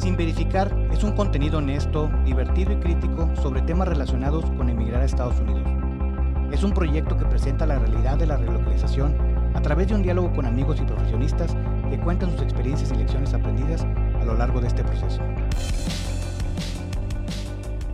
Sin 0.00 0.16
verificar 0.16 0.74
es 0.90 1.04
un 1.04 1.12
contenido 1.12 1.58
honesto, 1.58 2.10
divertido 2.24 2.72
y 2.72 2.76
crítico 2.76 3.30
sobre 3.42 3.60
temas 3.60 3.86
relacionados 3.86 4.46
con 4.56 4.70
emigrar 4.70 5.02
a 5.02 5.04
Estados 5.04 5.38
Unidos. 5.38 5.68
Es 6.50 6.62
un 6.62 6.72
proyecto 6.72 7.18
que 7.18 7.26
presenta 7.26 7.66
la 7.66 7.78
realidad 7.78 8.16
de 8.16 8.24
la 8.24 8.38
relocalización 8.38 9.14
a 9.52 9.60
través 9.60 9.88
de 9.88 9.94
un 9.96 10.02
diálogo 10.02 10.32
con 10.32 10.46
amigos 10.46 10.80
y 10.80 10.86
profesionistas 10.86 11.54
que 11.90 12.00
cuentan 12.00 12.30
sus 12.30 12.40
experiencias 12.40 12.90
y 12.92 12.94
lecciones 12.94 13.34
aprendidas 13.34 13.82
a 13.82 14.24
lo 14.24 14.38
largo 14.38 14.62
de 14.62 14.68
este 14.68 14.82
proceso. 14.82 15.20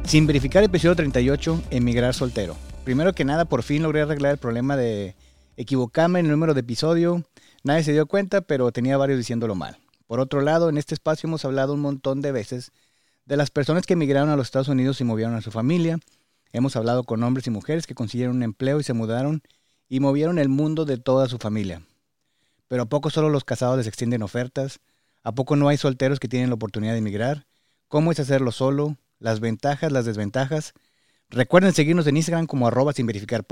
Sin 0.04 0.28
verificar 0.28 0.62
episodio 0.62 0.94
38, 0.94 1.62
emigrar 1.70 2.14
soltero. 2.14 2.54
Primero 2.84 3.14
que 3.14 3.24
nada, 3.24 3.46
por 3.46 3.64
fin 3.64 3.82
logré 3.82 4.02
arreglar 4.02 4.30
el 4.30 4.38
problema 4.38 4.76
de 4.76 5.16
equivocarme 5.56 6.20
en 6.20 6.26
el 6.26 6.32
número 6.32 6.54
de 6.54 6.60
episodio. 6.60 7.24
Nadie 7.64 7.82
se 7.82 7.92
dio 7.92 8.06
cuenta, 8.06 8.42
pero 8.42 8.70
tenía 8.70 8.96
varios 8.96 9.18
diciéndolo 9.18 9.56
mal. 9.56 9.78
Por 10.06 10.20
otro 10.20 10.40
lado, 10.40 10.68
en 10.68 10.78
este 10.78 10.94
espacio 10.94 11.26
hemos 11.26 11.44
hablado 11.44 11.74
un 11.74 11.80
montón 11.80 12.20
de 12.20 12.32
veces 12.32 12.72
de 13.24 13.36
las 13.36 13.50
personas 13.50 13.86
que 13.86 13.94
emigraron 13.94 14.30
a 14.30 14.36
los 14.36 14.46
Estados 14.46 14.68
Unidos 14.68 15.00
y 15.00 15.04
movieron 15.04 15.34
a 15.34 15.42
su 15.42 15.50
familia. 15.50 15.98
Hemos 16.52 16.76
hablado 16.76 17.04
con 17.04 17.22
hombres 17.22 17.46
y 17.46 17.50
mujeres 17.50 17.86
que 17.86 17.94
consiguieron 17.94 18.36
un 18.36 18.42
empleo 18.42 18.78
y 18.78 18.84
se 18.84 18.92
mudaron 18.92 19.42
y 19.88 20.00
movieron 20.00 20.38
el 20.38 20.48
mundo 20.48 20.84
de 20.84 20.96
toda 20.96 21.28
su 21.28 21.38
familia. 21.38 21.82
Pero 22.68 22.84
¿a 22.84 22.86
poco 22.86 23.10
solo 23.10 23.28
los 23.28 23.44
casados 23.44 23.76
les 23.76 23.86
extienden 23.86 24.22
ofertas? 24.22 24.80
¿A 25.22 25.32
poco 25.32 25.56
no 25.56 25.68
hay 25.68 25.76
solteros 25.76 26.20
que 26.20 26.28
tienen 26.28 26.50
la 26.50 26.54
oportunidad 26.54 26.92
de 26.92 26.98
emigrar? 26.98 27.46
¿Cómo 27.88 28.12
es 28.12 28.20
hacerlo 28.20 28.52
solo? 28.52 28.96
¿Las 29.18 29.40
ventajas, 29.40 29.90
las 29.90 30.04
desventajas? 30.04 30.72
Recuerden 31.28 31.72
seguirnos 31.72 32.06
en 32.06 32.16
Instagram 32.16 32.46
como 32.46 32.68
arroba 32.68 32.92
sin 32.92 33.06
verificar. 33.06 33.44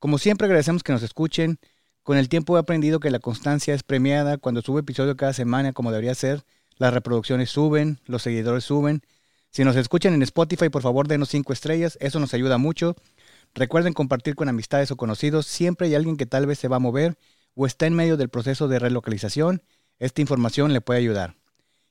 Como 0.00 0.18
siempre 0.18 0.46
agradecemos 0.46 0.82
que 0.82 0.92
nos 0.92 1.02
escuchen. 1.02 1.60
Con 2.02 2.16
el 2.16 2.28
tiempo 2.28 2.56
he 2.56 2.60
aprendido 2.60 2.98
que 3.00 3.10
la 3.10 3.18
constancia 3.18 3.74
es 3.74 3.82
premiada. 3.82 4.38
Cuando 4.38 4.62
sube 4.62 4.80
episodio 4.80 5.16
cada 5.16 5.32
semana 5.32 5.72
como 5.72 5.90
debería 5.90 6.14
ser, 6.14 6.44
las 6.76 6.94
reproducciones 6.94 7.50
suben, 7.50 8.00
los 8.06 8.22
seguidores 8.22 8.64
suben. 8.64 9.02
Si 9.50 9.64
nos 9.64 9.76
escuchan 9.76 10.14
en 10.14 10.22
Spotify, 10.22 10.68
por 10.68 10.82
favor 10.82 11.08
denos 11.08 11.28
cinco 11.28 11.52
estrellas, 11.52 11.98
eso 12.00 12.20
nos 12.20 12.32
ayuda 12.34 12.56
mucho. 12.56 12.96
Recuerden 13.54 13.92
compartir 13.92 14.34
con 14.34 14.48
amistades 14.48 14.90
o 14.90 14.96
conocidos. 14.96 15.46
Siempre 15.46 15.88
hay 15.88 15.94
alguien 15.94 16.16
que 16.16 16.26
tal 16.26 16.46
vez 16.46 16.58
se 16.58 16.68
va 16.68 16.76
a 16.76 16.80
mover 16.80 17.18
o 17.54 17.66
está 17.66 17.86
en 17.86 17.94
medio 17.94 18.16
del 18.16 18.28
proceso 18.28 18.68
de 18.68 18.78
relocalización. 18.78 19.62
Esta 19.98 20.22
información 20.22 20.72
le 20.72 20.80
puede 20.80 21.00
ayudar. 21.00 21.36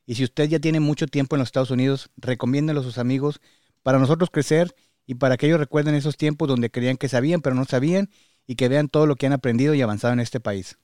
Y 0.06 0.16
si 0.16 0.24
usted 0.24 0.50
ya 0.50 0.60
tiene 0.60 0.80
mucho 0.80 1.06
tiempo 1.06 1.36
en 1.36 1.40
los 1.40 1.50
Estados 1.50 1.70
Unidos, 1.70 2.10
recomiéndelo 2.18 2.80
a 2.80 2.84
sus 2.84 2.98
amigos 2.98 3.42
para 3.84 4.00
nosotros 4.00 4.30
crecer 4.32 4.74
y 5.06 5.16
para 5.16 5.38
que 5.38 5.46
ellos 5.46 5.60
recuerden 5.60 5.94
esos 5.94 6.18
tiempos 6.18 6.48
donde 6.48 6.72
creían 6.72 6.98
que 6.98 7.10
sabían 7.10 7.42
pero 7.42 7.56
no 7.56 7.66
sabían 7.66 8.10
y 8.50 8.56
que 8.56 8.68
vean 8.68 8.90
todo 8.90 9.06
lo 9.06 9.16
que 9.16 9.28
han 9.28 9.34
aprendido 9.34 9.76
y 9.76 9.82
avanzado 9.84 10.12
en 10.12 10.20
este 10.20 10.40
país. 10.40 10.80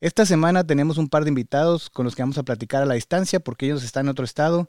Esta 0.00 0.26
semana 0.26 0.66
tenemos 0.66 0.98
un 0.98 1.08
par 1.08 1.22
de 1.22 1.28
invitados 1.28 1.88
con 1.88 2.04
los 2.04 2.16
que 2.16 2.22
vamos 2.22 2.38
a 2.38 2.42
platicar 2.42 2.82
a 2.82 2.86
la 2.86 2.94
distancia 2.94 3.38
porque 3.38 3.66
ellos 3.66 3.84
están 3.84 4.06
en 4.06 4.10
otro 4.10 4.24
estado 4.24 4.68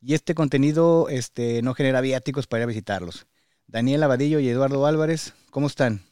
y 0.00 0.14
este 0.14 0.36
contenido 0.36 1.08
este, 1.08 1.60
no 1.62 1.74
genera 1.74 2.02
viáticos 2.02 2.46
para 2.46 2.60
ir 2.60 2.62
a 2.62 2.66
visitarlos. 2.68 3.26
Daniel 3.66 4.04
Abadillo 4.04 4.38
y 4.38 4.48
Eduardo 4.48 4.86
Álvarez, 4.86 5.34
¿cómo 5.50 5.66
están? 5.66 6.04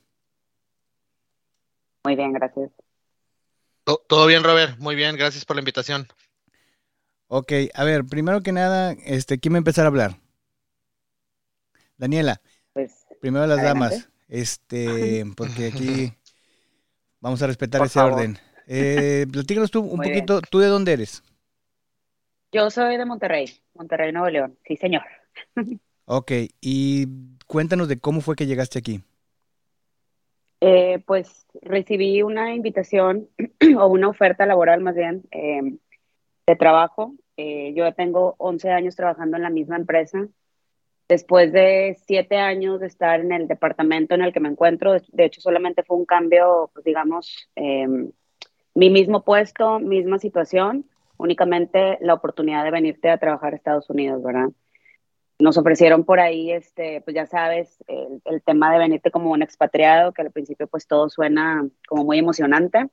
Muy 2.03 2.16
bien, 2.16 2.33
gracias. 2.33 2.72
Todo 3.84 4.27
bien, 4.27 4.42
Robert. 4.42 4.77
Muy 4.81 4.97
bien, 4.97 5.14
gracias 5.14 5.44
por 5.44 5.55
la 5.55 5.61
invitación. 5.61 6.09
Ok, 7.28 7.53
a 7.75 7.84
ver, 7.84 8.05
primero 8.06 8.42
que 8.42 8.50
nada, 8.50 8.91
este, 9.05 9.39
¿quién 9.39 9.55
va 9.55 9.59
a 9.59 9.59
empezar 9.59 9.84
a 9.84 9.89
hablar? 9.89 10.19
Daniela. 11.97 12.41
Pues. 12.72 13.06
Primero 13.20 13.47
las 13.47 13.62
damas. 13.62 14.09
Este, 14.29 15.25
porque 15.37 15.69
aquí 15.69 16.12
vamos 17.21 17.43
a 17.43 17.47
respetar 17.47 17.84
ese 17.84 18.01
orden. 18.01 18.39
Eh, 18.67 19.27
platícanos 19.33 19.71
tú 19.71 19.81
un 19.81 20.01
poquito, 20.01 20.41
¿tú 20.43 20.59
de 20.59 20.69
dónde 20.69 20.93
eres? 20.93 21.23
Yo 22.53 22.71
soy 22.71 22.97
de 22.97 23.05
Monterrey, 23.05 23.47
Monterrey, 23.75 24.12
Nuevo 24.12 24.31
León. 24.31 24.59
Sí, 24.67 24.77
señor. 24.77 25.03
ok, 26.06 26.33
y 26.61 27.06
cuéntanos 27.47 27.89
de 27.89 27.99
cómo 27.99 28.21
fue 28.21 28.37
que 28.37 28.47
llegaste 28.47 28.78
aquí. 28.78 29.03
Eh, 30.60 30.99
pues 31.06 31.47
recibí 31.62 32.22
una 32.22 32.55
invitación 32.55 33.28
o 33.78 33.87
una 33.87 34.09
oferta 34.09 34.45
laboral 34.45 34.81
más 34.81 34.95
bien 34.95 35.22
em, 35.31 35.78
de 36.47 36.56
trabajo. 36.56 37.15
Eh, 37.37 37.72
yo 37.77 37.84
ya 37.84 37.93
tengo 37.93 38.34
11 38.39 38.71
años 38.71 38.97
trabajando 38.97 39.37
en 39.37 39.43
la 39.45 39.50
misma 39.50 39.77
empresa. 39.77 40.27
Después 41.09 41.53
de 41.53 41.97
siete 42.07 42.37
años 42.37 42.81
de 42.81 42.87
estar 42.87 43.21
en 43.21 43.33
el 43.33 43.49
departamento 43.49 44.15
en 44.15 44.21
el 44.21 44.33
que 44.33 44.41
me 44.41 44.51
encuentro, 44.51 44.93
de 44.93 45.25
hecho 45.25 45.41
solamente 45.41 45.83
fue 45.83 45.97
un 45.97 46.05
cambio, 46.05 46.71
pues 46.75 46.85
digamos, 46.85 47.49
em, 47.55 48.13
mi 48.75 48.91
mismo 48.91 49.25
puesto, 49.25 49.79
misma 49.81 50.19
situación, 50.19 50.85
únicamente 51.17 51.99
la 52.03 52.13
oportunidad 52.15 52.63
de 52.63 52.71
venirte 52.71 53.09
a 53.09 53.17
trabajar 53.19 53.55
a 53.55 53.57
Estados 53.57 53.89
Unidos, 53.89 54.23
¿verdad? 54.23 54.51
Nos 55.39 55.57
ofrecieron 55.57 56.05
por 56.05 56.21
ahí, 56.21 56.53
este, 56.53 57.01
pues 57.01 57.15
ya 57.15 57.27
sabes, 57.27 57.83
el, 57.87 58.43
tema 58.43 58.73
de 58.73 58.79
venirte 58.79 59.11
como 59.11 59.31
un 59.31 59.43
expatriado, 59.43 60.13
que 60.13 60.23
al 60.23 60.31
principio 60.31 60.67
pues 60.67 60.87
todo 60.87 61.09
suena 61.09 61.67
como 61.89 62.05
muy 62.05 62.19
emocionante. 62.19 62.87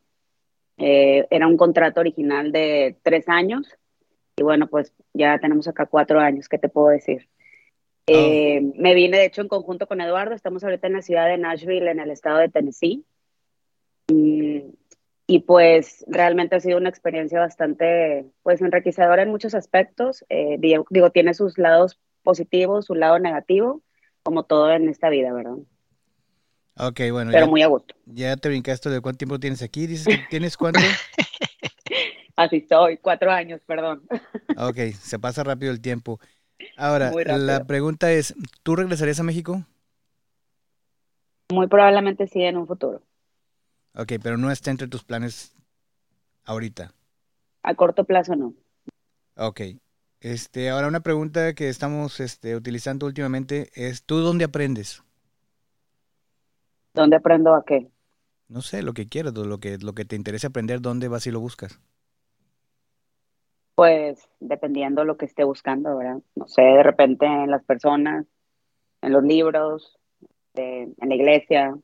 Eh, 0.77 1.27
era 1.29 1.47
un 1.47 1.57
contrato 1.57 1.99
original 1.99 2.51
de 2.51 2.97
tres 3.03 3.27
años 3.29 3.67
y 4.37 4.43
bueno, 4.43 4.67
pues 4.67 4.93
ya 5.13 5.39
tenemos 5.39 5.67
acá 5.67 5.85
cuatro 5.85 6.19
años, 6.19 6.49
¿qué 6.49 6.57
te 6.57 6.69
puedo 6.69 6.89
decir? 6.89 7.29
Oh. 8.07 8.13
Eh, 8.13 8.61
me 8.75 8.93
vine, 8.93 9.17
de 9.17 9.25
hecho, 9.25 9.41
en 9.41 9.47
conjunto 9.47 9.87
con 9.87 10.01
Eduardo. 10.01 10.35
Estamos 10.35 10.63
ahorita 10.63 10.87
en 10.87 10.93
la 10.93 11.01
ciudad 11.01 11.27
de 11.27 11.37
Nashville, 11.37 11.89
en 11.89 11.99
el 11.99 12.11
estado 12.11 12.37
de 12.37 12.49
Tennessee. 12.49 13.03
Y, 15.27 15.39
pues 15.39 16.05
realmente 16.07 16.55
ha 16.55 16.59
sido 16.59 16.77
una 16.77 16.89
experiencia 16.89 17.39
bastante 17.39 18.27
pues 18.43 18.61
enriquecedora 18.61 19.23
en 19.23 19.31
muchos 19.31 19.55
aspectos. 19.55 20.23
Eh, 20.29 20.57
digo, 20.59 21.09
tiene 21.09 21.33
sus 21.33 21.57
lados 21.57 21.99
positivos, 22.21 22.85
su 22.85 22.93
lado 22.93 23.17
negativo, 23.17 23.81
como 24.21 24.43
todo 24.43 24.71
en 24.71 24.87
esta 24.87 25.09
vida, 25.09 25.33
¿verdad? 25.33 25.57
Ok, 26.77 27.01
bueno. 27.11 27.31
Pero 27.31 27.47
muy 27.47 27.63
a 27.63 27.67
gusto. 27.67 27.95
Ya 28.05 28.37
te 28.37 28.49
brincaste 28.49 28.89
de 28.89 29.01
cuánto 29.01 29.19
tiempo 29.19 29.39
tienes 29.39 29.63
aquí. 29.63 29.87
¿Dices 29.87 30.05
que 30.05 30.25
tienes 30.29 30.57
cuánto? 30.57 30.79
Así 32.35 32.57
estoy, 32.57 32.97
cuatro 32.97 33.31
años, 33.31 33.61
perdón. 33.65 34.03
Ok, 34.57 34.77
se 34.99 35.17
pasa 35.17 35.43
rápido 35.43 35.71
el 35.71 35.81
tiempo. 35.81 36.19
Ahora, 36.77 37.11
la 37.11 37.65
pregunta 37.65 38.11
es, 38.11 38.35
¿tú 38.63 38.75
regresarías 38.75 39.19
a 39.19 39.23
México? 39.23 39.65
Muy 41.51 41.67
probablemente 41.67 42.27
sí 42.27 42.41
en 42.41 42.57
un 42.57 42.67
futuro. 42.67 43.01
Ok, 43.95 44.13
pero 44.21 44.37
no 44.37 44.51
está 44.51 44.71
entre 44.71 44.87
tus 44.87 45.03
planes 45.03 45.55
ahorita. 46.43 46.91
A 47.63 47.75
corto 47.75 48.03
plazo 48.03 48.35
no. 48.35 48.53
Ok. 49.35 49.61
Este, 50.19 50.69
ahora 50.69 50.87
una 50.87 51.01
pregunta 51.01 51.53
que 51.53 51.69
estamos 51.69 52.19
este, 52.19 52.55
utilizando 52.55 53.05
últimamente 53.05 53.69
es, 53.75 54.03
¿tú 54.03 54.17
dónde 54.17 54.45
aprendes? 54.45 55.03
¿Dónde 56.93 57.17
aprendo 57.17 57.53
a 57.53 57.63
qué? 57.63 57.89
No 58.47 58.61
sé, 58.61 58.81
lo 58.81 58.93
que 58.93 59.07
quieras, 59.07 59.33
lo 59.33 59.59
que, 59.59 59.77
lo 59.77 59.93
que 59.93 60.05
te 60.05 60.15
interese 60.15 60.47
aprender, 60.47 60.81
¿dónde 60.81 61.07
vas 61.07 61.27
y 61.27 61.31
lo 61.31 61.39
buscas? 61.39 61.79
Pues 63.75 64.29
dependiendo 64.39 65.03
lo 65.03 65.17
que 65.17 65.25
esté 65.25 65.43
buscando, 65.43 65.97
¿verdad? 65.97 66.19
No 66.35 66.47
sé, 66.47 66.61
de 66.61 66.83
repente 66.83 67.25
en 67.25 67.51
las 67.51 67.63
personas, 67.63 68.25
en 69.01 69.11
los 69.11 69.23
libros, 69.23 69.99
en 70.53 70.95
la 70.99 71.15
iglesia, 71.15 71.77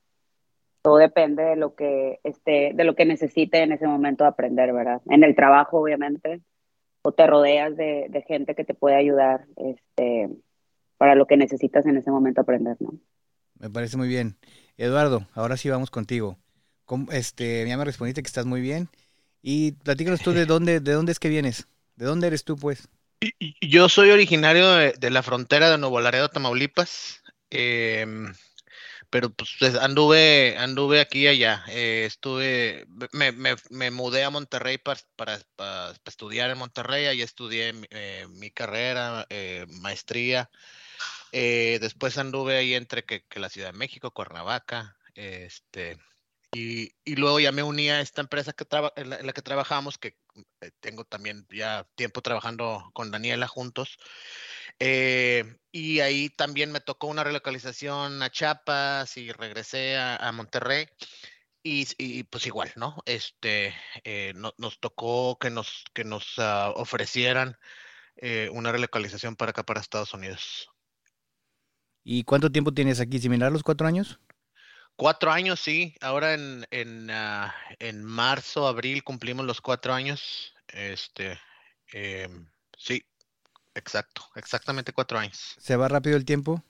todo 0.81 0.97
depende 0.97 1.44
de 1.44 1.56
lo 1.56 1.75
que 1.75 2.19
esté, 2.24 2.72
de 2.74 2.84
lo 2.84 2.96
que 2.96 3.06
necesite 3.06 3.62
en 3.62 3.74
ese 3.74 3.88
momento 3.88 4.25
aprender, 4.25 4.74
¿verdad? 4.74 5.01
En 5.07 5.24
el 5.24 5.35
trabajo, 5.35 5.80
obviamente, 5.80 6.41
o 7.03 7.12
te 7.12 7.28
rodeas 7.28 7.75
de, 7.75 8.07
de 8.09 8.22
gente 8.24 8.56
que 8.56 8.63
te 8.63 8.74
puede 8.74 8.96
ayudar, 8.96 9.46
este, 9.57 10.30
para 10.97 11.16
lo 11.16 11.28
que 11.28 11.38
necesitas 11.38 11.85
en 11.85 11.97
ese 11.97 12.12
momento 12.12 12.41
aprender, 12.41 12.78
¿no? 12.80 12.94
Me 13.59 13.69
parece 13.69 13.97
muy 13.97 14.07
bien. 14.07 14.38
Eduardo, 14.78 15.28
ahora 15.34 15.57
sí 15.57 15.69
vamos 15.69 15.91
contigo. 15.91 16.38
Este, 17.12 17.68
ya 17.68 17.78
me 17.78 17.85
respondiste 17.85 18.24
que 18.24 18.28
estás 18.28 18.46
muy 18.46 18.62
bien. 18.62 18.89
Y 19.42 19.74
platícanos 19.74 20.21
tú 20.21 20.31
de 20.31 20.45
dónde, 20.48 20.80
de 20.80 20.94
dónde 20.94 21.12
es 21.12 21.19
que 21.19 21.30
vienes. 21.30 21.68
¿De 22.01 22.07
dónde 22.07 22.25
eres 22.25 22.44
tú, 22.44 22.56
pues? 22.56 22.89
Yo 23.62 23.88
soy 23.88 24.09
originario 24.09 24.71
de, 24.71 25.09
la 25.12 25.21
frontera 25.21 25.69
de 25.69 25.77
Nuevo 25.77 26.01
Laredo, 26.01 26.30
Tamaulipas. 26.30 27.21
Em, 27.51 28.33
pero 29.12 29.30
pues 29.30 29.75
anduve, 29.80 30.57
anduve 30.57 31.00
aquí 31.00 31.19
y 31.19 31.27
allá. 31.27 31.63
Eh, 31.68 32.06
estuve, 32.07 32.88
me, 33.12 33.92
mudé 33.92 34.24
a 34.24 34.31
Monterrey 34.31 34.80
para, 34.80 35.39
estudiar 36.03 36.50
en 36.50 36.57
Monterrey. 36.57 37.06
Ahí 37.06 37.21
estudié 37.21 37.71
eh, 37.92 38.25
mi 38.31 38.50
carrera, 38.50 39.27
eh, 39.30 39.68
maestría. 39.69 40.50
después 41.31 42.18
anduve 42.18 42.57
ahí 42.57 42.74
entre 42.74 43.06
que, 43.06 43.24
la 43.36 43.50
Ciudad 43.50 43.74
de 43.74 43.77
México, 43.77 44.09
Cuernavaca, 44.09 44.98
este, 45.13 46.00
y, 46.53 46.92
luego 47.06 47.39
ya 47.39 47.53
me 47.53 47.63
uní 47.63 47.89
a 47.89 48.01
esta 48.01 48.21
empresa 48.21 48.51
que 48.51 48.65
en, 48.98 49.09
la, 49.09 49.33
que 49.33 49.42
trabajamos, 49.42 49.98
que 49.98 50.09
eh, 50.09 50.15
tengo 50.80 51.06
también 51.06 51.45
ya 51.50 51.88
tiempo 51.95 52.22
trabajando 52.22 52.89
con 52.94 53.12
Daniela 53.12 53.48
juntos. 53.48 53.98
Eh, 54.80 55.57
y 55.72 56.00
ahí 56.00 56.30
también 56.30 56.72
me 56.72 56.81
tocó 56.81 57.07
una 57.07 57.24
relocalización 57.24 58.22
a 58.24 58.30
Chiapas 58.30 59.18
y 59.18 59.31
regresé 59.31 59.98
a, 59.98 60.31
Monterrey. 60.31 60.88
y, 61.63 62.24
pues 62.24 62.48
igual, 62.48 62.72
¿no? 62.75 62.98
Este, 63.06 63.75
eh, 64.04 64.33
nos 64.57 64.80
tocó 64.80 65.38
que 65.39 65.50
nos, 65.50 65.86
que 65.94 66.04
nos 66.04 66.34
ah, 66.38 66.72
ofrecieran 66.75 67.57
eh, 68.16 68.50
una 68.51 68.72
relocalización 68.72 69.36
para 69.36 69.51
acá, 69.51 69.63
para 69.63 69.81
Estados 69.81 70.13
Unidos. 70.13 70.69
¿Y 72.04 72.24
cuánto 72.24 72.51
tiempo 72.51 72.74
tienes 72.74 73.00
aquí? 73.00 73.19
¿Similar 73.19 73.51
los 73.51 73.63
cuatro 73.63 73.88
años? 73.88 74.19
Cuatro 74.95 75.31
años, 75.31 75.59
sí. 75.59 75.95
Ahora 76.01 76.33
en, 76.33 76.65
en, 76.71 77.09
ah, 77.11 77.55
en 77.79 78.03
marzo, 78.03 78.67
abril 78.67 79.03
cumplimos 79.03 79.45
los 79.45 79.61
cuatro 79.61 79.93
años. 79.93 80.53
Este, 80.67 81.39
em, 81.91 82.47
sí, 82.77 83.03
exacto, 83.73 84.27
exactamente 84.35 84.93
cuatro 84.93 85.17
años. 85.17 85.55
¿Se 85.59 85.75
va 85.75 85.88
rápido 85.88 86.17
el 86.17 86.25
tiempo? 86.25 86.63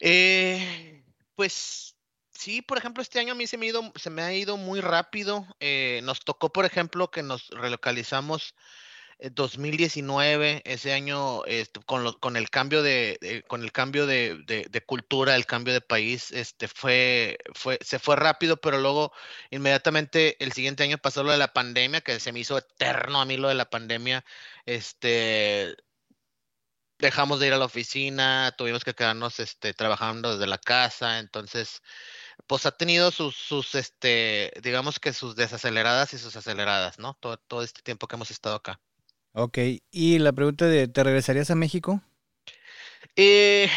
Eh, 0.00 1.04
pues 1.34 1.96
Sí, 2.38 2.62
por 2.62 2.78
ejemplo, 2.78 3.02
este 3.02 3.18
año 3.18 3.32
a 3.32 3.34
mí 3.34 3.48
se 3.48 3.58
me, 3.58 3.66
ha 3.66 3.70
ido, 3.70 3.92
se 3.96 4.10
me 4.10 4.22
ha 4.22 4.32
ido 4.32 4.56
muy 4.56 4.80
rápido. 4.80 5.44
Eh, 5.58 6.00
nos 6.04 6.20
tocó, 6.20 6.52
por 6.52 6.64
ejemplo, 6.64 7.10
que 7.10 7.24
nos 7.24 7.48
relocalizamos 7.48 8.54
2019, 9.20 10.62
ese 10.64 10.92
año, 10.92 11.44
este, 11.46 11.80
con, 11.80 12.12
con 12.14 12.36
el 12.36 12.50
cambio 12.50 12.82
de, 12.82 13.44
con 13.48 13.62
el 13.64 13.72
cambio 13.72 14.06
de, 14.06 14.82
cultura, 14.86 15.34
el 15.34 15.46
cambio 15.46 15.74
de 15.74 15.80
país, 15.80 16.30
este, 16.30 16.68
fue, 16.68 17.38
fue, 17.54 17.78
se 17.82 17.98
fue 17.98 18.16
rápido, 18.16 18.56
pero 18.58 18.78
luego 18.78 19.12
inmediatamente 19.50 20.42
el 20.42 20.52
siguiente 20.52 20.84
año 20.84 20.98
pasó 20.98 21.22
lo 21.24 21.32
de 21.32 21.38
la 21.38 21.52
pandemia, 21.52 22.00
que 22.00 22.20
se 22.20 22.32
me 22.32 22.40
hizo 22.40 22.58
eterno 22.58 23.20
a 23.20 23.24
mí 23.24 23.36
lo 23.36 23.48
de 23.48 23.54
la 23.54 23.70
pandemia. 23.70 24.24
Este, 24.66 25.76
dejamos 26.98 27.40
de 27.40 27.48
ir 27.48 27.52
a 27.54 27.58
la 27.58 27.64
oficina, 27.66 28.54
tuvimos 28.56 28.84
que 28.84 28.94
quedarnos 28.94 29.40
este, 29.40 29.74
trabajando 29.74 30.32
desde 30.32 30.46
la 30.46 30.58
casa, 30.58 31.18
entonces 31.18 31.82
pues 32.46 32.66
ha 32.66 32.72
tenido 32.72 33.10
sus, 33.10 33.36
sus, 33.36 33.74
este, 33.74 34.52
digamos 34.62 35.00
que 35.00 35.12
sus 35.12 35.36
desaceleradas 35.36 36.14
y 36.14 36.18
sus 36.18 36.36
aceleradas, 36.36 36.98
¿no? 36.98 37.14
Todo, 37.14 37.36
todo 37.38 37.62
este 37.62 37.82
tiempo 37.82 38.06
que 38.08 38.16
hemos 38.16 38.30
estado 38.30 38.56
acá. 38.56 38.80
Ok, 39.40 39.58
y 39.92 40.18
la 40.18 40.32
pregunta 40.32 40.66
de, 40.66 40.88
¿te 40.88 41.04
regresarías 41.04 41.48
a 41.52 41.54
México? 41.54 42.02
Eh, 43.14 43.70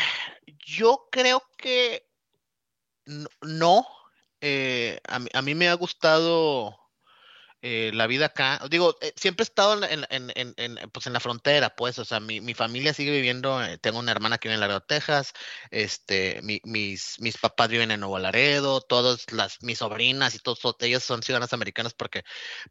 yo 0.66 1.08
creo 1.12 1.44
que 1.56 2.08
no. 3.44 3.86
Eh, 4.42 5.00
a, 5.08 5.20
a, 5.38 5.42
mí 5.44 5.54
me 5.54 5.70
ha 5.70 5.76
gustado 5.76 6.76
eh, 7.62 7.92
la 7.94 8.08
vida 8.08 8.28
acá. 8.28 8.60
Digo, 8.70 8.98
eh, 9.02 9.14
siempre 9.16 9.44
he 9.44 9.46
estado 9.46 9.84
en, 9.84 10.06
en, 10.10 10.32
en, 10.36 10.90
pues 10.92 11.08
en 11.08 11.14
la 11.14 11.20
frontera, 11.20 11.76
pues, 11.76 12.00
o 12.00 12.06
sea, 12.06 12.20
mi, 12.20 12.42
mi 12.42 12.54
familia 12.54 12.94
sigue 12.94 13.12
viviendo, 13.12 13.64
eh, 13.64 13.78
tengo 13.78 14.00
una 14.00 14.12
hermana 14.12 14.38
que 14.38 14.48
vive 14.48 14.56
en 14.56 14.62
Laredo, 14.62 14.82
Texas, 14.82 15.34
este, 15.70 16.42
mi, 16.44 16.60
mis, 16.64 17.20
mis 17.20 17.38
papás 17.38 17.70
viven 17.70 17.92
en 17.92 18.00
Nuevo 18.00 18.20
Laredo, 18.20 18.82
todas 18.82 19.32
las, 19.32 19.62
mis 19.62 19.80
sobrinas 19.80 20.36
y 20.36 20.40
todos, 20.40 20.60
ellos 20.80 21.04
son 21.04 21.24
ciudadanos 21.24 21.54
americanos 21.54 21.94
porque, 21.94 22.24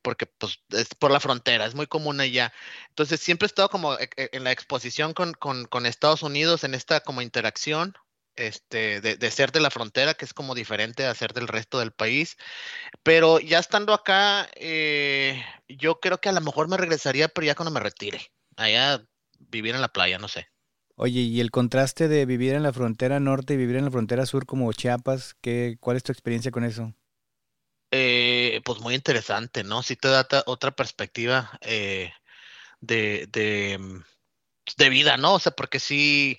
porque, 0.02 0.26
pues, 0.26 0.60
es 0.70 0.94
por 0.94 1.10
la 1.10 1.20
frontera, 1.20 1.66
es 1.66 1.74
muy 1.74 1.86
común 1.86 2.20
allá. 2.20 2.52
Entonces, 2.88 3.20
siempre 3.20 3.46
he 3.46 3.48
estado 3.48 3.68
como 3.68 3.96
en 3.98 4.44
la 4.44 4.52
exposición 4.52 5.14
con, 5.14 5.34
con 5.34 5.86
Estados 5.86 6.22
Unidos, 6.22 6.64
en 6.64 6.74
esta 6.74 7.00
como 7.00 7.22
interacción, 7.22 7.94
este, 8.36 9.00
de, 9.00 9.30
ser 9.30 9.52
de 9.52 9.60
la 9.60 9.70
frontera, 9.70 10.14
que 10.14 10.24
es 10.24 10.34
como 10.34 10.54
diferente 10.54 11.06
a 11.06 11.14
ser 11.14 11.32
del 11.32 11.48
resto 11.48 11.78
del 11.78 11.92
país. 11.92 12.36
Pero 13.02 13.40
ya 13.40 13.58
estando 13.58 13.92
acá, 13.92 14.48
eh, 14.54 15.42
yo 15.68 16.00
creo 16.00 16.20
que 16.20 16.28
a 16.28 16.32
lo 16.32 16.40
mejor 16.40 16.68
me 16.68 16.76
regresaría, 16.76 17.28
pero 17.28 17.46
ya 17.46 17.54
cuando 17.54 17.72
me 17.72 17.80
retire, 17.80 18.20
allá 18.56 19.02
vivir 19.38 19.74
en 19.74 19.80
la 19.80 19.88
playa, 19.88 20.18
no 20.18 20.28
sé. 20.28 20.48
Oye, 20.96 21.20
y 21.20 21.40
el 21.40 21.50
contraste 21.50 22.08
de 22.08 22.26
vivir 22.26 22.52
en 22.52 22.62
la 22.62 22.74
frontera 22.74 23.20
norte 23.20 23.54
y 23.54 23.56
vivir 23.56 23.76
en 23.76 23.86
la 23.86 23.90
frontera 23.90 24.26
sur 24.26 24.44
como 24.44 24.72
Chiapas, 24.72 25.34
¿qué, 25.40 25.78
¿cuál 25.80 25.96
es 25.96 26.02
tu 26.02 26.12
experiencia 26.12 26.50
con 26.50 26.62
eso? 26.62 26.94
Eh, 27.90 28.60
pues 28.64 28.80
muy 28.80 28.94
interesante, 28.94 29.64
¿no? 29.64 29.82
Sí 29.82 29.96
te 29.96 30.08
da 30.08 30.26
otra 30.46 30.70
perspectiva 30.72 31.58
eh, 31.62 32.12
de, 32.80 33.26
de, 33.32 34.02
de, 34.76 34.90
vida, 34.90 35.16
¿no? 35.16 35.34
O 35.34 35.38
sea, 35.40 35.52
porque 35.52 35.80
sí, 35.80 36.38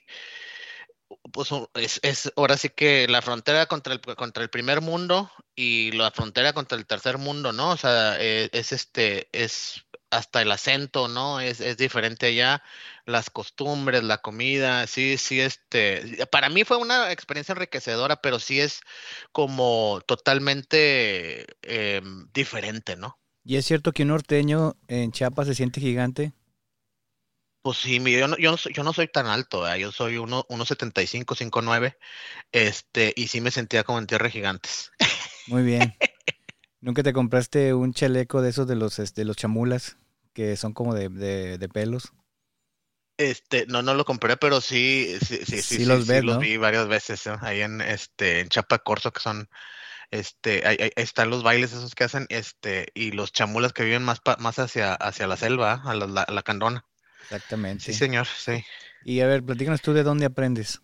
pues 1.32 1.50
es, 1.76 2.00
es, 2.04 2.32
ahora 2.36 2.58
sí 2.58 2.70
que 2.70 3.08
la 3.08 3.22
frontera 3.22 3.66
contra 3.66 3.94
el, 3.94 4.02
contra 4.02 4.44
el 4.44 4.50
primer 4.50 4.82
mundo 4.82 5.32
y 5.56 5.92
la 5.92 6.12
frontera 6.12 6.54
contra 6.54 6.78
el 6.78 6.86
tercer 6.86 7.18
mundo, 7.18 7.52
¿no? 7.52 7.72
O 7.72 7.78
sea, 7.78 8.18
eh, 8.20 8.50
es, 8.54 8.72
este, 8.72 9.28
es 9.32 9.86
hasta 10.12 10.42
el 10.42 10.52
acento, 10.52 11.08
¿no? 11.08 11.40
Es, 11.40 11.62
es 11.62 11.78
diferente 11.78 12.28
allá, 12.28 12.62
las 13.06 13.30
costumbres, 13.30 14.04
la 14.04 14.20
comida, 14.20 14.86
sí, 14.88 15.18
sí, 15.18 15.40
este, 15.40 16.26
para 16.28 16.50
mí 16.50 16.64
fue 16.64 16.78
una 16.78 17.12
experiencia 17.12 17.54
enriquecedora, 17.54 18.18
pero 18.18 18.40
sí 18.40 18.60
es 18.60 18.82
como 19.32 20.02
totalmente 20.06 21.46
em, 21.62 22.28
diferente, 22.34 22.96
¿no? 22.96 23.18
¿Y 23.44 23.56
es 23.56 23.66
cierto 23.66 23.92
que 23.92 24.04
un 24.04 24.10
norteño 24.10 24.76
en 24.88 25.12
Chiapas 25.12 25.48
se 25.48 25.56
siente 25.56 25.82
gigante? 25.82 26.34
Pues 27.62 27.78
sí, 27.78 28.00
yo 28.00 28.28
no, 28.28 28.38
yo 28.38 28.52
no, 28.52 28.58
soy, 28.58 28.74
yo 28.74 28.84
no 28.84 28.92
soy 28.92 29.08
tan 29.08 29.28
alto, 29.28 29.76
yo 29.76 29.92
soy 29.92 30.16
1,75, 30.18 31.36
5,9, 31.36 31.96
este, 32.52 33.14
y 33.16 33.28
sí 33.28 33.40
me 33.40 33.52
sentía 33.52 33.84
como 33.84 34.00
en 34.00 34.08
tierra 34.08 34.30
gigantes. 34.30 34.92
Muy 35.48 35.64
bien. 35.64 35.96
¿Nunca 36.82 37.04
te 37.04 37.14
compraste 37.14 37.76
un 37.76 37.94
chaleco 37.94 38.42
de 38.42 38.50
esos 38.50 38.68
de 38.68 38.76
los, 38.76 38.98
este, 38.98 39.26
los 39.26 39.38
chamulas, 39.38 39.98
que 40.34 40.58
son 40.58 40.74
como 40.74 40.96
de, 40.96 41.10
de, 41.10 41.70
pelos? 41.70 42.12
Este, 43.18 43.68
no, 43.68 43.84
no 43.84 43.94
lo 43.94 44.06
compré, 44.06 44.38
pero 44.38 44.60
sí, 44.62 45.16
sí, 45.24 45.42
sí, 45.46 45.62
sí, 45.62 45.86
los, 45.86 46.08
los 46.08 46.40
vi 46.40 46.58
varias 46.58 46.88
veces 46.88 47.28
ahí 47.28 47.62
en, 47.62 47.82
este, 47.82 48.40
en 48.40 48.50
Chapa 48.50 48.80
Corso, 48.80 49.14
que 49.14 49.20
son, 49.20 49.48
este, 50.10 50.66
ahí, 50.66 50.92
están 50.96 51.30
los 51.30 51.44
bailes 51.44 51.74
esos 51.74 51.94
que 51.94 52.06
hacen, 52.06 52.26
este, 52.30 52.88
y 52.96 53.12
los 53.12 53.32
chamulas 53.32 53.74
que 53.74 53.84
viven 53.84 54.02
más, 54.02 54.20
más 54.40 54.58
hacia, 54.58 54.96
hacia 54.96 55.28
la 55.28 55.38
selva, 55.38 55.84
a 55.86 55.94
la, 55.94 56.08
la, 56.08 56.26
la 56.28 56.42
candona. 56.42 56.88
Exactamente. 57.24 57.84
Sí, 57.84 57.94
señor, 57.94 58.28
sí. 58.28 58.64
Y 59.04 59.22
a 59.22 59.28
ver, 59.28 59.44
platícanos 59.44 59.82
tú 59.82 59.94
de 59.94 60.04
dónde 60.04 60.26
aprendes. 60.26 60.82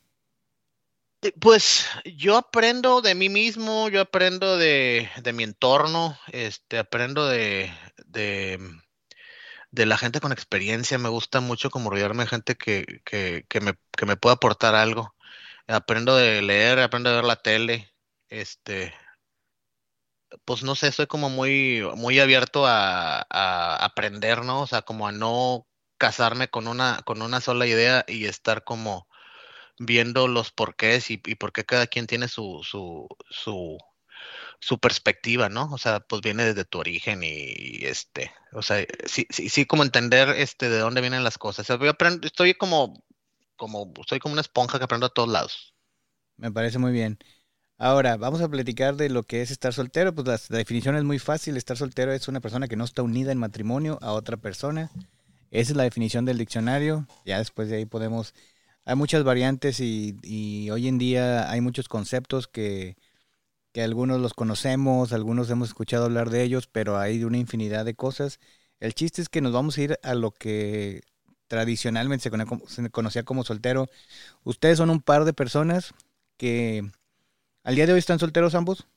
Eh, 1.21 1.33
pues 1.39 1.87
yo 2.05 2.37
aprendo 2.37 3.01
de 3.01 3.15
mí 3.15 3.29
mismo, 3.29 3.89
yo 3.89 4.01
aprendo 4.01 4.57
de, 4.57 5.09
mi 5.33 5.43
entorno, 5.43 6.17
este, 6.31 6.77
aprendo 6.77 7.27
de, 7.27 7.71
de, 8.05 9.85
la 9.85 9.97
gente 9.97 10.19
con 10.19 10.31
experiencia. 10.31 10.97
Me 10.97 11.09
gusta 11.09 11.39
mucho 11.41 11.69
como 11.69 11.89
rodearme 11.89 12.23
de 12.23 12.29
gente 12.29 12.55
que, 12.55 13.01
que, 13.05 13.45
que, 13.49 13.61
me, 13.61 13.73
que 13.97 14.05
me 14.05 14.17
pueda 14.17 14.35
aportar 14.35 14.75
algo. 14.75 15.15
Aprendo 15.67 16.15
de 16.15 16.41
leer, 16.41 16.79
aprendo 16.79 17.09
de 17.09 17.17
ver 17.17 17.25
la 17.25 17.35
tele, 17.37 17.93
este, 18.29 18.93
pues 20.45 20.63
no 20.63 20.75
sé, 20.75 20.91
soy 20.91 21.07
como 21.07 21.29
muy, 21.29 21.81
muy 21.95 22.19
abierto 22.19 22.65
a, 22.65 23.25
a 23.29 23.85
aprender, 23.85 24.43
¿no? 24.43 24.61
O 24.61 24.67
sea, 24.67 24.81
como 24.81 25.07
a 25.07 25.11
no 25.11 25.67
casarme 25.97 26.49
con 26.49 26.67
una, 26.67 27.01
con 27.05 27.21
una 27.21 27.41
sola 27.41 27.67
idea 27.67 28.05
y 28.07 28.25
estar 28.25 28.63
como 28.63 29.07
viendo 29.79 30.27
los 30.27 30.51
porqués 30.51 31.11
y, 31.11 31.21
y 31.25 31.35
por 31.35 31.51
qué 31.51 31.65
cada 31.65 31.87
quien 31.87 32.07
tiene 32.07 32.27
su, 32.27 32.61
su, 32.63 33.07
su, 33.29 33.77
su 34.59 34.79
perspectiva, 34.79 35.49
¿no? 35.49 35.69
O 35.71 35.77
sea, 35.77 35.99
pues 35.99 36.21
viene 36.21 36.45
desde 36.45 36.65
tu 36.65 36.79
origen 36.79 37.21
y, 37.23 37.85
este, 37.85 38.31
o 38.53 38.61
sea, 38.61 38.85
sí, 39.05 39.27
sí, 39.29 39.49
sí, 39.49 39.65
como 39.65 39.83
entender 39.83 40.29
este 40.29 40.69
de 40.69 40.79
dónde 40.79 41.01
vienen 41.01 41.23
las 41.23 41.37
cosas. 41.37 41.67
Estoy 41.69 42.53
como, 42.55 43.03
como, 43.55 43.91
estoy 43.99 44.19
como 44.19 44.33
una 44.33 44.41
esponja 44.41 44.77
que 44.77 44.85
aprendo 44.85 45.07
a 45.07 45.13
todos 45.13 45.29
lados. 45.29 45.73
Me 46.37 46.51
parece 46.51 46.79
muy 46.79 46.91
bien. 46.91 47.17
Ahora, 47.79 48.17
vamos 48.17 48.41
a 48.41 48.49
platicar 48.49 48.95
de 48.95 49.09
lo 49.09 49.23
que 49.23 49.41
es 49.41 49.51
estar 49.51 49.73
soltero. 49.73 50.13
Pues 50.13 50.49
la 50.49 50.57
definición 50.57 50.95
es 50.95 51.03
muy 51.03 51.19
fácil. 51.19 51.57
Estar 51.57 51.77
soltero 51.77 52.11
es 52.11 52.27
una 52.27 52.39
persona 52.39 52.67
que 52.67 52.75
no 52.75 52.83
está 52.83 53.03
unida 53.03 53.31
en 53.31 53.37
matrimonio 53.37 53.99
a 54.01 54.13
otra 54.13 54.37
persona 54.37 54.89
esa 55.51 55.71
es 55.71 55.77
la 55.77 55.83
definición 55.83 56.25
del 56.25 56.37
diccionario. 56.37 57.07
Ya 57.25 57.37
después 57.39 57.69
de 57.69 57.77
ahí 57.77 57.85
podemos... 57.85 58.33
Hay 58.85 58.95
muchas 58.95 59.23
variantes 59.23 59.79
y, 59.81 60.69
hoy 60.71 60.87
en 60.87 60.97
día 60.97 61.51
hay 61.51 61.59
muchos 61.61 61.89
conceptos 61.89 62.47
que, 62.47 62.95
que, 63.73 63.81
algunos 63.81 64.21
los 64.21 64.33
conocemos, 64.33 65.11
algunos 65.11 65.49
hemos 65.49 65.69
escuchado 65.69 66.05
hablar 66.05 66.29
de 66.29 66.43
ellos, 66.43 66.67
pero 66.67 66.97
hay 66.97 67.23
una 67.25 67.37
infinidad 67.37 67.83
de 67.83 67.95
cosas. 67.95 68.39
El 68.79 68.93
chiste 68.93 69.21
es 69.21 69.29
que 69.29 69.41
nos 69.41 69.51
vamos 69.51 69.77
a 69.77 69.81
ir 69.81 69.99
a 70.03 70.15
lo 70.15 70.31
que 70.31 71.01
tradicionalmente 71.47 72.29
se 72.67 72.89
conocía 72.89 73.23
como 73.23 73.43
soltero. 73.43 73.89
Ustedes 74.43 74.77
son 74.77 74.89
un 74.89 75.01
par 75.01 75.25
de 75.25 75.33
personas 75.33 75.93
que 76.37 76.89
al 77.63 77.75
día 77.75 77.87
de 77.87 77.93
hoy 77.93 77.99
están 77.99 78.19
solteros 78.19 78.55
ambos. 78.55 78.87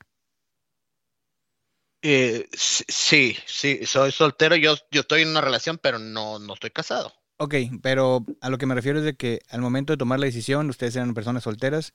Eh, 2.03 2.49
sí, 2.53 3.37
sí, 3.47 3.85
soy 3.85 4.11
soltero, 4.11 4.57
yo, 4.57 4.75
yo 4.91 5.03
estoy 5.03 5.23
en 5.23 5.29
una 5.29 5.41
relación, 5.41 5.79
pero 5.79 5.99
no, 5.99 6.39
no 6.39 6.55
estoy 6.55 6.71
casado. 6.71 7.13
Ok, 7.37 7.55
pero 7.83 8.25
a 8.41 8.51
lo 8.51 8.59
que 8.59 8.67
me 8.67 8.75
refiero 8.75 8.99
es 8.99 9.05
de 9.05 9.15
que 9.17 9.41
al 9.49 9.61
momento 9.61 9.93
de 9.93 9.97
tomar 9.99 10.19
la 10.19 10.27
decisión, 10.27 10.69
ustedes 10.71 10.97
eran 10.97 11.15
personas 11.15 11.43
solteras. 11.43 11.95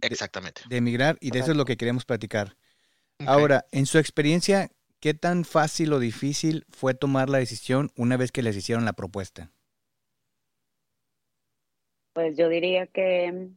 Exactamente. 0.00 0.62
De, 0.68 0.76
emigrar, 0.76 1.16
y 1.20 1.30
de 1.30 1.40
eso 1.40 1.50
es 1.50 1.56
lo 1.56 1.64
que 1.64 1.76
queremos 1.76 2.04
platicar. 2.04 2.56
Ahora, 3.26 3.66
en 3.72 3.84
su 3.84 3.98
experiencia, 3.98 4.70
¿qué 5.00 5.12
tan 5.12 5.44
fácil 5.44 5.92
o 5.92 5.98
difícil 5.98 6.64
fue 6.70 6.94
tomar 6.94 7.28
la 7.28 7.38
decisión 7.38 7.90
una 7.96 8.16
vez 8.16 8.32
que 8.32 8.42
les 8.42 8.56
hicieron 8.56 8.86
la 8.86 8.94
propuesta? 8.94 9.52
Pues 12.14 12.36
yo 12.36 12.48
diría 12.48 12.86
que 12.86 13.50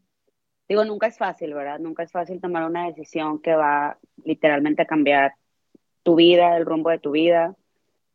digo, 0.67 0.85
nunca 0.85 1.07
es 1.07 1.17
fácil, 1.17 1.53
¿verdad? 1.53 1.79
Nunca 1.79 2.03
es 2.03 2.11
fácil 2.11 2.41
tomar 2.41 2.63
una 2.65 2.87
decisión 2.87 3.41
que 3.41 3.53
va 3.53 3.97
literalmente 4.23 4.81
a 4.81 4.87
cambiar 4.87 5.33
tu 6.03 6.15
vida, 6.15 6.57
el 6.57 6.65
rumbo 6.65 6.89
de 6.89 6.99
tu 6.99 7.11
vida, 7.11 7.55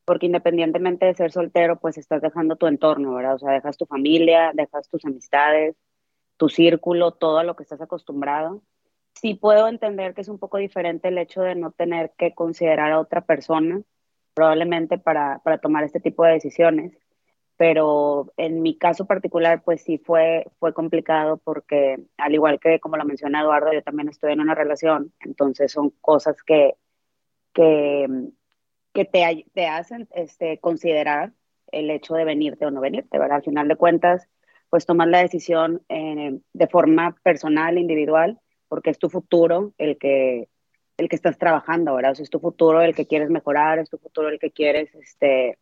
porque 0.04 0.26
independientemente 0.26 1.06
de 1.06 1.14
ser 1.14 1.32
soltero, 1.32 1.78
pues 1.78 1.98
estás 1.98 2.22
dejando 2.22 2.56
tu 2.56 2.66
entorno, 2.66 3.14
¿verdad? 3.14 3.34
O 3.34 3.38
sea, 3.38 3.52
dejas 3.52 3.76
tu 3.76 3.86
familia, 3.86 4.52
dejas 4.54 4.88
tus 4.88 5.04
amistades, 5.04 5.76
tu 6.38 6.48
círculo, 6.48 7.12
todo 7.12 7.38
a 7.38 7.44
lo 7.44 7.56
que 7.56 7.64
estás 7.64 7.80
acostumbrado. 7.80 8.62
Sí 9.14 9.34
puedo 9.34 9.68
entender 9.68 10.14
que 10.14 10.22
es 10.22 10.28
un 10.28 10.38
poco 10.38 10.58
diferente 10.58 11.08
el 11.08 11.18
hecho 11.18 11.42
de 11.42 11.54
no 11.56 11.72
tener 11.72 12.12
que 12.16 12.34
considerar 12.34 12.92
a 12.92 13.00
otra 13.00 13.22
persona, 13.22 13.82
probablemente 14.34 14.98
para, 14.98 15.40
para 15.40 15.58
tomar 15.58 15.84
este 15.84 16.00
tipo 16.00 16.24
de 16.24 16.32
decisiones, 16.32 16.96
pero 17.58 18.32
en 18.36 18.62
mi 18.62 18.78
caso 18.78 19.04
particular, 19.04 19.62
pues 19.64 19.82
sí 19.82 19.98
fue, 19.98 20.46
fue 20.60 20.72
complicado 20.72 21.38
porque, 21.38 21.98
al 22.16 22.32
igual 22.32 22.60
que 22.60 22.78
como 22.78 22.96
lo 22.96 23.04
menciona 23.04 23.40
Eduardo, 23.42 23.72
yo 23.72 23.82
también 23.82 24.08
estoy 24.08 24.32
en 24.32 24.40
una 24.40 24.54
relación, 24.54 25.12
entonces 25.20 25.72
son 25.72 25.90
cosas 26.00 26.42
que, 26.44 26.76
que, 27.52 28.06
que 28.92 29.04
te, 29.04 29.46
te 29.52 29.66
hacen 29.66 30.08
este, 30.14 30.58
considerar 30.58 31.32
el 31.72 31.90
hecho 31.90 32.14
de 32.14 32.24
venirte 32.24 32.66
o 32.66 32.70
no 32.70 32.80
venirte, 32.80 33.18
¿verdad? 33.18 33.36
Al 33.36 33.44
final 33.44 33.68
de 33.68 33.76
cuentas, 33.76 34.28
pues 34.70 34.86
tomas 34.86 35.08
la 35.08 35.22
decisión 35.22 35.82
eh, 35.88 36.38
de 36.52 36.66
forma 36.66 37.16
personal, 37.22 37.78
individual, 37.78 38.38
porque 38.68 38.90
es 38.90 38.98
tu 38.98 39.08
futuro 39.08 39.72
el 39.78 39.98
que, 39.98 40.48
el 40.98 41.08
que 41.08 41.16
estás 41.16 41.38
trabajando, 41.38 41.94
¿verdad? 41.94 42.14
O 42.18 42.22
es 42.22 42.30
tu 42.30 42.40
futuro 42.40 42.82
el 42.82 42.94
que 42.94 43.06
quieres 43.06 43.30
mejorar, 43.30 43.78
es 43.78 43.88
tu 43.88 43.98
futuro 43.98 44.28
el 44.28 44.38
que 44.38 44.50
quieres, 44.50 44.94
este, 44.94 45.58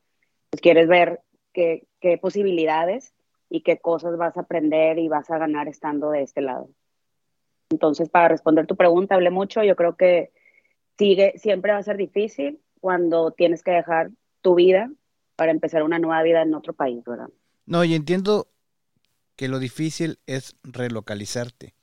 pues 0.50 0.60
quieres 0.60 0.88
ver 0.88 1.20
qué, 1.52 1.86
posibilidades 2.20 3.14
y 3.48 3.62
qué 3.62 3.78
cosas 3.78 4.16
vas 4.16 4.36
a 4.36 4.40
aprender 4.40 4.98
y 4.98 5.08
vas 5.08 5.30
a 5.30 5.38
ganar 5.38 5.68
estando 5.68 6.10
de 6.10 6.22
este 6.22 6.40
lado. 6.40 6.68
Entonces, 7.70 8.08
para 8.08 8.28
responder 8.28 8.66
tu 8.66 8.76
pregunta, 8.76 9.16
hablé 9.16 9.30
mucho, 9.30 9.62
yo 9.64 9.74
creo 9.74 9.96
que 9.96 10.30
sigue, 10.98 11.34
siempre 11.36 11.72
va 11.72 11.78
a 11.78 11.82
ser 11.82 11.96
difícil 11.96 12.60
cuando 12.80 13.30
tienes 13.32 13.62
que 13.62 13.72
dejar 13.72 14.10
tu 14.40 14.54
vida 14.54 14.90
para 15.36 15.50
empezar 15.50 15.82
una 15.82 15.98
nueva 15.98 16.22
vida 16.22 16.42
en 16.42 16.54
otro 16.54 16.72
país, 16.72 17.04
¿verdad? 17.04 17.28
No, 17.66 17.84
y 17.84 17.94
entiendo 17.94 18.48
que 19.36 19.48
lo 19.48 19.58
difícil 19.58 20.18
es 20.26 20.56
relocalizarte, 20.62 21.74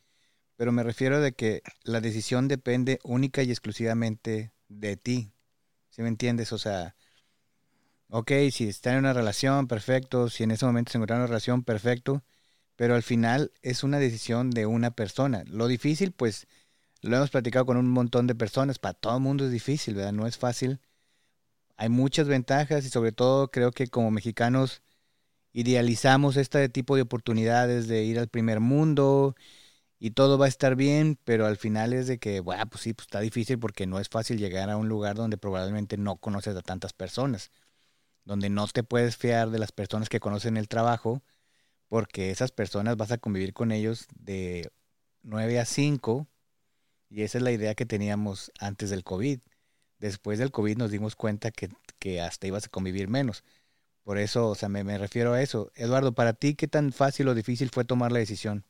pero 0.56 0.72
me 0.72 0.84
refiero 0.84 1.22
de 1.22 1.34
que 1.34 1.62
la 1.84 2.02
decisión 2.02 2.48
depende 2.48 3.00
única 3.04 3.44
y 3.44 3.52
exclusivamente 3.52 4.54
de 4.70 4.98
ti, 4.98 5.34
¿sí 5.90 6.02
me 6.02 6.08
entiendes? 6.08 6.52
O 6.52 6.58
sea, 6.58 6.96
ok, 8.10 8.32
si 8.52 8.68
está 8.68 8.94
en 8.94 9.00
una 9.00 9.14
relación, 9.14 9.68
perfecto, 9.68 10.30
si 10.30 10.44
en 10.44 10.52
ese 10.52 10.66
momento 10.66 10.92
se 10.92 10.98
encuentra 10.98 11.18
en 11.18 11.22
una 11.22 11.28
relación, 11.28 11.64
perfecto, 11.64 12.24
pero 12.76 12.96
al 12.96 13.04
final 13.04 13.52
es 13.62 13.84
una 13.84 14.00
decisión 14.00 14.50
de 14.50 14.66
una 14.66 14.92
persona. 14.92 15.44
Lo 15.48 15.68
difícil, 15.68 16.12
pues, 16.12 16.48
lo 17.10 17.18
hemos 17.18 17.30
platicado 17.32 17.66
con 17.66 17.78
un 17.78 17.90
montón 17.90 18.28
de 18.28 18.36
personas, 18.36 18.80
para 18.80 18.94
todo 18.94 19.16
el 19.18 19.24
mundo 19.24 19.46
es 19.46 19.52
difícil, 19.52 19.96
¿verdad? 19.96 20.14
No 20.14 20.28
es 20.28 20.38
fácil. 20.38 20.80
Hay 21.78 21.90
muchas 21.90 22.28
ventajas 22.28 22.86
y 22.86 22.90
sobre 22.90 23.12
todo 23.12 23.50
creo 23.52 23.72
que 23.72 23.88
como 23.88 24.12
mexicanos 24.12 24.84
idealizamos 25.54 26.38
este 26.38 26.70
tipo 26.70 26.96
de 26.96 27.04
oportunidades 27.04 27.88
de 27.88 28.04
ir 28.04 28.20
al 28.20 28.30
primer 28.30 28.60
mundo 28.60 29.36
y 30.00 30.12
todo 30.12 30.38
va 30.38 30.46
a 30.48 30.50
estar 30.50 30.76
bien, 30.76 31.20
pero 31.26 31.46
al 31.48 31.58
final 31.58 31.94
es 31.94 32.08
de 32.08 32.20
que, 32.20 32.40
bueno, 32.42 32.66
pues 32.68 32.84
sí, 32.84 32.94
pues 32.94 33.08
está 33.08 33.20
difícil 33.22 33.60
porque 33.60 33.88
no 33.88 34.00
es 34.00 34.10
fácil 34.10 34.38
llegar 34.40 34.70
a 34.70 34.78
un 34.78 34.90
lugar 34.90 35.16
donde 35.16 35.38
probablemente 35.38 35.98
no 35.98 36.18
conoces 36.18 36.56
a 36.58 36.62
tantas 36.62 36.94
personas 36.94 37.52
donde 38.26 38.50
no 38.50 38.68
te 38.68 38.84
puedes 38.84 39.18
fiar 39.18 39.50
de 39.50 39.60
las 39.60 39.72
personas 39.72 40.10
que 40.10 40.20
conocen 40.20 40.58
el 40.58 40.68
trabajo, 40.68 41.22
porque 41.90 42.32
esas 42.32 42.52
personas 42.52 42.98
vas 42.98 43.12
a 43.12 43.18
convivir 43.18 43.54
con 43.54 43.72
ellos 43.72 44.08
de 44.16 44.72
9 45.24 45.60
a 45.60 45.66
5, 45.66 46.28
y 47.14 47.22
esa 47.22 47.38
es 47.38 47.44
la 47.44 47.52
idea 47.52 47.76
que 47.76 47.86
teníamos 47.86 48.52
antes 48.60 48.90
del 48.90 49.04
COVID. 49.04 49.40
Después 50.00 50.40
del 50.40 50.52
COVID 50.52 50.78
nos 50.78 50.90
dimos 50.90 51.16
cuenta 51.16 51.52
que, 51.52 51.70
hasta 52.20 52.48
ibas 52.48 52.66
a 52.66 52.70
convivir 52.70 53.08
menos. 53.08 53.44
Por 54.04 54.18
eso, 54.18 54.50
o 54.50 54.56
sea, 54.56 54.68
me, 54.68 54.98
refiero 54.98 55.34
a 55.34 55.42
eso. 55.42 55.72
Eduardo, 55.76 56.14
para 56.14 56.34
ti, 56.34 56.56
¿qué 56.56 56.68
tan 56.68 56.92
fácil 56.92 57.28
o 57.28 57.36
difícil 57.36 57.70
fue 57.70 57.86
tomar 57.86 58.12
la 58.12 58.18
decisión? 58.20 58.66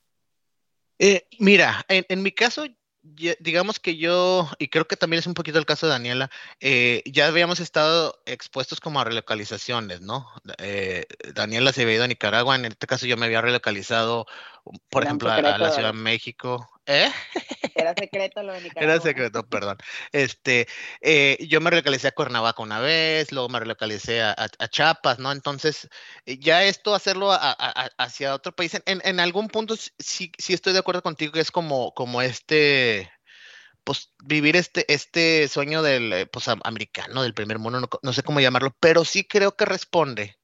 Eh, 1.00 1.26
mira, 1.40 1.86
en, 1.88 2.06
en 2.10 2.22
mi 2.22 2.34
caso, 2.34 2.66
digamos 3.04 3.80
que 3.80 3.98
yo, 3.98 4.50
y 4.60 4.70
creo 4.70 4.88
que 4.88 4.96
también 4.96 5.20
es 5.20 5.28
un 5.28 5.34
poquito 5.34 5.58
el 5.60 5.66
caso 5.66 5.88
de 5.88 5.94
Daniela, 5.94 6.30
eh, 6.60 7.02
ya 7.06 7.28
habíamos 7.28 7.60
estado 7.60 8.22
expuestos 8.26 8.80
como 8.80 9.00
a 9.00 9.04
relocalizaciones, 9.04 10.02
¿no? 10.02 10.28
Eh, 10.58 11.06
Daniela 11.34 11.74
se 11.74 11.82
había 11.82 11.96
ido 11.96 12.04
a 12.06 12.08
Nicaragua, 12.08 12.56
en 12.56 12.66
este 12.66 12.88
caso 12.88 13.06
yo 13.06 13.18
me 13.18 13.26
había 13.26 13.42
relocalizado, 13.42 14.26
por 14.90 15.04
ejemplo, 15.04 15.30
a, 15.32 15.42
la 15.42 15.72
Ciudad 15.72 15.94
de 15.94 16.00
México. 16.00 16.70
¿Eh? 16.86 17.12
Era 17.76 17.94
secreto 17.94 18.44
lo 18.44 18.54
de 18.54 18.62
Nicaragua. 18.62 18.94
Era 18.96 19.02
secreto, 19.02 19.48
perdón. 19.48 19.78
Este, 20.12 20.68
eh, 21.02 21.38
yo 21.48 21.62
me 21.62 21.70
relocalicé 21.70 22.10
a 22.10 22.12
Cuernavaca 22.12 22.62
una 22.62 22.80
vez, 22.80 23.32
luego 23.32 23.50
me 23.50 23.60
relocalicé 23.60 24.22
a, 24.22 24.36
a, 24.38 24.68
Chiapas, 24.68 25.20
¿no? 25.20 25.32
Entonces, 25.32 25.90
eh, 26.26 26.38
ya 26.40 26.64
esto, 26.64 26.94
hacerlo 26.94 27.32
hacia 27.32 28.36
otro 28.36 28.54
país, 28.54 28.74
en, 28.86 29.02
en, 29.04 29.20
algún 29.20 29.48
punto 29.48 29.76
sí, 29.76 30.32
sí 30.38 30.54
estoy 30.54 30.74
de 30.74 30.80
acuerdo 30.80 31.02
contigo 31.02 31.32
que 31.32 31.40
es 31.40 31.52
como, 31.52 31.94
como 31.94 32.22
este, 32.22 33.12
pues 33.84 34.14
vivir 34.24 34.56
este, 34.56 34.92
este 34.94 35.48
sueño 35.48 35.82
del, 35.82 36.14
eh, 36.14 36.26
pues 36.28 36.48
americano, 36.48 37.24
del 37.24 37.34
primer 37.34 37.60
mundo, 37.60 37.80
no, 37.80 37.90
no 38.02 38.14
sé 38.14 38.24
cómo 38.24 38.40
llamarlo, 38.42 38.76
pero 38.80 39.06
sí 39.06 39.26
creo 39.26 39.56
que 39.56 39.66
responde 39.66 40.38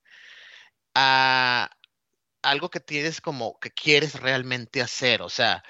a 0.96 1.70
algo 2.42 2.70
que 2.70 2.80
tienes 2.80 3.22
como 3.22 3.60
que 3.60 3.72
quieres 3.72 4.20
realmente 4.22 4.82
hacer, 4.82 5.22
o 5.22 5.30
sea, 5.30 5.64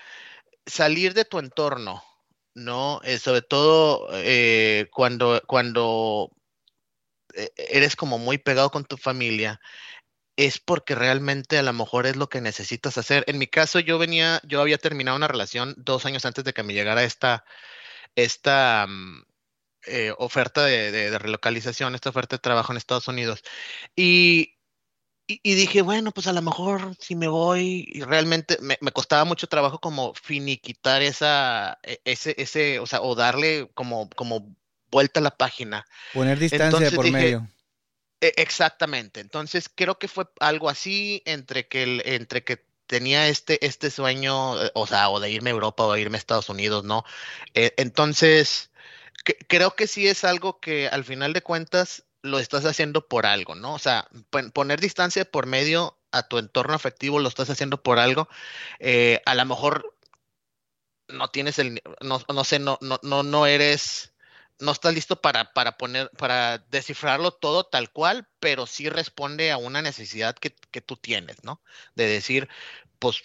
salir 0.66 1.14
de 1.14 1.26
tu 1.26 1.40
entorno, 1.40 2.04
¿no? 2.56 3.02
Eh, 3.04 3.20
sobre 3.20 3.42
todo 3.42 4.10
eh, 4.14 4.88
cuando, 4.92 5.42
cuando 5.48 6.32
eh, 7.36 7.52
eres 7.58 7.96
como 7.96 8.18
muy 8.20 8.38
pegado 8.38 8.72
con 8.72 8.86
tu 8.86 8.98
familia, 8.98 9.60
es 10.38 10.60
porque 10.60 10.96
realmente 10.96 11.58
a 11.60 11.64
lo 11.64 11.74
mejor 11.74 12.08
es 12.08 12.16
lo 12.16 12.30
que 12.30 12.42
necesitas 12.42 12.98
hacer. 12.98 13.24
En 13.28 13.38
mi 13.38 13.48
caso, 13.48 13.80
yo 13.80 13.98
venía, 14.00 14.42
yo 14.46 14.62
había 14.62 14.78
terminado 14.78 15.18
una 15.18 15.28
relación 15.28 15.76
dos 15.78 16.06
años 16.06 16.26
antes 16.26 16.44
de 16.46 16.54
que 16.54 16.64
me 16.64 16.74
llegara 16.74 17.04
esta, 17.04 17.46
esta 18.16 18.88
mm, 18.88 19.26
oferta 20.18 20.66
de, 20.66 20.92
de, 20.92 21.20
relocalización, 21.20 21.96
esta 21.96 22.10
oferta 22.10 22.38
de 22.38 22.42
trabajo 22.42 22.74
en 22.74 22.78
Estados 22.78 23.08
Unidos. 23.08 23.44
Y 23.96 24.59
y, 25.32 25.54
dije, 25.54 25.84
bueno, 25.84 26.12
pues 26.12 26.26
a 26.26 26.34
lo 26.34 26.42
mejor 26.42 26.96
si 27.00 27.16
me 27.16 27.28
voy, 27.28 27.86
y 27.88 28.02
realmente 28.02 28.58
me, 28.62 28.78
costaba 28.92 29.26
mucho 29.26 29.46
trabajo 29.46 29.78
como 29.78 30.16
finiquitar 30.16 31.04
esa, 31.04 31.78
e, 31.84 32.02
ese, 32.04 32.34
ese, 32.40 32.80
o 32.80 32.88
sea, 32.88 33.02
o 33.04 33.14
darle 33.14 33.70
como, 33.76 34.10
como 34.16 34.56
vuelta 34.90 35.20
a 35.20 35.24
la 35.24 35.38
página. 35.38 35.86
Poner 36.16 36.40
distancia 36.40 36.90
por 36.90 37.12
medio. 37.12 37.48
E, 38.22 38.34
exactamente. 38.38 39.20
Entonces 39.20 39.70
creo 39.74 40.00
que 40.00 40.08
fue 40.08 40.26
algo 40.40 40.68
así 40.68 41.22
entre 41.26 41.68
que 41.68 41.84
el, 41.84 42.02
entre 42.06 42.44
que 42.44 42.66
tenía 42.88 43.28
este, 43.28 43.64
este 43.64 43.92
sueño, 43.92 44.60
eh, 44.64 44.72
o 44.74 44.88
sea, 44.88 45.12
o 45.12 45.20
de 45.20 45.30
irme 45.30 45.52
a 45.52 45.54
Europa 45.54 45.84
o 45.84 45.94
de 45.94 46.02
irme 46.02 46.18
a 46.18 46.20
Estados 46.20 46.50
Unidos, 46.50 46.84
¿no? 46.86 47.04
Eh, 47.54 47.76
entonces, 47.78 48.72
creo 49.48 49.76
que 49.76 49.86
sí 49.86 50.08
es 50.08 50.24
algo 50.24 50.60
que 50.60 50.88
al 50.88 51.04
final 51.06 51.34
de 51.34 51.44
cuentas 51.44 52.04
lo 52.22 52.40
estás 52.40 52.66
haciendo 52.66 53.08
por 53.08 53.26
algo, 53.26 53.56
¿no? 53.56 53.74
O 53.74 53.80
sea, 53.80 54.08
poner 54.54 54.80
distancia 54.80 55.26
por 55.26 55.46
medio 55.46 55.98
a 56.12 56.24
tu 56.24 56.38
entorno 56.38 56.74
afectivo 56.74 57.20
lo 57.20 57.30
estás 57.30 57.50
haciendo 57.50 57.82
por 57.82 58.00
algo. 58.00 58.28
Eh, 58.80 59.22
a 59.26 59.36
lo 59.36 59.46
mejor 59.46 59.96
no 61.08 61.30
tienes 61.30 61.60
el, 61.60 61.82
no, 62.02 62.22
no 62.32 62.44
sé, 62.44 62.60
no, 62.60 62.78
no, 62.82 63.00
no, 63.04 63.24
no 63.24 63.46
eres, 63.46 64.14
no 64.60 64.72
estás 64.72 64.94
listo 64.94 65.22
para, 65.22 65.54
para 65.54 65.78
poner, 65.78 66.10
para 66.12 66.60
descifrarlo 66.70 67.32
todo 67.32 67.64
tal 67.66 67.92
cual, 67.92 68.28
pero 68.40 68.66
sí 68.66 68.90
responde 68.90 69.52
a 69.52 69.58
una 69.58 69.82
necesidad 69.82 70.36
que, 70.36 70.56
que 70.72 70.82
tú 70.82 70.98
tienes, 70.98 71.44
¿no? 71.44 71.62
De 71.96 72.08
decir, 72.08 72.50
pues 73.00 73.22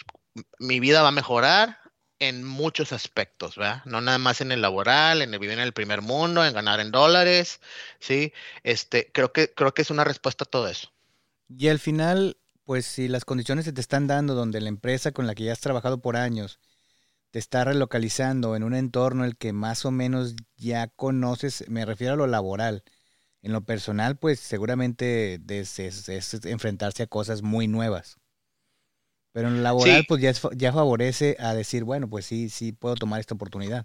mi 0.59 0.81
vida 0.81 1.03
va 1.03 1.09
a 1.09 1.13
mejorar, 1.13 1.79
en 2.19 2.45
muchos 2.45 2.93
aspectos, 2.93 3.57
¿verdad? 3.57 3.83
No 3.85 4.01
nada 4.01 4.19
más 4.19 4.41
en 4.41 4.53
el 4.53 4.63
laboral, 4.63 5.23
en 5.23 5.35
el 5.35 5.41
vivir 5.41 5.59
en 5.59 5.65
el 5.65 5.73
primer 5.73 6.03
mundo, 6.03 6.45
en 6.45 6.55
ganar 6.55 6.81
en 6.81 6.91
dólares, 6.91 7.61
¿sí? 7.99 8.33
Este, 8.63 9.11
creo 9.13 9.33
que, 9.33 9.53
creo 9.53 9.75
que 9.75 9.83
es 9.83 9.91
una 9.91 10.05
respuesta 10.05 10.45
a 10.45 10.51
todo 10.51 10.69
eso. 10.69 10.93
Y 11.49 11.69
al 11.69 11.79
final, 11.79 12.39
pues 12.65 12.87
si 12.87 13.09
las 13.09 13.25
condiciones 13.25 13.65
se 13.65 13.73
te 13.73 13.81
están 13.81 14.07
dando 14.07 14.35
donde 14.35 14.61
la 14.61 14.69
empresa 14.69 15.13
con 15.13 15.27
la 15.27 15.35
que 15.35 15.45
ya 15.45 15.53
has 15.53 15.61
trabajado 15.61 16.01
por 16.01 16.17
años 16.17 16.59
te 17.31 17.41
está 17.41 17.65
relocalizando 17.65 18.55
en 18.55 18.63
un 18.63 18.75
entorno 18.75 19.25
el 19.25 19.37
que 19.37 19.53
más 19.53 19.85
o 19.85 19.91
menos 19.91 20.37
ya 20.57 20.87
conoces, 20.87 21.65
me 21.69 21.85
refiero 21.85 22.15
a 22.15 22.17
lo 22.17 22.29
laboral. 22.29 22.85
En 23.43 23.53
lo 23.53 23.65
personal, 23.65 24.17
pues 24.17 24.39
seguramente 24.39 25.41
es 25.49 25.79
enfrentarse 26.47 27.03
a 27.03 27.09
cosas 27.09 27.43
muy 27.43 27.67
nuevas. 27.67 28.19
Pero 29.35 29.49
en 29.49 29.57
el 29.57 29.65
laboral, 29.65 30.05
pues 30.07 30.23
ya, 30.23 30.33
ya 30.55 30.73
favorece 30.73 31.37
a 31.41 31.55
decir, 31.55 31.83
bueno, 31.83 32.09
pues 32.09 32.25
sí, 32.25 32.49
sí 32.49 32.71
puedo 32.71 32.95
tomar 32.95 33.19
esta 33.19 33.35
oportunidad. 33.35 33.85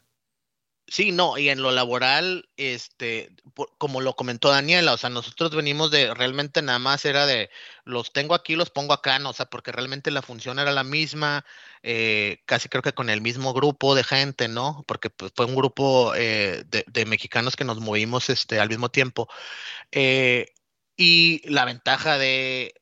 Sí, 0.86 1.12
no, 1.12 1.40
y 1.40 1.50
en 1.50 1.62
lo 1.64 1.72
laboral, 1.72 2.50
este, 2.56 3.32
como 3.80 4.02
lo 4.02 4.16
comentó 4.16 4.50
Daniela, 4.50 4.94
o 4.94 4.98
sea, 4.98 5.10
nosotros 5.10 5.56
venimos 5.56 5.90
de, 5.90 6.14
realmente 6.14 6.62
nada 6.62 6.78
más 6.78 7.04
era 7.04 7.26
de, 7.26 7.50
los 7.84 8.14
tengo 8.14 8.36
aquí, 8.36 8.56
los 8.56 8.70
pongo 8.70 8.94
acá, 8.94 9.18
¿no? 9.18 9.32
O 9.32 9.34
sea, 9.34 9.48
porque 9.48 9.72
realmente 9.72 10.12
la 10.12 10.22
función 10.22 10.60
era 10.60 10.72
la 10.72 10.84
misma, 10.84 11.46
eh, 11.82 12.44
casi 12.46 12.70
creo 12.70 12.84
que 12.84 12.94
con 12.94 13.10
el 13.10 13.22
mismo 13.22 13.52
grupo 13.54 13.96
de 13.96 14.04
gente, 14.04 14.48
¿no? 14.48 14.84
Porque 14.88 15.10
pues, 15.10 15.32
fue 15.36 15.46
un 15.48 15.56
grupo 15.56 16.14
eh, 16.16 16.64
de, 16.68 17.06
mexicanos 17.06 17.56
que 17.56 17.66
nos 17.66 17.80
movimos 17.80 18.30
este, 18.30 18.60
al 18.60 18.70
mismo 18.70 18.90
tiempo. 18.90 19.28
Eh, 19.92 20.48
y 20.96 21.42
la 21.50 21.66
ventaja 21.66 22.20
de, 22.20 22.74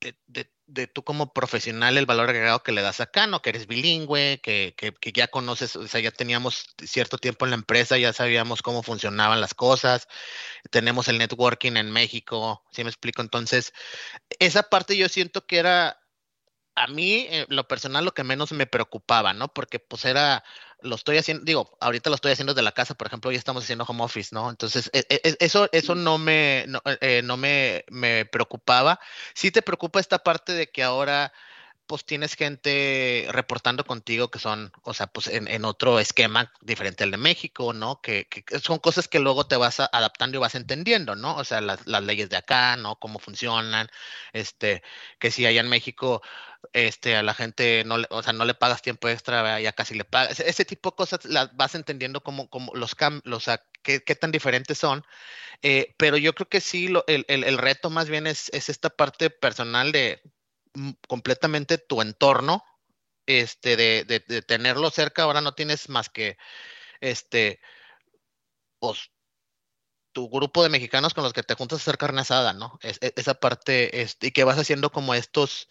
de 0.00 0.16
de 0.26 0.50
tú 0.92 1.02
como 1.02 1.32
profesional 1.32 1.96
el 1.96 2.06
valor 2.06 2.28
agregado 2.28 2.62
que 2.62 2.72
le 2.72 2.82
das 2.82 3.00
acá, 3.00 3.26
¿no? 3.26 3.40
Que 3.42 3.50
eres 3.50 3.66
bilingüe, 3.66 4.40
que, 4.42 4.74
que, 4.76 4.92
que, 4.92 5.12
ya 5.12 5.28
conoces, 5.28 5.76
o 5.76 5.88
sea, 5.88 6.00
ya 6.00 6.10
teníamos 6.10 6.66
cierto 6.84 7.18
tiempo 7.18 7.46
en 7.46 7.52
la 7.52 7.56
empresa, 7.56 7.96
ya 7.98 8.12
sabíamos 8.12 8.62
cómo 8.62 8.82
funcionaban 8.82 9.40
las 9.40 9.54
cosas, 9.54 10.08
tenemos 10.70 11.08
el 11.08 11.18
networking 11.18 11.76
en 11.76 11.90
México, 11.90 12.64
¿sí 12.72 12.84
me 12.84 12.90
explico? 12.90 13.22
Entonces, 13.22 13.72
esa 14.38 14.64
parte 14.64 14.96
yo 14.96 15.08
siento 15.08 15.46
que 15.46 15.58
era 15.58 15.98
a 16.74 16.86
mí, 16.86 17.26
eh, 17.30 17.46
lo 17.48 17.66
personal, 17.66 18.04
lo 18.04 18.14
que 18.14 18.24
menos 18.24 18.52
me 18.52 18.66
preocupaba, 18.66 19.32
¿no? 19.34 19.48
Porque 19.48 19.80
pues 19.80 20.04
era, 20.04 20.44
lo 20.82 20.94
estoy 20.96 21.18
haciendo, 21.18 21.44
digo, 21.44 21.76
ahorita 21.80 22.10
lo 22.10 22.16
estoy 22.16 22.32
haciendo 22.32 22.54
desde 22.54 22.64
la 22.64 22.72
casa, 22.72 22.94
por 22.94 23.06
ejemplo, 23.06 23.30
hoy 23.30 23.36
estamos 23.36 23.64
haciendo 23.64 23.84
home 23.84 24.02
office, 24.02 24.34
¿no? 24.34 24.50
Entonces, 24.50 24.90
e, 24.92 25.04
e, 25.08 25.36
eso, 25.40 25.68
eso 25.72 25.94
no 25.94 26.18
me, 26.18 26.64
no, 26.68 26.80
eh, 27.00 27.22
no 27.24 27.36
me, 27.36 27.84
me 27.90 28.24
preocupaba. 28.26 29.00
Sí 29.34 29.50
te 29.50 29.62
preocupa 29.62 30.00
esta 30.00 30.18
parte 30.18 30.52
de 30.52 30.70
que 30.70 30.82
ahora 30.82 31.32
pues 31.88 32.04
tienes 32.04 32.34
gente 32.36 33.26
reportando 33.30 33.84
contigo 33.84 34.30
que 34.30 34.38
son, 34.38 34.70
o 34.82 34.94
sea, 34.94 35.08
pues 35.08 35.26
en, 35.28 35.64
otro 35.64 35.98
esquema 35.98 36.52
diferente 36.60 37.04
al 37.04 37.10
de 37.10 37.16
México, 37.16 37.72
¿no? 37.72 38.00
Que, 38.02 38.28
son 38.62 38.78
cosas 38.78 39.08
que 39.08 39.18
luego 39.18 39.46
te 39.48 39.56
vas 39.56 39.80
adaptando 39.80 40.36
y 40.36 40.40
vas 40.40 40.54
entendiendo, 40.54 41.16
¿no? 41.16 41.36
O 41.36 41.44
sea, 41.44 41.60
las, 41.62 41.86
leyes 41.86 42.28
de 42.28 42.36
acá, 42.36 42.76
¿no? 42.76 42.96
Cómo 42.96 43.18
funcionan, 43.18 43.88
este, 44.32 44.82
que 45.18 45.30
si 45.30 45.46
allá 45.46 45.60
en 45.62 45.70
México, 45.70 46.22
este, 46.74 47.16
a 47.16 47.22
la 47.22 47.34
gente 47.34 47.84
no 47.86 47.98
le, 47.98 48.06
o 48.10 48.22
sea, 48.22 48.34
no 48.34 48.44
le 48.44 48.54
pagas 48.54 48.82
tiempo 48.82 49.08
extra, 49.08 49.58
ya 49.60 49.72
casi 49.72 49.94
le 49.94 50.04
pagas. 50.04 50.40
Ese 50.40 50.64
tipo 50.66 50.90
de 50.90 50.96
cosas 50.96 51.24
las 51.24 51.56
vas 51.56 51.74
entendiendo 51.74 52.22
como, 52.22 52.50
como 52.50 52.74
los 52.74 52.94
cambios, 52.94 53.36
o 53.36 53.40
sea, 53.40 53.62
qué, 53.82 54.00
tan 54.00 54.30
diferentes 54.30 54.78
son. 54.78 55.04
Eh, 55.62 55.94
pero 55.98 56.16
yo 56.18 56.34
creo 56.34 56.48
que 56.48 56.60
sí, 56.60 56.92
el, 57.06 57.24
el, 57.28 57.58
reto 57.58 57.90
más 57.90 58.08
bien 58.08 58.26
es, 58.26 58.50
es 58.52 58.68
esta 58.68 58.90
parte 58.90 59.30
personal 59.30 59.92
de 59.92 60.22
completamente 61.06 61.78
tu 61.78 62.02
entorno, 62.02 62.64
este, 63.26 63.76
de, 63.76 64.04
de, 64.04 64.42
tenerlo 64.42 64.90
cerca, 64.90 65.22
ahora 65.22 65.40
no 65.40 65.54
tienes 65.54 65.88
más 65.88 66.08
que, 66.08 66.38
este, 67.00 67.60
pues, 68.78 69.10
tu 70.12 70.30
grupo 70.30 70.62
de 70.62 70.70
mexicanos 70.70 71.14
con 71.14 71.22
los 71.22 71.32
que 71.32 71.42
te 71.42 71.54
juntas 71.54 71.78
a 71.78 71.82
hacer 71.82 71.98
carne 71.98 72.22
asada, 72.22 72.54
¿no? 72.54 72.78
Es, 72.82 72.98
e, 73.02 73.12
esa 73.16 73.34
parte, 73.34 74.00
este, 74.00 74.28
y 74.28 74.30
que 74.32 74.44
vas 74.44 74.58
haciendo 74.58 74.90
como 74.90 75.14
estos, 75.14 75.68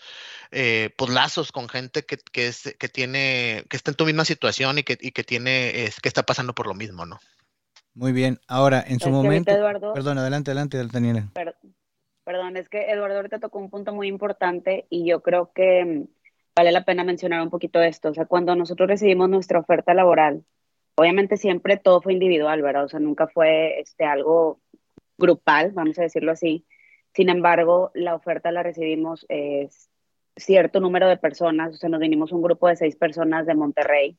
eh, 0.51 0.94
pues, 0.98 1.12
lazos 1.12 1.51
con 1.51 1.68
gente 1.68 2.06
que, 2.06 2.18
que, 2.18 2.48
es, 2.48 2.75
que 2.80 2.89
tiene, 2.89 3.66
que 3.70 3.77
está 3.77 3.92
en 3.92 3.98
tu 3.98 4.06
misma 4.06 4.25
situación 4.25 4.77
y 4.77 4.84
que, 4.84 4.98
y 5.01 5.12
que 5.12 5.24
tiene, 5.24 5.86
es, 5.86 6.00
que 6.00 6.10
está 6.10 6.24
pasando 6.24 6.54
por 6.54 6.68
lo 6.68 6.75
mismo, 6.75 7.06
¿no? 7.06 7.20
Muy 7.96 8.12
bien. 8.12 8.39
Ahora, 8.48 8.84
en 8.88 9.00
su 9.00 9.10
momento. 9.10 9.51
perdón, 9.94 10.20
adelante, 10.20 10.51
adelante, 10.51 10.77
Daniela. 10.86 11.32
Perdón, 12.27 12.57
es 12.57 12.67
que 12.67 12.91
Eduardo 12.91 13.15
ahorita 13.15 13.39
tocó 13.39 13.57
un 13.57 13.69
punto 13.69 13.93
muy 13.93 14.10
importante 14.10 14.86
y 14.89 15.07
yo 15.07 15.22
creo 15.22 15.53
que 15.55 15.86
mm, 15.86 16.07
vale 16.57 16.74
la 16.74 16.84
pena 16.84 17.05
mencionar 17.05 17.41
un 17.41 17.50
poquito 17.50 17.81
esto. 17.81 18.10
O 18.10 18.13
sea, 18.13 18.25
cuando 18.25 18.53
nosotros 18.53 18.89
recibimos 18.89 19.29
nuestra 19.29 19.60
oferta 19.60 19.93
laboral, 19.93 20.43
obviamente 20.96 21.38
siempre 21.38 21.77
todo 21.77 22.01
fue 22.01 22.12
individual, 22.12 22.62
¿verdad? 22.62 22.84
O 22.84 22.89
sea, 22.89 23.00
nunca 23.00 23.27
fue 23.27 23.79
este, 23.79 24.03
algo 24.03 24.60
grupal, 25.17 25.72
vamos 25.72 25.98
a 26.00 26.01
decirlo 26.01 26.34
así. 26.34 26.65
Sin 27.13 27.29
embargo, 27.29 27.91
la 27.93 28.13
oferta 28.13 28.51
la 28.51 28.62
recibimos 28.62 29.25
eh, 29.29 29.69
cierto 30.36 30.81
número 30.81 31.07
de 31.07 31.15
personas, 31.15 31.75
o 31.75 31.77
sea, 31.77 31.88
nos 31.88 32.01
vinimos 32.01 32.34
un 32.34 32.41
grupo 32.41 32.67
de 32.67 32.75
seis 32.75 32.98
personas 32.98 33.46
de 33.46 33.55
Monterrey 33.55 34.17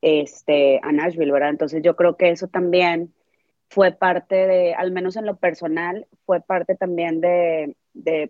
este, 0.00 0.80
a 0.82 0.90
Nashville, 0.90 1.32
¿verdad? 1.32 1.50
Entonces 1.50 1.82
yo 1.82 1.96
creo 1.96 2.16
que 2.16 2.30
eso 2.30 2.48
también 2.48 3.12
fue 3.72 3.90
parte 3.90 4.34
de, 4.34 4.74
al 4.74 4.92
menos 4.92 5.16
en 5.16 5.24
lo 5.24 5.36
personal, 5.36 6.06
fue 6.26 6.42
parte 6.42 6.74
también 6.74 7.22
de, 7.22 7.74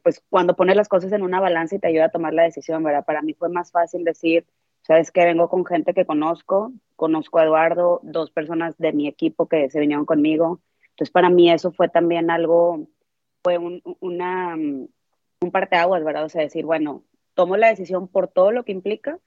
pues 0.05 0.23
cuando 0.31 0.55
pones 0.55 0.77
las 0.77 0.89
cosas 0.89 1.11
en 1.11 1.23
una 1.23 1.41
balanza 1.41 1.75
y 1.75 1.79
te 1.81 1.89
ayuda 1.89 2.05
a 2.05 2.11
tomar 2.11 2.33
la 2.33 2.45
decisión, 2.45 2.85
¿verdad? 2.85 3.05
Para 3.05 3.23
mí 3.23 3.35
fue 3.35 3.49
más 3.49 3.73
fácil 3.73 4.05
decir, 4.05 4.47
sabes 4.83 5.11
que 5.11 5.25
vengo 5.25 5.49
con 5.49 5.67
gente 5.67 5.95
que 5.95 6.07
conozco, 6.07 6.73
conozco 6.95 7.41
a 7.41 7.45
Eduardo, 7.45 7.99
dos 8.05 8.31
personas 8.31 8.79
de 8.79 8.93
mi 8.93 9.09
equipo 9.09 9.49
que 9.49 9.69
se 9.69 9.81
vinieron 9.81 10.07
conmigo. 10.07 10.61
Entonces 10.91 11.11
para 11.11 11.29
mí 11.29 11.51
eso 11.51 11.73
fue 11.73 11.89
también 11.89 12.31
algo, 12.31 12.87
fue 13.43 13.59
un, 13.59 13.83
una, 13.99 14.55
un 14.55 15.51
parteaguas, 15.51 16.05
¿verdad? 16.05 16.25
O 16.25 16.29
sea, 16.29 16.43
decir, 16.43 16.65
bueno, 16.65 17.03
tomo 17.35 17.57
la 17.57 17.67
decisión 17.67 18.07
por 18.07 18.29
todo 18.29 18.53
lo 18.53 18.65
que 18.65 18.71
implica, 18.71 19.19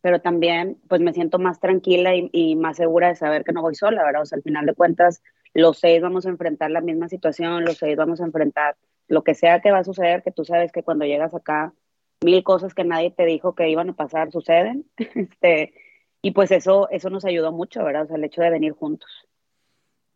pero 0.00 0.20
también 0.20 0.78
pues 0.88 1.00
me 1.00 1.12
siento 1.12 1.38
más 1.38 1.60
tranquila 1.60 2.16
y, 2.16 2.28
y, 2.32 2.56
más 2.56 2.76
segura 2.76 3.06
de 3.06 3.14
saber 3.14 3.44
que 3.44 3.52
no 3.52 3.62
voy 3.62 3.76
sola, 3.76 4.02
¿verdad? 4.02 4.22
O 4.22 4.26
sea, 4.26 4.34
al 4.34 4.42
final 4.42 4.66
de 4.66 4.74
cuentas, 4.74 5.22
los 5.54 5.78
seis 5.78 6.00
vamos 6.00 6.26
a 6.26 6.30
enfrentar 6.30 6.70
la 6.70 6.80
misma 6.80 7.08
situación, 7.08 7.64
los 7.64 7.78
seis 7.78 7.96
vamos 7.96 8.20
a 8.20 8.24
enfrentar 8.24 8.76
lo 9.08 9.24
que 9.24 9.34
sea 9.34 9.60
que 9.60 9.72
va 9.72 9.78
a 9.78 9.84
suceder, 9.84 10.22
que 10.22 10.30
tú 10.30 10.44
sabes 10.44 10.70
que 10.72 10.82
cuando 10.82 11.04
llegas 11.04 11.34
acá, 11.34 11.74
mil 12.22 12.42
cosas 12.44 12.74
que 12.74 12.84
nadie 12.84 13.10
te 13.10 13.24
dijo 13.26 13.54
que 13.54 13.68
iban 13.68 13.90
a 13.90 13.96
pasar 13.96 14.30
suceden. 14.30 14.86
este, 14.98 15.74
y 16.22 16.30
pues 16.32 16.50
eso, 16.50 16.88
eso 16.90 17.10
nos 17.10 17.24
ayudó 17.24 17.52
mucho, 17.52 17.82
¿verdad? 17.82 18.04
O 18.04 18.06
sea, 18.06 18.16
el 18.16 18.24
hecho 18.24 18.42
de 18.42 18.50
venir 18.50 18.72
juntos. 18.72 19.10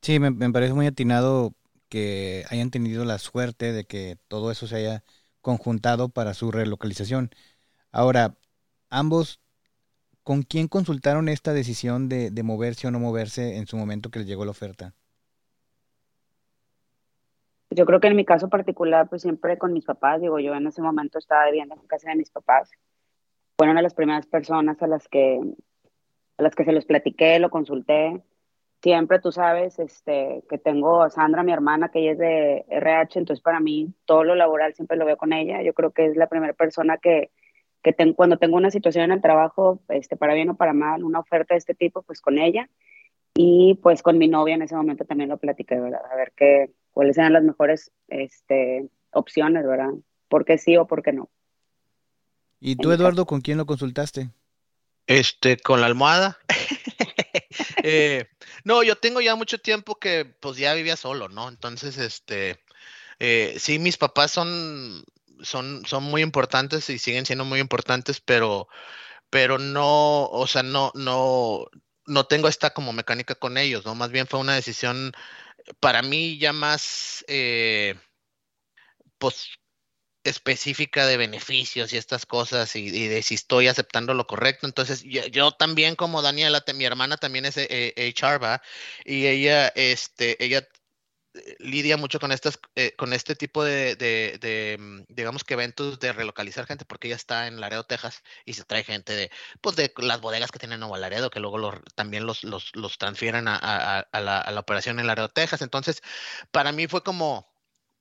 Sí, 0.03 0.20
me, 0.20 0.33
parece 0.53 0.75
muy 0.75 0.87
atinado 0.87 1.55
que 1.88 2.44
hayan 2.51 2.70
tenido 2.70 3.05
la 3.05 3.18
suerte 3.18 3.73
de 3.73 3.85
que 3.85 4.16
todo 4.29 4.51
eso 4.51 4.66
se 4.66 4.77
haya 4.77 5.05
conjuntado 5.40 6.09
para 6.11 6.35
su 6.35 6.51
relocalización. 6.51 7.31
Ahora, 7.90 8.37
ambos, 8.90 9.40
¿con 10.23 10.42
quién 10.42 10.68
consultaron 10.68 11.29
esta 11.29 11.53
decisión 11.53 12.09
de, 12.09 12.31
de 12.31 12.42
moverse 12.42 12.87
o 12.87 12.90
no 12.90 13.01
moverse 13.01 13.57
en 13.57 13.66
su 13.66 13.77
momento 13.77 14.11
que 14.11 14.18
les 14.20 14.29
llegó 14.29 14.44
la 14.44 14.51
oferta? 14.51 14.94
Yo 17.74 17.87
creo 17.87 17.98
que 17.98 18.06
en 18.06 18.14
mi 18.14 18.24
caso 18.24 18.48
particular, 18.48 19.08
pues 19.08 19.22
siempre 19.22 19.58
con 19.58 19.72
mis 19.72 19.84
papás, 19.84 20.20
digo, 20.20 20.38
yo 20.38 20.54
en 20.54 20.68
ese 20.68 20.80
momento 20.80 21.18
estaba 21.18 21.46
viviendo 21.46 21.74
en 21.74 21.87
casa 21.88 22.10
de 22.10 22.16
mis 22.16 22.30
papás. 22.30 22.70
Fueron 23.58 23.82
las 23.82 23.94
primeras 23.94 24.26
personas 24.26 24.80
a 24.80 24.87
las 24.87 25.08
que, 25.08 25.40
a 26.38 26.42
las 26.42 26.54
que 26.54 26.64
se 26.64 26.70
los 26.70 26.84
platiqué, 26.84 27.40
lo 27.40 27.50
consulté. 27.50 28.22
Siempre 28.80 29.18
tú 29.18 29.32
sabes 29.32 29.80
este, 29.80 30.44
que 30.48 30.58
tengo 30.58 31.02
a 31.02 31.10
Sandra, 31.10 31.42
mi 31.42 31.52
hermana, 31.52 31.88
que 31.88 31.98
ella 31.98 32.12
es 32.12 32.18
de 32.18 32.64
RH, 32.68 33.18
entonces 33.18 33.42
para 33.42 33.58
mí 33.58 33.92
todo 34.04 34.22
lo 34.22 34.37
laboral 34.37 34.74
siempre 34.74 34.96
lo 34.96 35.04
veo 35.04 35.16
con 35.16 35.32
ella. 35.32 35.60
Yo 35.62 35.74
creo 35.74 35.90
que 35.90 36.06
es 36.06 36.16
la 36.16 36.28
primera 36.28 36.52
persona 36.52 36.98
que, 36.98 37.32
que 37.82 38.14
cuando 38.14 38.38
tengo 38.38 38.56
una 38.56 38.70
situación 38.70 39.06
en 39.06 39.12
el 39.12 39.20
trabajo, 39.20 39.80
este, 39.88 40.16
para 40.16 40.34
bien 40.34 40.50
o 40.50 40.56
para 40.56 40.74
mal, 40.74 41.02
una 41.02 41.18
oferta 41.18 41.54
de 41.54 41.58
este 41.58 41.74
tipo, 41.74 42.02
pues 42.02 42.20
con 42.20 42.38
ella. 42.38 42.68
Y 43.35 43.75
pues 43.83 44.03
con 44.03 44.18
mi 44.18 44.29
novia 44.29 44.55
en 44.55 44.62
ese 44.62 44.77
momento 44.77 45.05
también 45.05 45.31
lo 45.31 45.38
platiqué, 45.38 45.79
¿verdad? 45.79 46.01
A 46.11 46.14
ver 46.16 46.33
qué, 46.37 46.70
cuáles 46.92 47.18
eran 47.18 47.33
las 47.33 47.42
mejores 47.42 47.90
este, 48.09 48.88
opciones, 49.12 49.66
¿verdad? 49.66 49.90
¿Por 50.29 50.44
qué 50.44 50.57
sí 50.57 50.77
o 50.77 50.87
por 50.87 51.03
qué 51.03 51.12
no? 51.12 51.29
¿Y 52.61 52.77
tú, 52.77 52.92
Eduardo, 52.92 53.27
con 53.27 53.40
quién 53.40 53.59
lo 53.59 53.66
consultaste? 53.66 54.31
Este, 55.07 55.59
con 55.59 55.81
la 55.81 55.87
almohada. 55.87 56.38
Eh, 57.87 58.25
no, 58.64 58.83
yo 58.83 58.97
tengo 58.97 59.20
ya 59.20 59.37
mucho 59.37 59.59
tiempo 59.59 59.97
que 59.97 60.25
pues 60.25 60.57
ya 60.57 60.73
vivía 60.73 60.97
solo, 60.97 61.29
¿no? 61.29 61.51
Entonces, 61.51 61.99
este, 61.99 62.59
eh, 63.18 63.57
sí, 63.59 63.79
mis 63.79 63.99
papás 63.99 64.31
son, 64.31 65.05
son, 65.42 65.85
son 65.85 66.05
muy 66.05 66.23
importantes 66.23 66.88
y 66.88 66.99
siguen 66.99 67.27
siendo 67.27 67.44
muy 67.44 67.61
importantes, 67.61 68.23
pero, 68.23 68.68
pero 69.29 69.59
no, 69.59 70.25
o 70.25 70.47
sea, 70.47 70.62
no, 70.62 70.92
no, 70.94 71.66
no 72.06 72.26
tengo 72.26 72.48
esta 72.48 72.70
como 72.70 72.92
mecánica 72.92 73.34
con 73.34 73.58
ellos, 73.58 73.84
¿no? 73.84 73.94
Más 73.94 74.10
bien 74.10 74.26
fue 74.26 74.40
una 74.40 74.54
decisión 74.54 75.12
para 75.80 76.02
mí 76.02 76.38
ya 76.38 76.52
más, 76.52 77.24
eh, 77.28 77.96
pues, 79.18 79.48
específica 80.24 81.06
de 81.06 81.16
beneficios 81.18 81.92
y 81.92 81.98
estas 81.98 82.26
cosas 82.26 82.76
y, 82.76 82.90
de 83.08 83.22
si 83.22 83.34
estoy 83.34 83.68
aceptando 83.68 84.14
lo 84.14 84.26
correcto. 84.26 84.66
Entonces, 84.66 85.02
yo, 85.04 85.52
también 85.52 85.96
como 85.96 86.22
Daniela, 86.22 86.64
mi 86.74 86.84
hermana 86.84 87.16
también 87.18 87.44
es 87.46 87.56
HR, 87.58 88.60
Y 89.04 89.26
ella, 89.26 89.68
este, 89.68 90.42
ella 90.44 90.66
lidia 91.59 91.97
mucho 91.97 92.20
con 92.20 92.33
estas, 92.33 92.59
eh, 92.75 92.94
con 92.97 93.12
este 93.12 93.35
tipo 93.35 93.64
de, 93.64 93.97
de, 93.97 94.77
mm, 94.79 95.03
digamos 95.09 95.44
que 95.44 95.55
eventos 95.55 95.99
de 95.99 96.12
relocalizar 96.12 96.66
gente, 96.66 96.85
porque 96.85 97.09
ella 97.09 97.16
está 97.16 97.47
en 97.47 97.61
Laredo, 97.61 97.85
Texas, 97.85 98.23
y 98.44 98.55
se 98.55 98.64
trae 98.64 98.85
gente 98.85 99.14
de, 99.14 99.31
pues 99.61 99.77
de 99.77 99.92
las 99.99 100.20
bodegas 100.20 100.51
que 100.51 100.59
tienen 100.59 100.75
en 100.75 100.81
Nuevo 100.81 100.97
Laredo, 100.97 101.31
que 101.31 101.40
luego 101.40 101.73
también 101.94 102.27
los, 102.27 102.44
los, 102.44 102.75
los 102.75 102.99
transfieren 102.99 103.49
a, 103.49 103.57
a, 103.57 104.20
la, 104.20 104.38
a, 104.40 104.51
la, 104.51 104.61
operación 104.61 105.01
en 105.01 105.07
Laredo, 105.07 105.29
Texas. 105.29 105.62
Entonces, 105.62 106.03
para 106.51 106.73
mí 106.73 106.87
fue 106.87 107.03
como, 107.03 107.53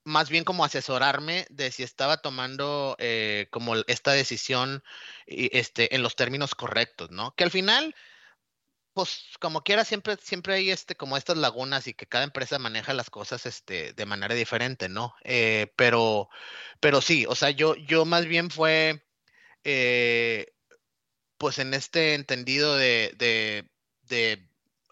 más 0.04 0.30
bien 0.30 0.44
como 0.44 0.64
asesorarme 0.64 1.46
de 1.50 1.70
si 1.72 1.82
estaba 1.82 2.18
tomando 2.18 2.96
eh, 2.98 3.48
como 3.50 3.74
esta 3.86 4.12
decisión 4.12 4.84
este, 5.26 5.94
en 5.94 6.02
los 6.02 6.16
términos 6.16 6.54
correctos, 6.54 7.10
¿no? 7.10 7.34
Que 7.34 7.44
al 7.44 7.50
final 7.50 7.94
pues 8.94 9.24
como 9.40 9.62
quiera 9.62 9.84
siempre 9.84 10.16
siempre 10.22 10.54
hay 10.54 10.70
este 10.70 10.94
como 10.96 11.16
estas 11.16 11.36
lagunas 11.36 11.86
y 11.88 11.94
que 11.94 12.06
cada 12.06 12.24
empresa 12.24 12.58
maneja 12.58 12.94
las 12.94 13.10
cosas 13.10 13.44
este 13.44 13.92
de 13.92 14.06
manera 14.06 14.34
diferente 14.34 14.88
no 14.88 15.14
eh, 15.24 15.72
pero 15.76 16.30
pero 16.80 17.00
sí 17.00 17.26
o 17.28 17.34
sea 17.34 17.50
yo 17.50 17.74
yo 17.76 18.04
más 18.04 18.26
bien 18.26 18.50
fue 18.50 19.04
eh, 19.64 20.54
pues 21.38 21.58
en 21.58 21.74
este 21.74 22.14
entendido 22.14 22.76
de 22.76 23.14
de, 23.18 24.48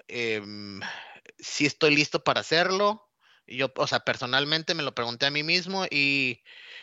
em, 0.09 0.81
si 1.39 1.67
estoy 1.67 1.95
listo 1.95 2.25
para 2.25 2.41
hacerlo 2.41 3.09
yo 3.47 3.73
o 3.77 3.87
sea 3.87 4.01
personalmente 4.01 4.75
me 4.75 4.83
lo 4.83 4.95
pregunté 4.95 5.27
a 5.27 5.31
mí 5.31 5.43
mismo 5.45 5.87
y 5.91 6.43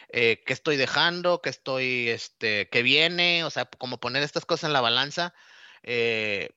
eh, 0.10 0.42
qué 0.46 0.54
estoy 0.54 0.78
dejando 0.78 1.42
qué 1.42 1.50
estoy 1.50 2.10
este 2.10 2.70
qué 2.70 2.82
viene 2.82 3.44
o 3.44 3.50
sea 3.50 3.66
como 3.66 4.00
poner 4.00 4.24
estas 4.24 4.46
cosas 4.46 4.66
en 4.70 4.74
la 4.74 4.82
balanza 4.82 5.34
eh, 5.84 6.50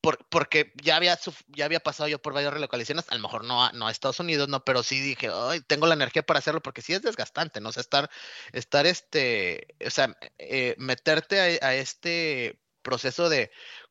porque 0.00 0.72
ya 0.82 0.96
había, 0.96 1.18
ya 1.48 1.64
había 1.64 1.80
pasado 1.80 2.08
yo 2.08 2.20
por 2.20 2.32
varias 2.32 2.54
relocalizaciones, 2.54 3.06
a 3.10 3.14
lo 3.14 3.20
mejor 3.20 3.44
no 3.44 3.64
a, 3.64 3.72
no 3.72 3.86
a 3.86 3.90
Estados 3.90 4.20
Unidos, 4.20 4.48
no, 4.48 4.64
pero 4.64 4.82
sí 4.82 5.00
dije, 5.00 5.30
Ay, 5.32 5.60
tengo 5.60 5.86
la 5.86 5.94
energía 5.94 6.22
para 6.22 6.38
hacerlo 6.38 6.62
porque 6.62 6.82
sí 6.82 6.92
es 6.94 7.02
desgastante, 7.02 7.60
¿no? 7.60 7.68
O 7.68 7.72
sea, 7.72 7.82
estar, 7.82 8.10
estar 8.52 8.86
este, 8.86 9.68
o 9.84 9.90
sea, 9.90 10.16
eh, 10.38 10.74
meterte 10.78 11.40
a, 11.40 11.74
este 11.74 12.58
proceso 12.82 13.28
de 13.28 13.50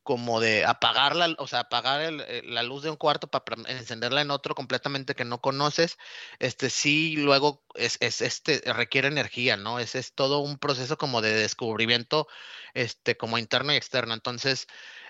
como 0.10 0.40
de 0.40 0.66
apagar 0.66 1.16
la, 1.16 1.36
o 1.38 1.46
sea, 1.46 1.60
apagar 1.60 2.02
eh, 2.02 2.42
la 2.44 2.64
luz 2.64 2.82
de 2.82 2.90
un 2.90 2.96
cuarto 2.96 3.28
para 3.28 3.46
encenderla 3.68 4.22
en 4.22 4.32
otro 4.32 4.56
completamente 4.56 5.14
que 5.14 5.24
no 5.24 5.40
conoces, 5.40 6.00
este 6.40 6.72
sí 6.72 7.16
luego 7.16 7.64
es, 7.76 7.98
es 8.00 8.22
este 8.22 8.60
requiere 8.74 9.08
energía, 9.08 9.56
¿no? 9.56 9.78
Es, 9.78 9.94
es 9.94 10.14
todo 10.14 10.40
un 10.40 10.58
proceso 10.58 10.98
como 10.98 11.22
de 11.22 11.32
descubrimiento, 11.36 12.28
este, 12.74 13.18
como 13.18 13.38
interno 13.38 13.72
y 13.72 13.76
externo. 13.76 14.16
Entonces, 14.16 14.66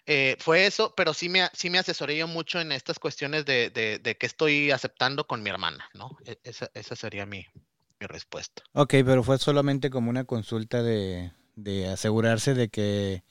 eh, 0.05 0.35
fue 0.37 0.65
eso, 0.65 0.93
pero 0.97 1.13
sí 1.13 1.29
me, 1.29 1.47
sí 1.53 1.69
me 1.69 1.79
asesoré 1.79 2.17
yo 2.17 2.27
mucho 2.27 2.59
en 2.59 2.73
estas 2.73 2.99
cuestiones 2.99 3.45
de, 3.45 3.69
de, 3.69 3.99
de 3.99 4.17
qué 4.17 4.25
estoy 4.25 4.71
aceptando 4.71 5.27
con 5.27 5.41
mi 5.41 5.49
hermana, 5.49 5.89
¿no? 5.93 6.17
E, 6.25 6.37
esa, 6.43 6.69
esa 6.73 6.97
sería 6.97 7.25
mi, 7.25 7.45
mi, 8.01 8.05
respuesta. 8.05 8.63
Ok, 8.73 8.95
pero 9.05 9.23
fue 9.23 9.37
solamente 9.37 9.89
como 9.89 10.09
una 10.09 10.25
consulta 10.25 10.83
de, 10.83 11.31
de 11.55 11.87
asegurarse 11.87 12.53
de 12.53 12.67
que, 12.67 13.23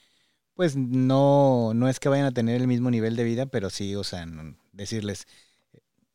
pues 0.58 0.76
no, 0.76 1.72
no 1.72 1.88
es 1.88 2.00
que 2.00 2.08
vayan 2.08 2.26
a 2.26 2.32
tener 2.32 2.60
el 2.60 2.66
mismo 2.66 2.90
nivel 2.90 3.14
de 3.14 3.22
vida, 3.22 3.46
pero 3.46 3.70
sí, 3.70 3.94
o 3.94 4.02
sea, 4.02 4.26
decirles 4.72 5.26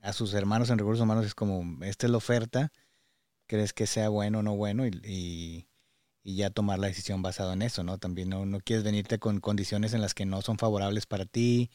a 0.02 0.12
sus 0.12 0.34
hermanos 0.34 0.70
en 0.70 0.78
recursos 0.78 1.02
humanos 1.02 1.26
es 1.26 1.34
como, 1.34 1.82
esta 1.84 2.08
es 2.08 2.12
la 2.12 2.18
oferta, 2.18 2.74
crees 3.48 3.72
que 3.72 3.88
sea 3.88 4.10
bueno 4.10 4.40
o 4.40 4.44
no 4.44 4.56
bueno 4.58 4.86
y 4.86 5.68
y 6.24 6.38
ya 6.38 6.50
tomar 6.50 6.80
la 6.80 6.88
decisión 6.88 7.22
basado 7.22 7.54
en 7.54 7.62
eso, 7.62 7.84
¿no? 7.84 7.98
También 7.98 8.30
no, 8.30 8.46
no 8.46 8.60
quieres 8.62 8.84
venirte 8.84 9.20
con 9.20 9.40
condiciones 9.42 9.94
en 9.94 10.02
las 10.02 10.14
que 10.14 10.26
no 10.26 10.42
son 10.42 10.58
favorables 10.58 11.06
para 11.06 11.26
ti 11.26 11.70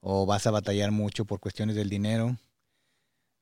o 0.00 0.26
vas 0.26 0.46
a 0.46 0.50
batallar 0.50 0.90
mucho 0.90 1.24
por 1.24 1.40
cuestiones 1.40 1.76
del 1.76 1.88
dinero. 1.88 2.36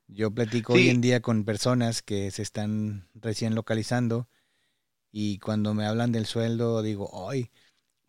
Yo 0.07 0.31
platico 0.31 0.75
hoy 0.75 0.88
en 0.88 1.01
día 1.01 1.21
con 1.21 1.44
personas 1.44 2.03
que 2.03 2.31
se 2.31 2.42
están 2.42 3.09
recién 3.14 3.55
localizando 3.55 4.29
y 5.11 5.38
cuando 5.38 5.75
me 5.75 5.85
hablan 5.87 6.12
del 6.12 6.27
sueldo 6.27 6.83
digo, 6.83 7.29
¡ay! 7.29 7.51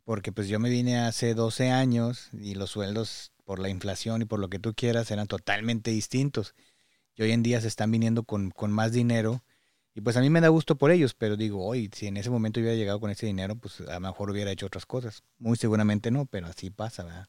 Porque 0.09 0.31
pues 0.31 0.47
yo 0.47 0.57
me 0.57 0.71
vine 0.71 0.97
hace 0.97 1.35
12 1.35 1.69
años 1.69 2.31
y 2.33 2.55
los 2.55 2.71
sueldos 2.71 3.31
por 3.45 3.59
la 3.59 3.69
inflación 3.69 4.23
y 4.23 4.25
por 4.25 4.39
lo 4.39 4.49
que 4.49 4.57
tú 4.57 4.73
quieras 4.73 5.11
eran 5.11 5.27
totalmente 5.27 5.91
distintos. 5.91 6.55
Y 7.13 7.21
hoy 7.21 7.31
en 7.31 7.43
día 7.43 7.61
se 7.61 7.67
están 7.67 7.91
viniendo 7.91 8.23
con, 8.23 8.49
con 8.49 8.71
más 8.71 8.91
dinero 8.91 9.43
y 9.93 10.01
pues 10.01 10.17
a 10.17 10.21
mí 10.21 10.31
me 10.31 10.41
da 10.41 10.47
gusto 10.47 10.79
por 10.79 10.89
ellos, 10.89 11.13
pero 11.13 11.37
digo, 11.37 11.63
hoy, 11.63 11.91
si 11.93 12.07
en 12.07 12.17
ese 12.17 12.31
momento 12.31 12.59
hubiera 12.59 12.75
llegado 12.75 12.99
con 12.99 13.11
ese 13.11 13.27
dinero, 13.27 13.55
pues 13.55 13.81
a 13.81 13.93
lo 13.93 13.99
mejor 13.99 14.31
hubiera 14.31 14.49
hecho 14.49 14.65
otras 14.65 14.87
cosas. 14.87 15.21
Muy 15.37 15.57
seguramente 15.57 16.09
no, 16.09 16.25
pero 16.25 16.47
así 16.47 16.71
pasa, 16.71 17.03
¿verdad? 17.03 17.27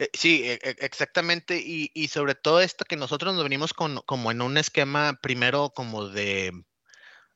Eh, 0.00 0.10
sí, 0.14 0.42
e, 0.42 0.54
e, 0.54 0.76
exactamente. 0.80 1.62
Y, 1.64 1.92
y, 1.94 2.08
sobre 2.08 2.34
todo 2.34 2.60
esto 2.60 2.84
que 2.84 2.96
nosotros 2.96 3.36
nos 3.36 3.44
venimos 3.44 3.72
con, 3.72 4.00
como 4.04 4.32
en 4.32 4.42
un 4.42 4.56
esquema 4.56 5.16
primero 5.22 5.70
como 5.70 6.08
de 6.08 6.64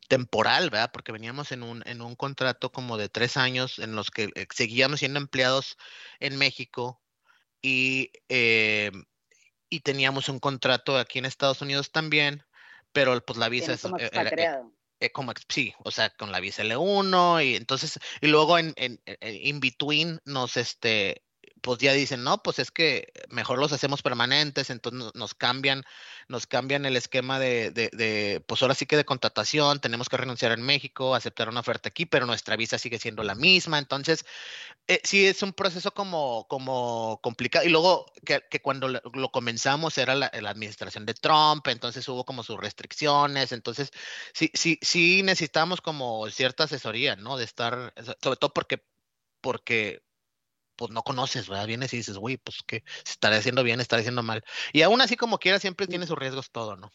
temporal, 0.09 0.71
¿verdad? 0.71 0.91
Porque 0.93 1.13
veníamos 1.13 1.53
en 1.53 1.63
un, 1.63 1.83
en 1.87 2.03
un 2.03 2.15
contrato 2.17 2.71
como 2.73 2.97
de 2.97 3.09
tres 3.09 3.37
años 3.37 3.79
en 3.79 3.95
los 3.95 4.11
que 4.11 4.31
eh, 4.35 4.47
seguíamos 4.55 5.01
siendo 5.01 5.19
empleados 5.19 5.77
en 6.21 6.37
México 6.37 7.01
y, 7.63 8.13
eh, 8.29 8.93
y 9.69 9.81
teníamos 9.81 10.29
un 10.29 10.39
contrato 10.39 10.99
aquí 10.99 11.19
en 11.19 11.25
Estados 11.25 11.63
Unidos 11.63 11.91
también 11.91 12.45
pero 12.97 13.21
pues 13.21 13.39
la 13.39 13.51
visa 13.51 13.75
es 13.75 13.83
como 13.83 13.99
eh, 13.99 14.09
eh, 14.11 14.63
eh, 15.01 15.13
como 15.13 15.35
sí, 15.51 15.75
o 15.85 15.91
sea, 15.91 16.09
con 16.09 16.33
la 16.33 16.41
visa 16.41 16.63
L1 16.63 17.45
y 17.45 17.55
entonces 17.55 18.01
y 18.23 18.29
luego 18.29 18.57
en 18.57 18.73
en, 18.77 18.99
in 19.21 19.61
between 19.61 20.19
nos 20.25 20.57
este 20.57 21.23
pues 21.61 21.79
ya 21.79 21.93
dicen, 21.93 22.23
no, 22.23 22.43
pues 22.43 22.59
es 22.59 22.71
que 22.71 23.13
mejor 23.31 23.59
los 23.59 23.73
hacemos 23.73 24.03
permanentes, 24.03 24.71
entonces 24.71 25.13
nos 25.15 25.35
cambian, 25.35 25.85
nos 26.29 26.47
cambian 26.47 26.87
el 26.87 26.97
esquema 26.97 27.39
de, 27.39 27.71
de, 27.71 27.89
de, 27.93 28.43
pues 28.47 28.63
ahora 28.63 28.75
sí 28.75 28.87
que 28.87 28.97
de 28.97 29.05
contratación, 29.05 29.81
tenemos 29.81 30.09
que 30.09 30.17
renunciar 30.17 30.53
en 30.53 30.63
México, 30.63 31.15
aceptar 31.15 31.49
una 31.49 31.61
oferta 31.61 31.89
aquí, 31.89 32.07
pero 32.07 32.27
nuestra 32.27 32.57
visa 32.57 32.79
sigue 32.79 32.99
siendo 32.99 33.23
la 33.23 33.35
misma, 33.35 33.79
entonces 33.79 34.25
eh, 34.87 35.01
sí 35.05 35.27
es 35.27 35.43
un 35.43 35.53
proceso 35.53 35.93
como, 35.93 36.47
como 36.49 37.21
complicado, 37.23 37.65
y 37.67 37.71
luego 37.71 38.07
que, 38.25 38.43
cuando 38.63 38.89
lo 38.89 39.31
comenzamos 39.31 39.99
era 39.99 40.15
la, 40.15 40.31
la, 40.41 40.51
administración 40.51 41.07
de 41.07 41.15
Trump, 41.15 41.67
entonces 41.69 42.07
hubo 42.09 42.25
como 42.25 42.43
sus 42.43 42.59
restricciones, 42.59 43.53
entonces 43.53 43.91
sí, 44.33 44.51
sí, 44.55 44.79
sí 44.83 45.23
necesitamos 45.23 45.81
como 45.81 46.29
cierta 46.31 46.65
asesoría, 46.65 47.17
¿no? 47.17 47.37
De 47.37 47.45
estar, 47.45 47.93
sobre 48.23 48.37
todo 48.37 48.53
porque 48.53 48.83
porque 49.41 50.03
pues 50.77 50.91
no 50.91 51.03
conoces, 51.03 51.49
¿verdad? 51.49 51.67
Vienes 51.67 51.93
y 51.95 51.99
dices, 51.99 52.17
güey, 52.17 52.37
pues 52.37 52.59
que 52.67 52.85
estaré 53.05 53.37
haciendo 53.37 53.63
bien, 53.65 53.81
estaré 53.81 54.01
haciendo 54.01 54.23
mal. 54.23 54.45
Y 54.73 54.83
aún 54.83 55.01
así, 55.01 55.17
como 55.17 55.39
quiera, 55.39 55.59
siempre 55.59 55.87
tiene 55.87 56.07
sus 56.07 56.19
riesgos 56.19 56.51
todo, 56.51 56.77
¿no? 56.77 56.93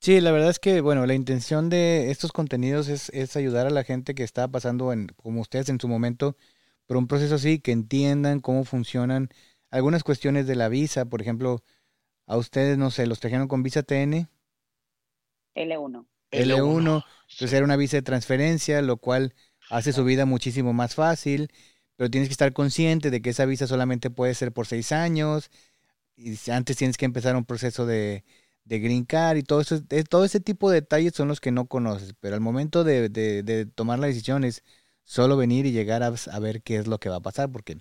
Sí, 0.00 0.20
la 0.20 0.30
verdad 0.30 0.50
es 0.50 0.58
que, 0.58 0.80
bueno, 0.80 1.06
la 1.06 1.14
intención 1.14 1.68
de 1.68 2.10
estos 2.10 2.32
contenidos 2.32 2.88
es, 2.88 3.10
es 3.10 3.36
ayudar 3.36 3.66
a 3.66 3.70
la 3.70 3.84
gente 3.84 4.14
que 4.14 4.22
está 4.22 4.48
pasando, 4.48 4.92
en, 4.92 5.08
como 5.08 5.40
ustedes 5.40 5.68
en 5.68 5.80
su 5.80 5.88
momento, 5.88 6.36
por 6.86 6.96
un 6.96 7.08
proceso 7.08 7.34
así, 7.34 7.58
que 7.58 7.72
entiendan 7.72 8.40
cómo 8.40 8.64
funcionan 8.64 9.28
algunas 9.70 10.04
cuestiones 10.04 10.46
de 10.46 10.56
la 10.56 10.68
visa. 10.68 11.04
Por 11.04 11.20
ejemplo, 11.20 11.62
a 12.26 12.36
ustedes, 12.36 12.78
no 12.78 12.90
sé, 12.90 13.06
los 13.06 13.20
trajeron 13.20 13.48
con 13.48 13.62
visa 13.62 13.82
TN. 13.82 14.28
L1. 15.54 16.06
L1. 16.30 17.04
Entonces 17.30 17.52
era 17.52 17.64
una 17.64 17.76
visa 17.76 17.96
de 17.96 18.02
transferencia, 18.02 18.80
lo 18.82 18.98
cual 18.98 19.34
hace 19.68 19.92
su 19.92 20.04
vida 20.04 20.26
muchísimo 20.26 20.72
más 20.72 20.94
fácil 20.94 21.50
pero 21.98 22.10
tienes 22.10 22.28
que 22.28 22.32
estar 22.32 22.52
consciente 22.52 23.10
de 23.10 23.20
que 23.20 23.30
esa 23.30 23.44
visa 23.44 23.66
solamente 23.66 24.08
puede 24.08 24.32
ser 24.34 24.52
por 24.52 24.68
seis 24.68 24.92
años, 24.92 25.50
y 26.16 26.38
antes 26.50 26.76
tienes 26.76 26.96
que 26.96 27.04
empezar 27.06 27.34
un 27.34 27.44
proceso 27.44 27.86
de, 27.86 28.24
de 28.64 28.78
green 28.78 29.04
card 29.04 29.38
y 29.38 29.42
todo 29.42 29.60
eso, 29.60 29.80
todo 30.08 30.24
ese 30.24 30.38
tipo 30.38 30.70
de 30.70 30.76
detalles 30.82 31.14
son 31.14 31.26
los 31.26 31.40
que 31.40 31.50
no 31.50 31.66
conoces, 31.66 32.14
pero 32.20 32.36
al 32.36 32.40
momento 32.40 32.84
de, 32.84 33.08
de, 33.08 33.66
tomar 33.66 33.98
la 33.98 34.06
decisión 34.06 34.44
es 34.44 34.62
solo 35.04 35.36
venir 35.36 35.66
y 35.66 35.72
llegar 35.72 36.04
a, 36.04 36.14
a, 36.30 36.38
ver 36.38 36.62
qué 36.62 36.76
es 36.76 36.86
lo 36.86 36.98
que 36.98 37.08
va 37.08 37.16
a 37.16 37.20
pasar, 37.20 37.50
porque 37.50 37.78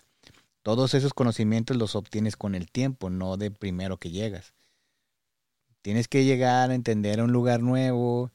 todos 0.63 0.95
esos 0.95 1.13
conocimientos 1.13 1.77
los 1.77 1.95
obtienes 1.95 2.35
con 2.37 2.55
el 2.55 2.71
tiempo, 2.71 3.11
no 3.11 3.37
de 3.37 3.51
primero 3.51 3.97
que 3.97 4.09
llegas. 4.09 4.55
Tienes 5.83 6.07
que 6.07 6.25
llegar 6.25 6.71
a 6.71 6.75
entender 6.75 7.21
un 7.21 7.31
lugar 7.31 7.61
nuevo, 7.61 8.31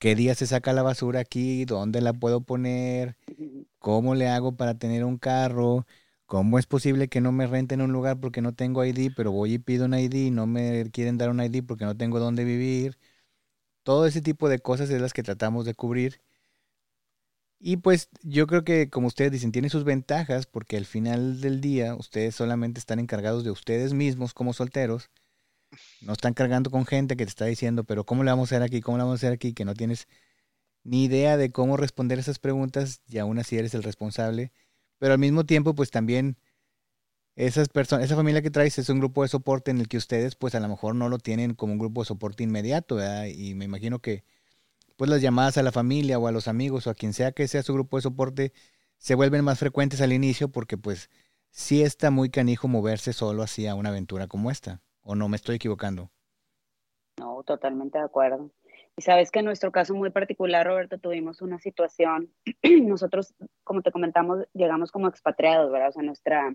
qué 0.00 0.16
día 0.16 0.34
se 0.34 0.48
saca 0.48 0.72
la 0.72 0.82
basura 0.82 1.20
aquí, 1.20 1.64
dónde 1.66 2.00
la 2.00 2.12
puedo 2.12 2.40
poner, 2.40 3.16
¿Cómo 3.78 4.14
le 4.14 4.28
hago 4.28 4.56
para 4.56 4.74
tener 4.78 5.04
un 5.04 5.18
carro? 5.18 5.86
¿Cómo 6.26 6.58
es 6.58 6.66
posible 6.66 7.08
que 7.08 7.20
no 7.20 7.32
me 7.32 7.46
renten 7.46 7.80
un 7.80 7.92
lugar 7.92 8.20
porque 8.20 8.42
no 8.42 8.54
tengo 8.54 8.84
ID, 8.84 9.10
pero 9.16 9.32
voy 9.32 9.54
y 9.54 9.58
pido 9.58 9.86
un 9.86 9.94
ID 9.94 10.30
no 10.30 10.46
me 10.46 10.90
quieren 10.92 11.18
dar 11.18 11.30
un 11.30 11.40
ID 11.42 11.62
porque 11.64 11.84
no 11.84 11.96
tengo 11.96 12.18
dónde 12.20 12.44
vivir? 12.44 12.98
Todo 13.84 14.06
ese 14.06 14.22
tipo 14.22 14.48
de 14.48 14.60
cosas 14.60 14.90
es 14.90 15.00
las 15.02 15.12
que 15.14 15.22
tratamos 15.24 15.66
de 15.66 15.74
cubrir. 15.74 16.20
Y 17.60 17.78
pues 17.78 18.08
yo 18.22 18.46
creo 18.46 18.64
que 18.64 18.88
como 18.90 19.08
ustedes 19.08 19.32
dicen, 19.32 19.52
tiene 19.52 19.68
sus 19.68 19.84
ventajas 19.84 20.46
porque 20.46 20.76
al 20.76 20.86
final 20.86 21.40
del 21.40 21.60
día 21.60 21.94
ustedes 21.96 22.34
solamente 22.36 22.78
están 22.78 23.00
encargados 23.00 23.42
de 23.44 23.50
ustedes 23.50 23.94
mismos 23.94 24.32
como 24.34 24.52
solteros. 24.52 25.10
No 26.00 26.12
están 26.14 26.34
cargando 26.34 26.70
con 26.70 26.86
gente 26.86 27.16
que 27.16 27.24
te 27.24 27.30
está 27.30 27.46
diciendo, 27.46 27.84
pero 27.84 28.04
¿cómo 28.04 28.24
le 28.24 28.30
vamos 28.30 28.52
a 28.52 28.56
hacer 28.56 28.62
aquí? 28.62 28.80
¿Cómo 28.80 28.98
le 28.98 29.04
vamos 29.04 29.16
a 29.16 29.20
hacer 29.26 29.32
aquí? 29.32 29.54
Que 29.54 29.64
no 29.64 29.74
tienes 29.74 30.08
ni 30.88 31.04
idea 31.04 31.36
de 31.36 31.52
cómo 31.52 31.76
responder 31.76 32.18
esas 32.18 32.38
preguntas 32.38 33.02
y 33.08 33.18
aún 33.18 33.38
así 33.38 33.56
eres 33.58 33.74
el 33.74 33.82
responsable. 33.82 34.52
Pero 34.98 35.12
al 35.14 35.18
mismo 35.18 35.44
tiempo, 35.44 35.74
pues 35.74 35.90
también 35.90 36.38
esas 37.36 37.68
personas, 37.68 38.06
esa 38.06 38.16
familia 38.16 38.42
que 38.42 38.50
traes 38.50 38.78
es 38.78 38.88
un 38.88 38.98
grupo 38.98 39.22
de 39.22 39.28
soporte 39.28 39.70
en 39.70 39.78
el 39.78 39.88
que 39.88 39.96
ustedes 39.98 40.34
pues 40.34 40.54
a 40.54 40.60
lo 40.60 40.68
mejor 40.68 40.94
no 40.94 41.08
lo 41.08 41.18
tienen 41.18 41.54
como 41.54 41.74
un 41.74 41.78
grupo 41.78 42.02
de 42.02 42.06
soporte 42.06 42.42
inmediato, 42.42 42.96
¿verdad? 42.96 43.26
Y 43.26 43.54
me 43.54 43.64
imagino 43.66 44.00
que 44.00 44.24
pues 44.96 45.10
las 45.10 45.22
llamadas 45.22 45.58
a 45.58 45.62
la 45.62 45.72
familia 45.72 46.18
o 46.18 46.26
a 46.26 46.32
los 46.32 46.48
amigos 46.48 46.86
o 46.86 46.90
a 46.90 46.94
quien 46.94 47.12
sea 47.12 47.32
que 47.32 47.48
sea 47.48 47.62
su 47.62 47.74
grupo 47.74 47.98
de 47.98 48.02
soporte 48.02 48.52
se 48.98 49.14
vuelven 49.14 49.44
más 49.44 49.58
frecuentes 49.60 50.00
al 50.00 50.12
inicio 50.12 50.48
porque 50.50 50.78
pues 50.78 51.10
sí 51.50 51.82
está 51.82 52.10
muy 52.10 52.30
canijo 52.30 52.68
moverse 52.68 53.12
solo 53.12 53.42
así 53.42 53.66
a 53.66 53.74
una 53.76 53.90
aventura 53.90 54.26
como 54.26 54.50
esta. 54.50 54.82
¿O 55.02 55.14
no 55.14 55.28
me 55.28 55.36
estoy 55.36 55.56
equivocando? 55.56 56.10
No, 57.18 57.42
totalmente 57.44 57.98
de 57.98 58.04
acuerdo 58.04 58.50
Y 58.98 59.02
sabes 59.02 59.30
que 59.30 59.38
en 59.38 59.44
nuestro 59.44 59.70
caso 59.70 59.94
muy 59.94 60.10
particular, 60.10 60.66
Roberto, 60.66 60.98
tuvimos 60.98 61.40
una 61.40 61.60
situación, 61.60 62.32
nosotros, 62.82 63.32
como 63.62 63.80
te 63.80 63.92
comentamos, 63.92 64.48
llegamos 64.54 64.90
como 64.90 65.06
expatriados, 65.06 65.70
¿verdad? 65.70 65.90
O 65.90 65.92
sea, 65.92 66.02
nuestra 66.02 66.52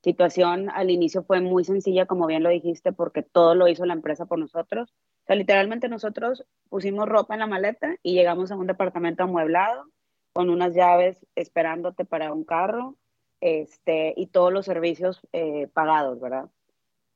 situación 0.00 0.70
al 0.70 0.90
inicio 0.90 1.24
fue 1.24 1.40
muy 1.40 1.64
sencilla, 1.64 2.06
como 2.06 2.28
bien 2.28 2.44
lo 2.44 2.48
dijiste, 2.48 2.92
porque 2.92 3.24
todo 3.24 3.56
lo 3.56 3.66
hizo 3.66 3.86
la 3.86 3.94
empresa 3.94 4.26
por 4.26 4.38
nosotros. 4.38 4.94
O 5.24 5.26
sea, 5.26 5.34
literalmente 5.34 5.88
nosotros 5.88 6.44
pusimos 6.68 7.08
ropa 7.08 7.34
en 7.34 7.40
la 7.40 7.48
maleta 7.48 7.96
y 8.04 8.14
llegamos 8.14 8.52
a 8.52 8.56
un 8.56 8.68
departamento 8.68 9.24
amueblado 9.24 9.86
con 10.32 10.48
unas 10.48 10.76
llaves 10.76 11.26
esperándote 11.34 12.04
para 12.04 12.32
un 12.32 12.44
carro 12.44 12.94
este, 13.40 14.14
y 14.16 14.28
todos 14.28 14.52
los 14.52 14.64
servicios 14.64 15.26
eh, 15.32 15.66
pagados, 15.74 16.20
¿verdad? 16.20 16.50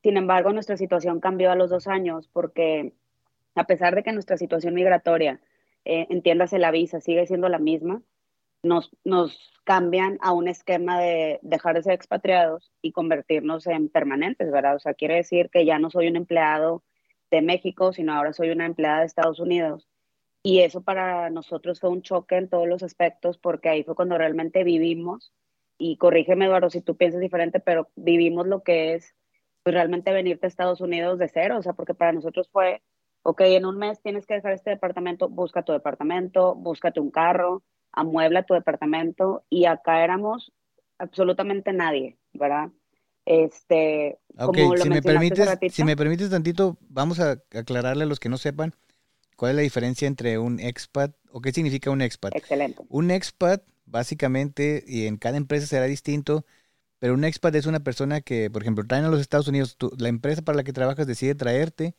Sin 0.03 0.17
embargo, 0.17 0.53
nuestra 0.53 0.77
situación 0.77 1.21
cambió 1.21 1.53
a 1.53 1.55
los 1.55 1.71
dos 1.71 1.87
años 1.87 2.29
porque 2.33 2.93
a 3.55 3.65
pesar 3.65 3.95
de 3.95 4.03
que 4.03 4.13
nuestra 4.13 4.37
situación 4.37 4.75
migratoria, 4.75 5.41
eh, 5.85 6.07
entiéndase 6.11 6.59
la 6.59 6.71
visa, 6.71 7.01
sigue 7.01 7.27
siendo 7.27 7.49
la 7.49 7.59
misma, 7.59 8.03
nos, 8.63 8.91
nos 9.05 9.39
cambian 9.65 10.19
a 10.23 10.33
un 10.33 10.49
esquema 10.49 11.01
de 11.01 11.39
dejar 11.43 11.77
de 11.77 11.83
ser 11.83 11.93
expatriados 11.93 12.73
y 12.83 12.93
convertirnos 12.93 13.67
en 13.67 13.89
permanentes, 13.89 14.51
¿verdad? 14.51 14.77
O 14.77 14.79
sea, 14.79 14.95
quiere 14.95 15.17
decir 15.17 15.51
que 15.51 15.65
ya 15.65 15.79
no 15.79 15.91
soy 15.91 16.09
un 16.09 16.17
empleado 16.17 16.83
de 17.31 17.43
México, 17.43 17.93
sino 17.93 18.13
ahora 18.13 18.33
soy 18.33 18.51
una 18.51 18.67
empleada 18.67 19.01
de 19.01 19.07
Estados 19.07 19.41
Unidos. 19.41 19.89
Y 20.43 20.61
eso 20.61 20.83
para 20.83 21.31
nosotros 21.31 21.81
fue 21.81 21.91
un 21.91 22.03
choque 22.03 22.37
en 22.37 22.49
todos 22.49 22.69
los 22.69 22.83
aspectos 22.83 23.39
porque 23.39 23.69
ahí 23.69 23.83
fue 23.83 23.95
cuando 23.95 24.19
realmente 24.19 24.65
vivimos, 24.65 25.33
y 25.79 25.97
corrígeme 25.97 26.47
Eduardo 26.47 26.71
si 26.71 26.81
tú 26.81 26.97
piensas 26.97 27.21
diferente, 27.21 27.61
pero 27.61 27.89
vivimos 27.97 28.47
lo 28.47 28.63
que 28.63 28.95
es 28.95 29.15
pues, 29.63 29.75
realmente 29.75 30.13
venirte 30.13 30.47
a 30.47 30.49
Estados 30.49 30.81
Unidos 30.81 31.19
de 31.19 31.29
cero, 31.29 31.57
o 31.59 31.63
sea, 31.63 31.73
porque 31.73 31.95
para 31.95 32.13
nosotros 32.13 32.49
fue, 32.51 32.83
ok, 33.25 33.41
en 33.41 33.67
un 33.67 33.79
mes 33.79 34.01
tienes 34.03 34.27
que 34.27 34.35
dejar 34.35 34.53
este 34.53 34.71
departamento, 34.71 35.29
busca 35.29 35.63
tu 35.63 35.73
departamento, 35.73 36.55
búscate 36.55 37.01
un 37.01 37.11
carro, 37.11 37.63
amuebla 37.91 38.45
tu 38.45 38.55
departamento 38.55 39.45
y 39.49 39.65
acá 39.65 40.05
éramos 40.05 40.53
absolutamente 40.99 41.73
nadie, 41.73 42.19
¿verdad? 42.35 42.69
Este, 43.25 44.19
como 44.37 44.77
si 44.77 44.89
me 44.91 45.01
permites, 45.01 45.49
si 45.71 45.85
me 45.85 45.97
permites 45.97 46.29
tantito, 46.29 46.77
vamos 46.89 47.19
a 47.19 47.39
aclararle 47.53 48.05
a 48.05 48.07
los 48.07 48.21
que 48.21 48.29
no 48.29 48.37
sepan 48.37 48.75
cuál 49.37 49.53
es 49.53 49.57
la 49.57 49.63
diferencia 49.63 50.07
entre 50.07 50.39
un 50.39 50.61
expat 50.61 51.17
o 51.33 51.41
qué 51.41 51.51
significa 51.53 51.91
un 51.91 52.03
expat. 52.03 52.37
Excelente. 52.37 52.83
Un 52.91 53.11
expat, 53.11 53.63
básicamente, 53.87 54.85
y 54.87 55.07
en 55.07 55.17
cada 55.17 55.39
empresa 55.39 55.67
será 55.67 55.87
distinto, 55.87 56.45
pero 56.99 57.15
un 57.15 57.25
expat 57.25 57.55
es 57.55 57.65
una 57.65 57.81
persona 57.81 58.21
que, 58.21 58.51
por 58.51 58.61
ejemplo, 58.61 58.85
traen 58.87 59.07
a 59.07 59.09
los 59.09 59.21
Estados 59.21 59.49
Unidos, 59.49 59.79
la 59.97 60.09
empresa 60.09 60.43
para 60.43 60.57
la 60.57 60.65
que 60.65 60.75
trabajas 60.75 61.07
decide 61.07 61.35
traerte, 61.35 61.95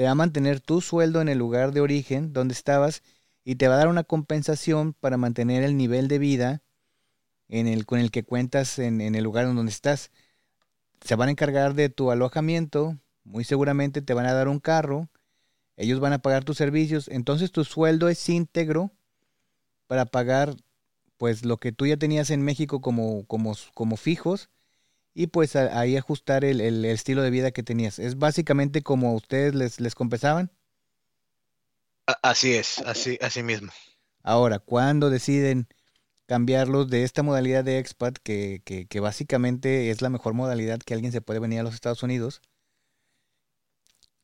te 0.00 0.04
va 0.04 0.12
a 0.12 0.14
mantener 0.14 0.60
tu 0.60 0.80
sueldo 0.80 1.20
en 1.20 1.28
el 1.28 1.36
lugar 1.36 1.72
de 1.72 1.82
origen 1.82 2.32
donde 2.32 2.54
estabas 2.54 3.02
y 3.44 3.56
te 3.56 3.68
va 3.68 3.74
a 3.74 3.76
dar 3.76 3.88
una 3.88 4.02
compensación 4.02 4.94
para 4.94 5.18
mantener 5.18 5.62
el 5.62 5.76
nivel 5.76 6.08
de 6.08 6.18
vida 6.18 6.62
en 7.50 7.68
el, 7.68 7.84
con 7.84 7.98
el 7.98 8.10
que 8.10 8.24
cuentas 8.24 8.78
en, 8.78 9.02
en 9.02 9.14
el 9.14 9.22
lugar 9.22 9.44
donde 9.44 9.70
estás. 9.70 10.10
Se 11.04 11.16
van 11.16 11.28
a 11.28 11.32
encargar 11.32 11.74
de 11.74 11.90
tu 11.90 12.10
alojamiento, 12.10 12.96
muy 13.24 13.44
seguramente 13.44 14.00
te 14.00 14.14
van 14.14 14.24
a 14.24 14.32
dar 14.32 14.48
un 14.48 14.58
carro, 14.58 15.10
ellos 15.76 16.00
van 16.00 16.14
a 16.14 16.22
pagar 16.22 16.44
tus 16.44 16.56
servicios, 16.56 17.06
entonces 17.08 17.52
tu 17.52 17.64
sueldo 17.64 18.08
es 18.08 18.26
íntegro 18.26 18.92
para 19.86 20.06
pagar 20.06 20.56
pues 21.18 21.44
lo 21.44 21.58
que 21.58 21.72
tú 21.72 21.86
ya 21.86 21.98
tenías 21.98 22.30
en 22.30 22.40
México 22.40 22.80
como, 22.80 23.26
como, 23.26 23.54
como 23.74 23.98
fijos 23.98 24.48
y 25.14 25.28
pues 25.28 25.56
ahí 25.56 25.96
ajustar 25.96 26.44
el, 26.44 26.60
el, 26.60 26.84
estilo 26.84 27.22
de 27.22 27.30
vida 27.30 27.50
que 27.50 27.62
tenías. 27.62 27.98
Es 27.98 28.18
básicamente 28.18 28.82
como 28.82 29.14
ustedes 29.14 29.54
les, 29.54 29.80
les 29.80 29.94
compensaban. 29.94 30.50
Así 32.22 32.54
es, 32.54 32.78
así, 32.80 33.18
así 33.20 33.42
mismo. 33.42 33.72
Ahora, 34.22 34.58
¿cuándo 34.58 35.10
deciden 35.10 35.68
cambiarlos 36.26 36.88
de 36.88 37.02
esta 37.02 37.22
modalidad 37.22 37.64
de 37.64 37.78
expat, 37.78 38.18
que, 38.18 38.62
que, 38.64 38.86
que, 38.86 39.00
básicamente 39.00 39.90
es 39.90 40.02
la 40.02 40.10
mejor 40.10 40.34
modalidad 40.34 40.78
que 40.78 40.94
alguien 40.94 41.12
se 41.12 41.20
puede 41.20 41.40
venir 41.40 41.60
a 41.60 41.62
los 41.62 41.74
Estados 41.74 42.02
Unidos? 42.02 42.40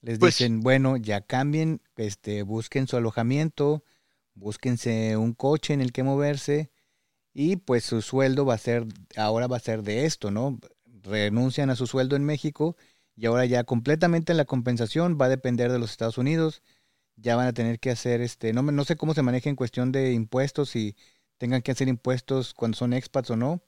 Les 0.03 0.19
pues 0.19 0.39
dicen, 0.39 0.61
bueno, 0.61 0.97
ya 0.97 1.21
cambien, 1.21 1.81
este, 1.97 2.43
busquen 2.43 2.87
su 2.87 2.97
alojamiento, 2.97 3.83
búsquense 4.35 5.17
un 5.17 5.33
coche 5.33 5.75
en 5.75 5.81
el 5.81 5.93
que 5.93 6.05
moverse 6.05 6.71
y 7.33 7.57
pues 7.57 7.85
su 7.85 8.03
sueldo 8.03 8.47
va 8.47 8.55
a 8.55 8.59
ser, 8.59 8.87
ahora 9.17 9.47
va 9.47 9.57
a 9.57 9.61
ser 9.61 9.83
de 9.83 10.05
esto, 10.05 10.31
¿no? 10.31 10.59
Renuncian 11.07 11.71
a 11.71 11.77
su 11.77 11.87
sueldo 11.87 12.17
en 12.17 12.25
México 12.25 12.77
y 13.17 13.27
ahora 13.27 13.47
ya 13.47 13.65
completamente 13.65 14.35
la 14.35 14.45
compensación 14.45 15.19
va 15.21 15.27
a 15.27 15.31
depender 15.31 15.73
de 15.73 15.79
los 15.79 15.91
Estados 15.91 16.19
Unidos 16.19 16.63
ya 17.17 17.37
van 17.37 17.47
a 17.47 17.53
tener 17.53 17.81
que 17.81 17.91
hacer, 17.91 18.21
este, 18.21 18.53
no, 18.53 18.63
no 18.63 18.85
sé 18.85 18.97
cómo 18.97 19.15
se 19.15 19.23
maneja 19.23 19.49
en 19.49 19.57
cuestión 19.57 19.91
de 19.91 20.13
impuestos, 20.13 20.71
si 20.71 20.97
tengan 21.39 21.63
que 21.63 21.73
hacer 21.73 21.89
impuestos 21.89 22.55
cuando 22.55 22.77
son 22.77 22.93
expats 22.93 23.31
o 23.31 23.37
no, 23.37 23.63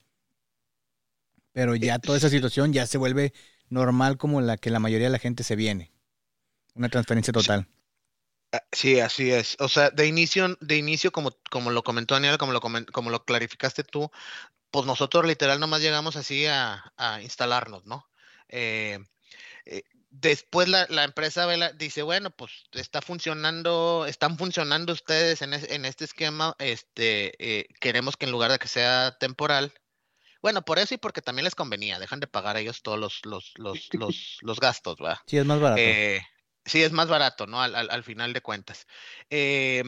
pero 1.52 1.74
ya 1.74 1.98
toda 1.98 2.18
esa 2.18 2.28
situación 2.28 2.72
ya 2.72 2.86
se 2.86 2.98
vuelve 2.98 3.32
normal 3.68 4.16
como 4.16 4.40
la 4.40 4.56
que 4.56 4.70
la 4.70 4.80
mayoría 4.80 5.08
de 5.08 5.12
la 5.12 5.18
gente 5.18 5.42
se 5.42 5.56
viene. 5.56 5.92
Una 6.74 6.88
transferencia 6.88 7.32
total. 7.32 7.66
Ah, 8.52 8.62
sí, 8.72 9.00
así 9.00 9.30
es. 9.30 9.56
O 9.58 9.68
sea, 9.68 9.90
de 9.90 10.06
inicio, 10.06 10.56
de 10.60 10.76
inicio, 10.76 11.10
como, 11.10 11.32
como 11.50 11.70
lo 11.70 11.82
comentó 11.82 12.14
Daniel, 12.14 12.38
como 12.38 12.52
lo, 12.52 12.60
como 12.60 13.10
lo 13.10 13.24
clarificaste 13.24 13.82
tú, 13.82 14.10
pues 14.70 14.86
nosotros 14.86 15.24
literal 15.26 15.60
nomás 15.60 15.80
llegamos 15.80 16.16
así 16.16 16.46
a, 16.46 16.92
a 16.96 17.22
instalarnos, 17.22 17.86
¿no? 17.86 18.08
Eh, 18.48 18.98
eh, 19.66 19.82
después 20.10 20.68
la, 20.68 20.86
la 20.88 21.04
empresa 21.04 21.46
dice, 21.72 22.02
bueno, 22.02 22.30
pues 22.30 22.52
está 22.72 23.02
funcionando, 23.02 24.06
están 24.06 24.38
funcionando 24.38 24.92
ustedes 24.92 25.42
en, 25.42 25.52
en 25.54 25.84
este 25.84 26.04
esquema, 26.04 26.54
este, 26.58 27.34
eh, 27.38 27.66
queremos 27.80 28.16
que 28.16 28.26
en 28.26 28.32
lugar 28.32 28.50
de 28.50 28.58
que 28.58 28.68
sea 28.68 29.16
temporal, 29.18 29.72
bueno, 30.40 30.64
por 30.64 30.78
eso 30.78 30.94
y 30.94 30.98
porque 30.98 31.20
también 31.20 31.44
les 31.44 31.54
convenía, 31.54 31.98
dejan 31.98 32.20
de 32.20 32.26
pagar 32.26 32.56
a 32.56 32.60
ellos 32.60 32.82
todos 32.82 32.98
los, 32.98 33.20
los, 33.24 33.52
los, 33.56 33.88
los, 33.92 34.38
los 34.40 34.60
gastos, 34.60 34.96
¿va? 35.02 35.22
Sí, 35.26 35.36
es 35.36 35.44
más 35.44 35.60
barato. 35.60 35.80
Eh, 35.82 36.24
sí, 36.64 36.82
es 36.82 36.92
más 36.92 37.08
barato, 37.08 37.46
¿no? 37.46 37.60
Al, 37.60 37.74
al, 37.74 37.90
al 37.90 38.04
final 38.04 38.32
de 38.32 38.40
cuentas. 38.40 38.86
Eh, 39.30 39.82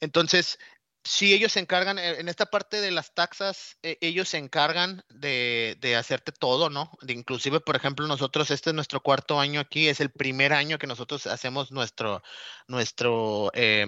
entonces, 0.00 0.58
Sí, 1.06 1.32
ellos 1.32 1.52
se 1.52 1.60
encargan, 1.60 2.00
eh, 2.00 2.18
en 2.18 2.28
esta 2.28 2.46
parte 2.46 2.80
de 2.80 2.90
las 2.90 3.14
taxas, 3.14 3.78
eh, 3.84 3.96
ellos 4.00 4.28
se 4.28 4.38
encargan 4.38 5.04
de, 5.08 5.76
de, 5.80 5.94
hacerte 5.94 6.32
todo, 6.32 6.68
¿no? 6.68 6.90
De 7.00 7.12
inclusive, 7.12 7.60
por 7.60 7.76
ejemplo, 7.76 8.08
nosotros, 8.08 8.50
este 8.50 8.70
es 8.70 8.74
nuestro 8.74 9.00
cuarto 9.00 9.38
año 9.38 9.60
aquí, 9.60 9.88
es 9.88 10.00
el 10.00 10.10
primer 10.10 10.52
año 10.52 10.78
que 10.78 10.88
nosotros 10.88 11.28
hacemos 11.28 11.70
nuestro, 11.70 12.24
nuestro, 12.66 13.52
eh, 13.54 13.86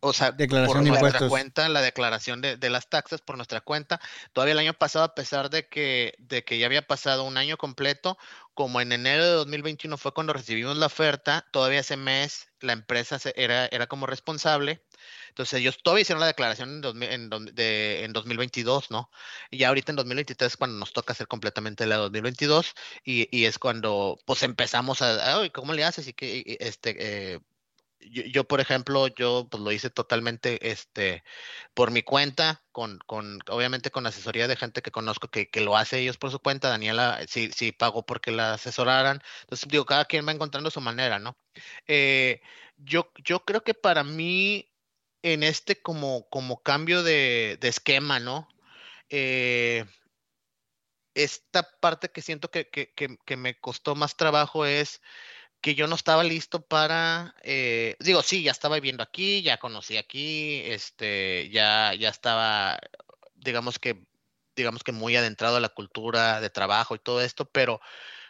o 0.00 0.14
sea, 0.14 0.32
declaración 0.32 0.78
por 0.78 0.84
de 0.84 0.88
nuestra 0.88 1.08
impuestos. 1.08 1.28
cuenta, 1.28 1.68
la 1.68 1.82
declaración 1.82 2.40
de, 2.40 2.56
de, 2.56 2.70
las 2.70 2.88
taxas 2.88 3.20
por 3.20 3.36
nuestra 3.36 3.60
cuenta. 3.60 4.00
Todavía 4.32 4.52
el 4.52 4.58
año 4.58 4.72
pasado, 4.72 5.04
a 5.04 5.14
pesar 5.14 5.50
de 5.50 5.68
que, 5.68 6.14
de 6.18 6.42
que 6.44 6.58
ya 6.58 6.64
había 6.64 6.86
pasado 6.86 7.24
un 7.24 7.36
año 7.36 7.58
completo, 7.58 8.16
como 8.60 8.82
en 8.82 8.92
enero 8.92 9.24
de 9.24 9.32
2021 9.32 9.96
fue 9.96 10.12
cuando 10.12 10.34
recibimos 10.34 10.76
la 10.76 10.84
oferta, 10.84 11.46
todavía 11.50 11.80
ese 11.80 11.96
mes 11.96 12.48
la 12.60 12.74
empresa 12.74 13.18
era, 13.34 13.64
era 13.68 13.86
como 13.86 14.04
responsable 14.06 14.82
entonces 15.30 15.60
ellos 15.60 15.78
todavía 15.82 16.02
hicieron 16.02 16.20
la 16.20 16.26
declaración 16.26 16.68
en, 16.68 16.80
2000, 16.82 17.10
en, 17.10 17.30
de, 17.54 18.04
en 18.04 18.12
2022, 18.12 18.90
¿no? 18.90 19.10
Y 19.50 19.56
ya 19.56 19.68
ahorita 19.68 19.92
en 19.92 19.96
2023 19.96 20.52
es 20.52 20.56
cuando 20.58 20.78
nos 20.78 20.92
toca 20.92 21.14
hacer 21.14 21.26
completamente 21.26 21.86
la 21.86 21.96
2022 21.96 22.74
y, 23.02 23.34
y 23.34 23.46
es 23.46 23.58
cuando 23.58 24.18
pues 24.26 24.42
empezamos 24.42 25.00
a, 25.00 25.48
¿cómo 25.54 25.72
le 25.72 25.84
haces? 25.84 26.06
Y 26.08 26.12
que 26.12 26.58
este... 26.60 26.96
Eh, 27.34 27.40
yo, 28.00 28.44
por 28.44 28.60
ejemplo, 28.60 29.08
yo 29.08 29.48
pues 29.50 29.62
lo 29.62 29.72
hice 29.72 29.90
totalmente 29.90 30.70
este 30.70 31.22
por 31.74 31.90
mi 31.90 32.02
cuenta, 32.02 32.62
con, 32.72 32.98
con 33.06 33.40
obviamente 33.48 33.90
con 33.90 34.06
asesoría 34.06 34.48
de 34.48 34.56
gente 34.56 34.82
que 34.82 34.90
conozco 34.90 35.28
que, 35.28 35.50
que, 35.50 35.60
lo 35.60 35.76
hace 35.76 36.00
ellos 36.00 36.18
por 36.18 36.30
su 36.30 36.40
cuenta. 36.40 36.68
Daniela 36.68 37.20
sí, 37.28 37.50
sí 37.54 37.72
pagó 37.72 38.04
porque 38.06 38.30
la 38.32 38.54
asesoraran. 38.54 39.22
Entonces, 39.42 39.68
digo, 39.68 39.86
cada 39.86 40.06
quien 40.06 40.26
va 40.26 40.32
encontrando 40.32 40.70
su 40.70 40.80
manera, 40.80 41.18
¿no? 41.18 41.36
Eh, 41.86 42.40
yo, 42.78 43.10
yo 43.24 43.44
creo 43.44 43.62
que 43.64 43.74
para 43.74 44.04
mí 44.04 44.70
en 45.22 45.42
este 45.42 45.80
como, 45.82 46.28
como 46.30 46.62
cambio 46.62 47.02
de, 47.02 47.58
de 47.60 47.68
esquema, 47.68 48.20
¿no? 48.20 48.48
Eh, 49.10 49.84
esta 51.14 51.68
parte 51.80 52.10
que 52.10 52.22
siento 52.22 52.50
que, 52.50 52.68
que, 52.68 52.92
que, 52.94 53.18
que, 53.26 53.36
me 53.36 53.58
costó 53.58 53.94
más 53.94 54.16
trabajo 54.16 54.64
es 54.66 55.02
que 55.60 55.74
yo 55.74 55.86
no 55.86 55.94
estaba 55.94 56.24
listo 56.24 56.62
para, 56.66 57.34
eh, 57.42 57.96
digo, 58.00 58.22
sí, 58.22 58.42
ya 58.42 58.50
estaba 58.50 58.76
viviendo 58.76 59.02
aquí, 59.02 59.42
ya 59.42 59.58
conocí 59.58 59.96
aquí, 59.96 60.62
este, 60.64 61.50
ya, 61.50 61.94
ya 61.94 62.08
estaba, 62.08 62.78
digamos 63.34 63.78
que, 63.78 64.06
digamos 64.56 64.82
que 64.84 64.92
muy 64.92 65.16
adentrado 65.16 65.56
a 65.56 65.60
la 65.60 65.68
cultura 65.68 66.40
de 66.40 66.50
trabajo 66.50 66.94
y 66.94 66.98
todo 66.98 67.20
esto, 67.20 67.46
pero 67.50 67.80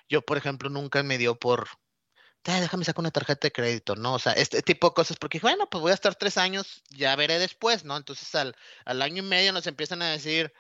yo, 0.08 0.22
por 0.22 0.38
ejemplo, 0.38 0.70
nunca 0.70 1.02
me 1.02 1.18
dio 1.18 1.38
por, 1.38 1.68
déjame 2.44 2.84
sacar 2.84 3.00
una 3.00 3.10
tarjeta 3.10 3.46
de 3.46 3.52
crédito, 3.52 3.96
¿no? 3.96 4.14
O 4.14 4.18
sea, 4.18 4.32
este 4.32 4.62
tipo 4.62 4.88
de 4.88 4.94
cosas, 4.94 5.16
porque 5.18 5.38
bueno, 5.38 5.68
pues 5.70 5.82
voy 5.82 5.92
a 5.92 5.94
estar 5.94 6.14
tres 6.14 6.36
años, 6.38 6.82
ya 6.90 7.14
veré 7.16 7.38
después, 7.38 7.84
¿no? 7.84 7.96
Entonces 7.96 8.34
al, 8.34 8.56
al 8.84 9.02
año 9.02 9.22
y 9.22 9.26
medio 9.26 9.52
nos 9.52 9.66
empiezan 9.66 10.02
a 10.02 10.10
decir, 10.10 10.52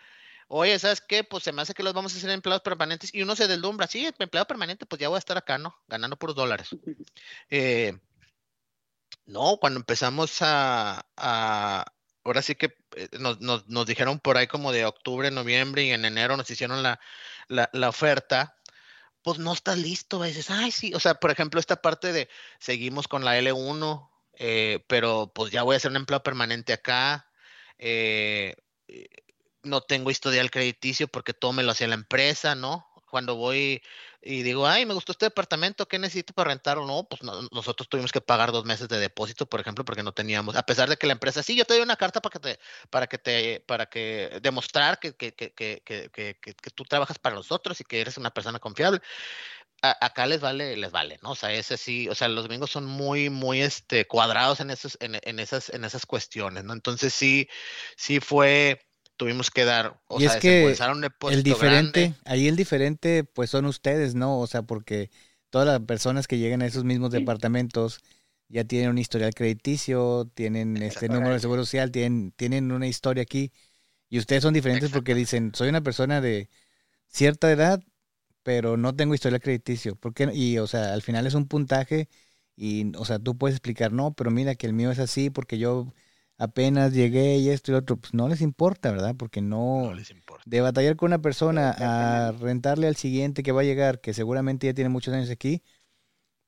oye, 0.50 0.78
¿sabes 0.78 1.00
qué? 1.00 1.22
Pues 1.22 1.44
se 1.44 1.52
me 1.52 1.62
hace 1.62 1.74
que 1.74 1.82
los 1.84 1.94
vamos 1.94 2.12
a 2.12 2.18
hacer 2.18 2.30
empleados 2.30 2.62
permanentes 2.62 3.14
y 3.14 3.22
uno 3.22 3.36
se 3.36 3.46
deslumbra, 3.46 3.86
sí, 3.86 4.10
empleado 4.18 4.46
permanente, 4.46 4.84
pues 4.84 5.00
ya 5.00 5.08
voy 5.08 5.16
a 5.16 5.20
estar 5.20 5.38
acá, 5.38 5.58
¿no? 5.58 5.76
Ganando 5.88 6.16
puros 6.16 6.36
dólares. 6.36 6.68
Eh, 7.50 7.98
No, 9.26 9.58
cuando 9.60 9.78
empezamos 9.78 10.38
a, 10.40 11.04
ahora 12.24 12.42
sí 12.42 12.54
que 12.56 12.76
eh, 12.96 13.08
nos, 13.18 13.40
nos, 13.40 13.86
dijeron 13.86 14.18
por 14.18 14.36
ahí 14.36 14.46
como 14.48 14.72
de 14.72 14.84
octubre, 14.86 15.30
noviembre 15.30 15.84
y 15.84 15.90
en 15.90 16.04
enero 16.04 16.36
nos 16.36 16.50
hicieron 16.50 16.82
la, 16.82 17.00
la, 17.48 17.88
oferta, 17.88 18.56
pues 19.22 19.38
no 19.38 19.52
estás 19.52 19.78
listo, 19.78 20.22
dices, 20.22 20.50
ay, 20.50 20.70
sí, 20.72 20.92
o 20.94 21.00
sea, 21.00 21.14
por 21.14 21.30
ejemplo, 21.30 21.60
esta 21.60 21.80
parte 21.82 22.12
de 22.12 22.28
seguimos 22.58 23.06
con 23.08 23.24
la 23.24 23.38
L1, 23.38 24.10
eh, 24.34 24.84
pero 24.88 25.30
pues 25.34 25.52
ya 25.52 25.62
voy 25.62 25.74
a 25.74 25.76
hacer 25.76 25.90
un 25.90 25.98
empleo 25.98 26.22
permanente 26.22 26.72
acá, 26.72 27.30
eh, 27.78 28.56
no 29.62 29.80
tengo 29.82 30.10
historial 30.10 30.50
crediticio 30.50 31.08
porque 31.08 31.34
todo 31.34 31.52
me 31.52 31.62
lo 31.62 31.72
hacía 31.72 31.88
la 31.88 31.94
empresa, 31.94 32.54
¿no? 32.54 32.86
Cuando 33.10 33.34
voy 33.36 33.82
y 34.22 34.42
digo, 34.42 34.66
ay, 34.66 34.84
me 34.86 34.94
gustó 34.94 35.12
este 35.12 35.26
departamento, 35.26 35.88
¿qué 35.88 35.98
necesito 35.98 36.34
para 36.34 36.50
rentarlo? 36.50 36.86
No, 36.86 37.04
pues 37.08 37.22
nosotros 37.22 37.88
tuvimos 37.88 38.12
que 38.12 38.20
pagar 38.20 38.52
dos 38.52 38.64
meses 38.66 38.86
de 38.88 38.98
depósito, 38.98 39.46
por 39.46 39.60
ejemplo, 39.60 39.84
porque 39.84 40.02
no 40.02 40.12
teníamos, 40.12 40.56
a 40.56 40.62
pesar 40.64 40.88
de 40.90 40.96
que 40.96 41.06
la 41.06 41.14
empresa, 41.14 41.42
sí, 41.42 41.56
yo 41.56 41.64
te 41.64 41.74
doy 41.74 41.82
una 41.82 41.96
carta 41.96 42.20
para 42.20 42.32
que 42.32 42.38
te, 42.38 42.60
para 42.90 43.06
que 43.06 43.18
te, 43.18 43.60
para 43.66 43.86
que 43.86 44.38
demostrar 44.42 44.98
que, 45.00 45.14
que, 45.14 45.32
que, 45.34 45.52
que 45.52 46.70
tú 46.74 46.84
trabajas 46.84 47.18
para 47.18 47.34
nosotros 47.36 47.80
y 47.80 47.84
que 47.84 48.00
eres 48.00 48.18
una 48.18 48.30
persona 48.30 48.58
confiable. 48.58 49.00
acá 49.82 50.26
les 50.26 50.40
vale, 50.40 50.76
les 50.76 50.90
vale, 50.92 51.18
¿no? 51.22 51.30
O 51.32 51.34
sea, 51.34 51.52
ese 51.52 51.76
sí, 51.76 52.08
o 52.08 52.14
sea, 52.14 52.28
los 52.28 52.46
gringos 52.48 52.70
son 52.70 52.84
muy, 52.86 53.30
muy, 53.30 53.62
este, 53.62 54.06
cuadrados 54.06 54.60
en 54.60 54.70
esos, 54.70 54.96
en, 55.00 55.18
en 55.22 55.38
esas, 55.38 55.70
en 55.70 55.84
esas 55.84 56.06
cuestiones, 56.06 56.64
¿no? 56.64 56.72
Entonces 56.74 57.14
sí, 57.14 57.48
sí 57.96 58.20
fue, 58.20 58.80
tuvimos 59.20 59.50
que 59.50 59.64
dar, 59.66 60.00
o 60.08 60.18
y 60.18 60.24
sea, 60.24 60.36
es 60.36 60.36
que 60.36 60.80
el 61.26 61.42
diferente, 61.42 62.14
ahí 62.24 62.48
el 62.48 62.56
diferente, 62.56 63.24
pues 63.24 63.50
son 63.50 63.66
ustedes, 63.66 64.14
¿no? 64.14 64.38
O 64.40 64.46
sea, 64.46 64.62
porque 64.62 65.10
todas 65.50 65.66
las 65.66 65.80
personas 65.80 66.26
que 66.26 66.38
llegan 66.38 66.62
a 66.62 66.66
esos 66.66 66.84
mismos 66.84 67.10
departamentos 67.12 68.00
ya 68.48 68.64
tienen 68.64 68.90
un 68.90 68.98
historial 68.98 69.34
crediticio, 69.34 70.30
tienen 70.34 70.82
este 70.82 71.08
número 71.08 71.34
de 71.34 71.40
seguro 71.40 71.62
social, 71.64 71.92
tienen, 71.92 72.32
tienen 72.32 72.72
una 72.72 72.86
historia 72.88 73.22
aquí. 73.22 73.52
Y 74.10 74.18
ustedes 74.18 74.42
son 74.42 74.54
diferentes 74.54 74.90
porque 74.90 75.14
dicen, 75.14 75.52
soy 75.54 75.68
una 75.70 75.82
persona 75.82 76.20
de 76.20 76.50
cierta 77.08 77.50
edad, 77.52 77.82
pero 78.42 78.76
no 78.76 78.94
tengo 78.96 79.14
historial 79.14 79.40
crediticio. 79.40 79.96
porque 79.96 80.30
Y, 80.34 80.58
o 80.58 80.66
sea, 80.66 80.92
al 80.94 81.02
final 81.02 81.26
es 81.26 81.34
un 81.34 81.48
puntaje 81.48 82.08
y, 82.56 82.92
o 82.96 83.04
sea, 83.04 83.18
tú 83.18 83.36
puedes 83.38 83.56
explicar, 83.56 83.92
no, 83.92 84.14
pero 84.14 84.30
mira 84.30 84.54
que 84.54 84.66
el 84.66 84.72
mío 84.74 84.90
es 84.90 84.98
así 84.98 85.30
porque 85.30 85.58
yo 85.58 85.92
apenas 86.40 86.94
llegué 86.94 87.36
y 87.36 87.50
esto 87.50 87.70
y 87.70 87.74
otro, 87.74 87.98
pues 87.98 88.14
no 88.14 88.26
les 88.26 88.40
importa, 88.40 88.90
¿verdad? 88.90 89.14
Porque 89.16 89.42
no, 89.42 89.92
les 89.94 90.10
importa. 90.10 90.42
de 90.46 90.62
batallar 90.62 90.96
con 90.96 91.08
una 91.08 91.20
persona 91.20 91.70
a 91.78 92.32
rentarle 92.32 92.86
al 92.86 92.96
siguiente 92.96 93.42
que 93.42 93.52
va 93.52 93.60
a 93.60 93.64
llegar, 93.64 94.00
que 94.00 94.14
seguramente 94.14 94.66
ya 94.66 94.72
tiene 94.72 94.88
muchos 94.88 95.12
años 95.12 95.28
aquí, 95.28 95.62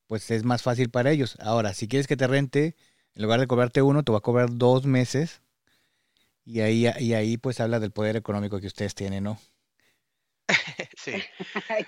pues 0.07 0.31
es 0.31 0.43
más 0.43 0.63
fácil 0.63 0.89
para 0.89 1.11
ellos. 1.11 1.37
Ahora, 1.39 1.75
si 1.75 1.87
quieres 1.87 2.07
que 2.07 2.17
te 2.17 2.25
rente, 2.25 2.75
en 3.13 3.21
lugar 3.21 3.39
de 3.39 3.45
cobrarte 3.45 3.83
uno, 3.83 4.03
te 4.03 4.11
va 4.11 4.17
a 4.17 4.21
cobrar 4.21 4.49
dos 4.51 4.87
meses. 4.87 5.43
Y 6.43 6.61
ahí, 6.61 6.87
y 6.99 7.13
ahí 7.13 7.37
pues 7.37 7.59
habla 7.59 7.79
del 7.79 7.91
poder 7.91 8.15
económico 8.15 8.59
que 8.59 8.67
ustedes 8.67 8.95
tienen, 8.95 9.23
¿no? 9.23 9.39
sí. 10.97 11.23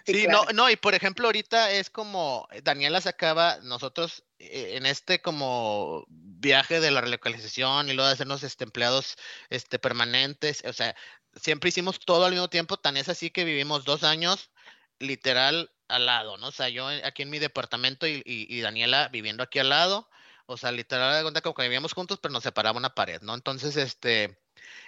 sí, 0.05 0.27
no, 0.29 0.45
no, 0.53 0.69
y 0.69 0.75
por 0.75 0.93
ejemplo, 0.93 1.25
ahorita 1.25 1.71
es 1.71 1.89
como 1.89 2.47
Daniela 2.63 3.01
se 3.01 3.09
acaba, 3.09 3.57
nosotros 3.63 4.23
eh, 4.37 4.73
en 4.75 4.85
este 4.85 5.21
como 5.21 6.05
viaje 6.39 6.79
de 6.79 6.91
la 6.91 7.01
relocalización 7.01 7.89
y 7.89 7.93
luego 7.93 8.07
de 8.07 8.13
hacernos 8.13 8.43
este, 8.43 8.63
empleados 8.63 9.15
este, 9.49 9.79
permanentes, 9.79 10.63
o 10.65 10.73
sea, 10.73 10.95
siempre 11.35 11.69
hicimos 11.69 11.99
todo 11.99 12.25
al 12.25 12.31
mismo 12.31 12.49
tiempo, 12.49 12.77
tan 12.77 12.97
es 12.97 13.09
así 13.09 13.31
que 13.31 13.45
vivimos 13.45 13.85
dos 13.85 14.03
años 14.03 14.51
literal 14.99 15.71
al 15.87 16.05
lado, 16.05 16.37
¿no? 16.37 16.47
O 16.47 16.51
sea, 16.51 16.69
yo 16.69 16.87
aquí 16.87 17.23
en 17.23 17.29
mi 17.29 17.39
departamento 17.39 18.07
y, 18.07 18.23
y, 18.25 18.61
Daniela 18.61 19.09
viviendo 19.09 19.43
aquí 19.43 19.59
al 19.59 19.69
lado, 19.69 20.09
o 20.47 20.57
sea, 20.57 20.71
literal 20.71 21.15
de 21.15 21.21
cuenta 21.23 21.41
que 21.41 21.53
vivíamos 21.63 21.93
juntos, 21.93 22.19
pero 22.21 22.31
nos 22.31 22.43
separaba 22.43 22.77
una 22.77 22.95
pared, 22.95 23.21
¿no? 23.21 23.35
Entonces, 23.35 23.77
este, 23.77 24.39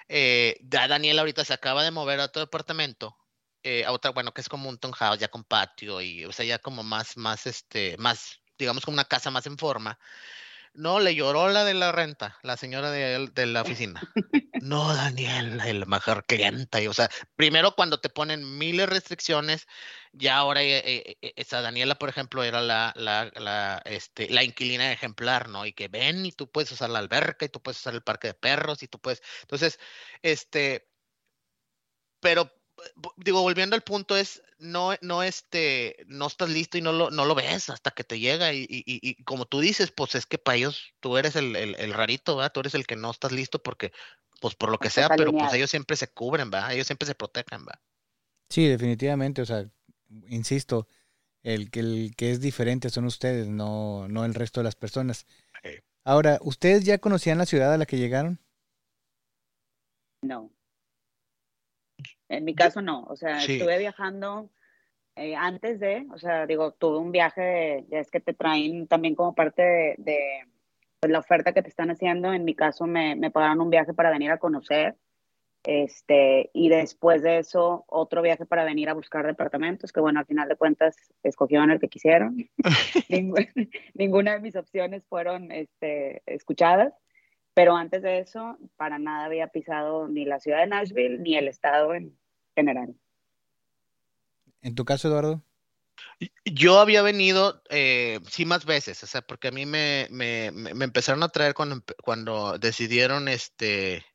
eh, 0.09 0.57
Daniela 0.61 1.21
ahorita 1.21 1.45
se 1.45 1.53
acaba 1.53 1.83
de 1.83 1.91
mover 1.91 2.19
a 2.19 2.25
otro 2.25 2.41
departamento 2.41 3.17
eh, 3.63 3.83
a 3.85 3.91
otra, 3.91 4.11
bueno, 4.11 4.33
que 4.33 4.41
es 4.41 4.49
como 4.49 4.69
un 4.69 4.77
townhouse 4.77 5.19
ya 5.19 5.27
con 5.27 5.43
patio 5.43 5.99
y, 6.01 6.23
o 6.25 6.31
sea, 6.31 6.45
ya 6.45 6.59
como 6.59 6.83
más, 6.83 7.17
más, 7.17 7.45
este, 7.47 7.97
más, 7.97 8.39
digamos 8.57 8.85
como 8.85 8.95
una 8.95 9.05
casa 9.05 9.29
más 9.31 9.45
en 9.45 9.57
forma. 9.57 9.99
No, 10.77 10.99
le 10.99 11.15
lloró 11.15 11.49
la 11.49 11.63
de 11.63 11.73
la 11.73 11.91
renta, 11.91 12.37
la 12.43 12.55
señora 12.55 12.91
de, 12.91 13.45
la 13.47 13.63
oficina. 13.63 13.99
No, 14.61 14.93
Daniel, 14.93 15.59
el 15.65 15.87
mejor 15.87 16.25
cliente. 16.25 16.87
O 16.87 16.93
sea, 16.93 17.09
primero 17.35 17.73
cuando 17.73 17.99
te 17.99 18.09
ponen 18.09 18.59
miles 18.59 18.87
de 18.87 18.93
restricciones, 18.93 19.67
ya 20.13 20.37
ahora 20.37 20.61
eh, 20.61 21.17
eh, 21.19 21.33
esa 21.35 21.61
Daniela, 21.61 21.95
por 21.95 22.09
ejemplo, 22.09 22.43
era 22.43 22.61
la, 22.61 22.93
la, 22.95 23.31
la, 23.35 23.81
este, 23.85 24.29
la 24.29 24.43
inquilina 24.43 24.91
ejemplar, 24.91 25.49
¿no? 25.49 25.65
Y 25.65 25.73
que 25.73 25.87
ven 25.87 26.25
y 26.27 26.31
tú 26.31 26.51
puedes 26.51 26.71
usar 26.71 26.91
la 26.91 26.99
alberca 26.99 27.45
y 27.45 27.49
tú 27.49 27.59
puedes 27.59 27.79
usar 27.79 27.95
el 27.95 28.03
parque 28.03 28.27
de 28.27 28.33
perros 28.35 28.83
y 28.83 28.87
tú 28.87 28.99
puedes. 28.99 29.23
Entonces, 29.41 29.79
este, 30.21 30.87
pero 32.19 32.51
digo, 33.17 33.41
volviendo 33.41 33.75
al 33.75 33.81
punto 33.81 34.15
es, 34.15 34.41
no, 34.59 34.95
no, 35.01 35.23
este, 35.23 36.05
no 36.07 36.27
estás 36.27 36.49
listo 36.49 36.77
y 36.77 36.81
no 36.81 36.91
lo, 36.91 37.09
no 37.11 37.25
lo 37.25 37.35
ves 37.35 37.69
hasta 37.69 37.91
que 37.91 38.03
te 38.03 38.19
llega 38.19 38.53
y, 38.53 38.65
y, 38.69 38.83
y 38.85 39.23
como 39.23 39.45
tú 39.45 39.59
dices, 39.59 39.91
pues 39.91 40.15
es 40.15 40.25
que 40.25 40.37
para 40.37 40.57
ellos 40.57 40.93
tú 40.99 41.17
eres 41.17 41.35
el, 41.35 41.55
el, 41.55 41.93
rarito, 41.93 42.35
¿verdad? 42.35 42.51
Tú 42.51 42.61
eres 42.61 42.75
el 42.75 42.85
que 42.85 42.95
no 42.95 43.11
estás 43.11 43.31
listo 43.31 43.61
porque, 43.61 43.91
pues 44.41 44.55
por 44.55 44.69
lo 44.69 44.77
que 44.77 44.89
sea, 44.89 45.09
pero 45.09 45.31
pues 45.31 45.53
ellos 45.53 45.69
siempre 45.69 45.95
se 45.95 46.07
cubren, 46.07 46.49
¿verdad? 46.49 46.73
Ellos 46.73 46.87
siempre 46.87 47.07
se 47.07 47.15
protegen, 47.15 47.65
¿verdad? 47.65 47.81
Sí, 48.49 48.67
definitivamente, 48.67 49.41
o 49.41 49.45
sea, 49.45 49.65
insisto, 50.27 50.87
el 51.43 51.69
que, 51.69 51.79
el 51.79 52.13
que 52.15 52.31
es 52.31 52.39
diferente 52.39 52.89
son 52.89 53.05
ustedes, 53.05 53.47
no, 53.47 54.07
no 54.07 54.25
el 54.25 54.33
resto 54.33 54.59
de 54.59 54.65
las 54.65 54.75
personas. 54.75 55.25
Ahora, 56.03 56.39
¿ustedes 56.41 56.85
ya 56.85 56.99
conocían 56.99 57.37
la 57.37 57.45
ciudad 57.45 57.73
a 57.73 57.77
la 57.77 57.85
que 57.85 57.97
llegaron? 57.97 58.39
No. 60.21 60.51
En 62.29 62.43
mi 62.43 62.55
caso 62.55 62.81
no, 62.81 63.03
o 63.03 63.15
sea, 63.15 63.37
estuve 63.37 63.77
viajando 63.77 64.49
eh, 65.15 65.35
antes 65.35 65.79
de, 65.79 66.05
o 66.13 66.17
sea, 66.17 66.45
digo, 66.45 66.73
tuve 66.73 66.97
un 66.97 67.11
viaje, 67.11 67.85
ya 67.89 67.99
es 67.99 68.11
que 68.11 68.19
te 68.19 68.33
traen 68.33 68.87
también 68.87 69.15
como 69.15 69.33
parte 69.33 69.95
de, 69.97 70.19
pues, 70.99 71.11
la 71.11 71.19
oferta 71.19 71.53
que 71.53 71.63
te 71.63 71.69
están 71.69 71.89
haciendo. 71.89 72.33
En 72.33 72.45
mi 72.45 72.53
caso 72.53 72.85
me, 72.85 73.15
me, 73.15 73.31
pagaron 73.31 73.61
un 73.61 73.69
viaje 73.69 73.93
para 73.93 74.11
venir 74.11 74.29
a 74.31 74.37
conocer, 74.37 74.95
este, 75.63 76.49
y 76.53 76.69
después 76.69 77.23
de 77.23 77.39
eso 77.39 77.83
otro 77.87 78.21
viaje 78.21 78.45
para 78.45 78.63
venir 78.63 78.89
a 78.89 78.93
buscar 78.93 79.25
departamentos, 79.25 79.91
que 79.91 79.99
bueno, 79.99 80.19
al 80.19 80.25
final 80.25 80.47
de 80.47 80.55
cuentas 80.55 80.95
escogieron 81.23 81.71
el 81.71 81.79
que 81.79 81.89
quisieron. 81.89 82.37
ninguna 83.93 84.33
de 84.33 84.39
mis 84.39 84.55
opciones 84.55 85.05
fueron 85.07 85.51
este, 85.51 86.21
escuchadas. 86.25 86.93
Pero 87.57 87.75
antes 87.75 88.03
de 88.03 88.19
eso, 88.19 88.55
para 88.75 88.99
nada 88.99 89.25
había 89.25 89.47
pisado 89.47 90.07
ni 90.07 90.25
la 90.25 90.39
ciudad 90.39 90.59
de 90.59 90.67
Nashville 90.67 91.17
ni 91.17 91.37
el 91.37 91.47
estado 91.47 91.95
en 91.95 92.15
general. 92.53 92.93
¿En 94.61 94.75
tu 94.75 94.85
caso, 94.85 95.07
Eduardo? 95.07 95.41
Yo 96.45 96.79
había 96.79 97.01
venido, 97.01 97.63
eh, 97.71 98.19
sí, 98.29 98.45
más 98.45 98.63
veces, 98.65 99.01
o 99.01 99.07
sea, 99.07 99.23
porque 99.23 99.47
a 99.47 99.51
mí 99.51 99.65
me, 99.65 100.05
me, 100.11 100.51
me 100.51 100.85
empezaron 100.85 101.23
a 101.23 101.29
traer 101.29 101.55
cuando, 101.55 101.81
cuando 102.03 102.59
decidieron 102.59 103.27
este, 103.27 104.05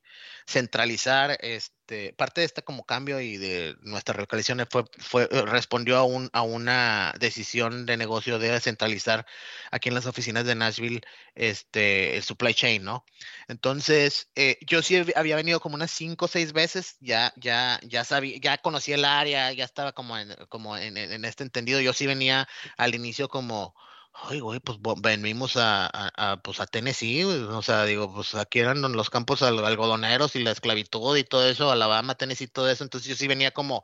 centralizar 0.47 1.37
este 1.41 1.82
parte 2.17 2.41
de 2.41 2.47
este 2.47 2.63
como 2.63 2.85
cambio 2.85 3.21
y 3.21 3.37
de 3.37 3.77
nuestra 3.83 4.15
relocalización 4.15 4.67
fue, 4.71 4.85
fue 4.99 5.29
eh, 5.31 5.43
respondió 5.43 5.97
a 5.97 6.05
un 6.05 6.31
a 6.33 6.43
una 6.43 7.15
decisión 7.19 7.87
de 7.87 7.97
negocio 7.97 8.39
de 8.39 8.61
centralizar 8.61 9.27
aquí 9.71 9.89
en 9.89 9.95
las 9.95 10.07
oficinas 10.07 10.45
de 10.45 10.55
Nashville 10.55 11.01
este 11.35 12.17
el 12.17 12.23
supply 12.23 12.55
chain 12.55 12.85
no 12.85 13.05
entonces 13.49 14.31
eh, 14.35 14.59
yo 14.67 14.83
sí 14.83 15.03
había 15.15 15.37
venido 15.37 15.61
como 15.61 15.75
unas 15.75 15.91
cinco 15.91 16.27
o 16.27 16.29
seis 16.29 16.53
veces 16.53 16.97
ya 17.01 17.33
ya 17.37 17.79
ya 17.83 18.05
sabía 18.05 18.39
ya 18.41 18.59
conocía 18.59 18.95
el 18.97 19.05
área 19.05 19.53
ya 19.53 19.65
estaba 19.65 19.93
como 19.93 20.17
en, 20.19 20.35
como 20.49 20.77
en 20.77 21.25
este 21.25 21.45
entendido. 21.45 21.81
Yo 21.81 21.93
sí 21.93 22.07
venía 22.07 22.49
al 22.77 22.95
inicio 22.95 23.29
como 23.29 23.75
Ay, 24.15 24.41
güey, 24.41 24.61
pues 24.61 24.79
venimos 25.01 25.57
a, 25.57 25.89
a, 25.93 26.37
pues 26.43 26.61
a 26.61 26.67
Tennessee, 26.67 27.25
o 27.25 27.63
sea, 27.63 27.85
digo, 27.85 28.13
pues 28.13 28.35
aquí 28.35 28.59
eran 28.61 28.83
los 28.93 29.09
campos 29.11 29.43
algodoneros 29.43 30.37
y 30.37 30.43
la 30.43 30.51
esclavitud 30.53 31.17
y 31.17 31.25
todo 31.25 31.49
eso, 31.49 31.71
Alabama, 31.73 32.15
Tennessee, 32.15 32.47
todo 32.47 32.69
eso, 32.71 32.85
entonces 32.85 33.09
yo 33.09 33.17
sí 33.17 33.27
venía 33.27 33.53
como, 33.53 33.83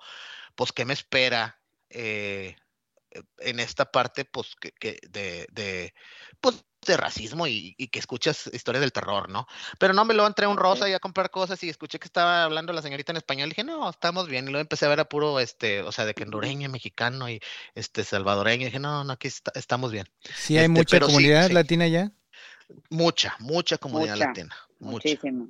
pues, 0.57 0.73
¿qué 0.73 0.85
me 0.87 0.95
espera? 0.95 1.63
Eh, 1.91 2.57
en 3.39 3.61
esta 3.61 3.91
parte, 3.93 4.25
pues, 4.27 4.57
que, 4.57 4.73
que 4.73 5.01
de, 5.11 5.47
de, 5.53 5.95
pues, 6.41 6.65
de 6.87 6.97
racismo 6.97 7.47
y, 7.47 7.75
que 7.91 7.99
escuchas 7.99 8.49
historias 8.53 8.81
del 8.81 8.93
terror, 8.93 9.29
¿no? 9.29 9.47
Pero 9.79 9.95
no, 9.95 10.05
me 10.05 10.15
lo 10.15 10.27
entré 10.27 10.47
un 10.47 10.57
rosa 10.57 10.89
y 10.89 10.93
a 10.93 11.01
comprar 11.01 11.31
cosas 11.31 11.63
y 11.63 11.69
escuché 11.69 11.99
que 11.99 12.07
estaba 12.07 12.45
hablando 12.45 12.73
la 12.73 12.83
señorita 12.83 13.13
en 13.13 13.17
español. 13.17 13.49
Y 13.49 13.51
dije, 13.51 13.65
no, 13.65 13.89
estamos 13.89 14.29
bien. 14.29 14.47
Y 14.47 14.51
luego 14.51 14.61
empecé 14.61 14.87
a 14.87 14.89
ver 14.89 15.01
a 15.01 15.09
puro, 15.09 15.41
este, 15.41 15.83
o 15.83 15.93
sea, 15.93 16.05
de 16.05 16.15
que 16.15 16.25
hondureño, 16.25 16.69
mexicano 16.69 17.29
y 17.29 17.41
este 17.75 18.05
salvadoreño. 18.05 18.63
Y 18.63 18.67
dije, 18.67 18.81
no, 18.81 19.05
no, 19.05 19.13
aquí 19.13 19.29
estamos 19.55 19.93
bien. 19.93 20.09
Sí, 20.35 20.57
hay 20.57 20.65
este, 20.65 20.69
mucha 20.69 21.01
comunidad 21.01 21.51
latina 21.51 21.87
ya. 21.89 22.13
Mucha, 22.91 23.37
mucha 23.39 23.79
comunidad 23.79 24.17
latina. 24.17 24.55
Muchísima. 24.79 25.49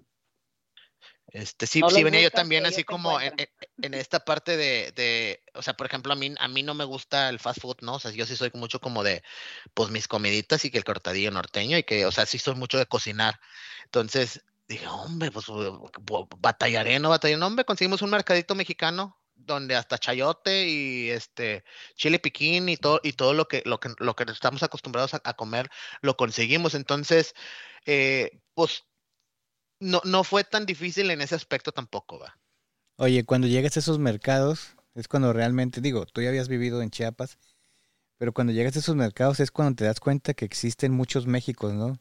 Este, 1.30 1.66
sí, 1.66 1.80
No 1.80 1.90
sí 1.90 2.02
venía 2.02 2.22
yo 2.22 2.30
también 2.30 2.64
así 2.64 2.84
como 2.84 3.20
en, 3.20 3.34
esta 3.94 4.24
parte 4.24 4.56
de, 4.56 4.92
de, 4.92 5.42
o 5.54 5.62
sea, 5.62 5.74
por 5.74 5.86
ejemplo, 5.86 6.12
a 6.12 6.16
mí, 6.16 6.34
a 6.38 6.48
mí 6.48 6.62
no 6.62 6.74
me 6.74 6.84
gusta 6.84 7.28
el 7.28 7.38
fast 7.38 7.60
food, 7.60 7.76
¿no? 7.82 7.94
O 7.94 8.00
sea, 8.00 8.10
yo 8.12 8.24
sí 8.24 8.34
soy 8.34 8.50
mucho 8.54 8.80
como 8.80 9.02
de, 9.02 9.22
pues, 9.74 9.90
mis 9.90 10.08
comiditas 10.08 10.64
y 10.64 10.70
que 10.70 10.78
el 10.78 10.84
cortadillo 10.84 11.30
norteño 11.30 11.76
y 11.76 11.82
que, 11.82 12.06
o 12.06 12.12
sea, 12.12 12.24
sí 12.24 12.38
soy 12.38 12.54
mucho 12.54 12.78
de 12.78 12.86
cocinar. 12.86 13.40
Entonces, 13.84 14.42
dije, 14.68 14.86
hombre, 14.86 15.30
pues, 15.30 15.46
batallaré, 16.38 16.98
no 16.98 17.10
batallaré, 17.10 17.38
no, 17.38 17.46
hombre, 17.46 17.66
conseguimos 17.66 18.00
un 18.00 18.10
mercadito 18.10 18.54
mexicano 18.54 19.18
donde 19.34 19.76
hasta 19.76 19.98
chayote 19.98 20.66
y 20.66 21.10
este 21.10 21.64
chile 21.94 22.18
piquín 22.18 22.68
y 22.68 22.76
todo 22.76 23.00
y 23.02 23.12
todo 23.12 23.34
lo 23.34 23.46
que 23.46 23.62
lo 23.64 23.78
que 23.78 23.90
lo 23.98 24.16
que 24.16 24.24
estamos 24.24 24.62
acostumbrados 24.62 25.14
a, 25.14 25.22
a 25.24 25.34
comer 25.34 25.70
lo 26.02 26.16
conseguimos 26.16 26.74
entonces 26.74 27.34
eh, 27.86 28.40
pues 28.54 28.84
no, 29.80 30.00
no 30.04 30.24
fue 30.24 30.44
tan 30.44 30.66
difícil 30.66 31.10
en 31.10 31.20
ese 31.20 31.34
aspecto 31.34 31.72
tampoco, 31.72 32.18
va. 32.18 32.38
Oye, 32.96 33.24
cuando 33.24 33.46
llegas 33.46 33.76
a 33.76 33.80
esos 33.80 33.98
mercados, 33.98 34.76
es 34.94 35.06
cuando 35.08 35.32
realmente, 35.32 35.80
digo, 35.80 36.04
tú 36.06 36.20
ya 36.20 36.28
habías 36.30 36.48
vivido 36.48 36.82
en 36.82 36.90
Chiapas, 36.90 37.38
pero 38.18 38.32
cuando 38.32 38.52
llegas 38.52 38.74
a 38.76 38.80
esos 38.80 38.96
mercados 38.96 39.38
es 39.40 39.50
cuando 39.50 39.76
te 39.76 39.84
das 39.84 40.00
cuenta 40.00 40.34
que 40.34 40.44
existen 40.44 40.92
muchos 40.92 41.26
Méxicos, 41.26 41.74
¿no? 41.74 42.00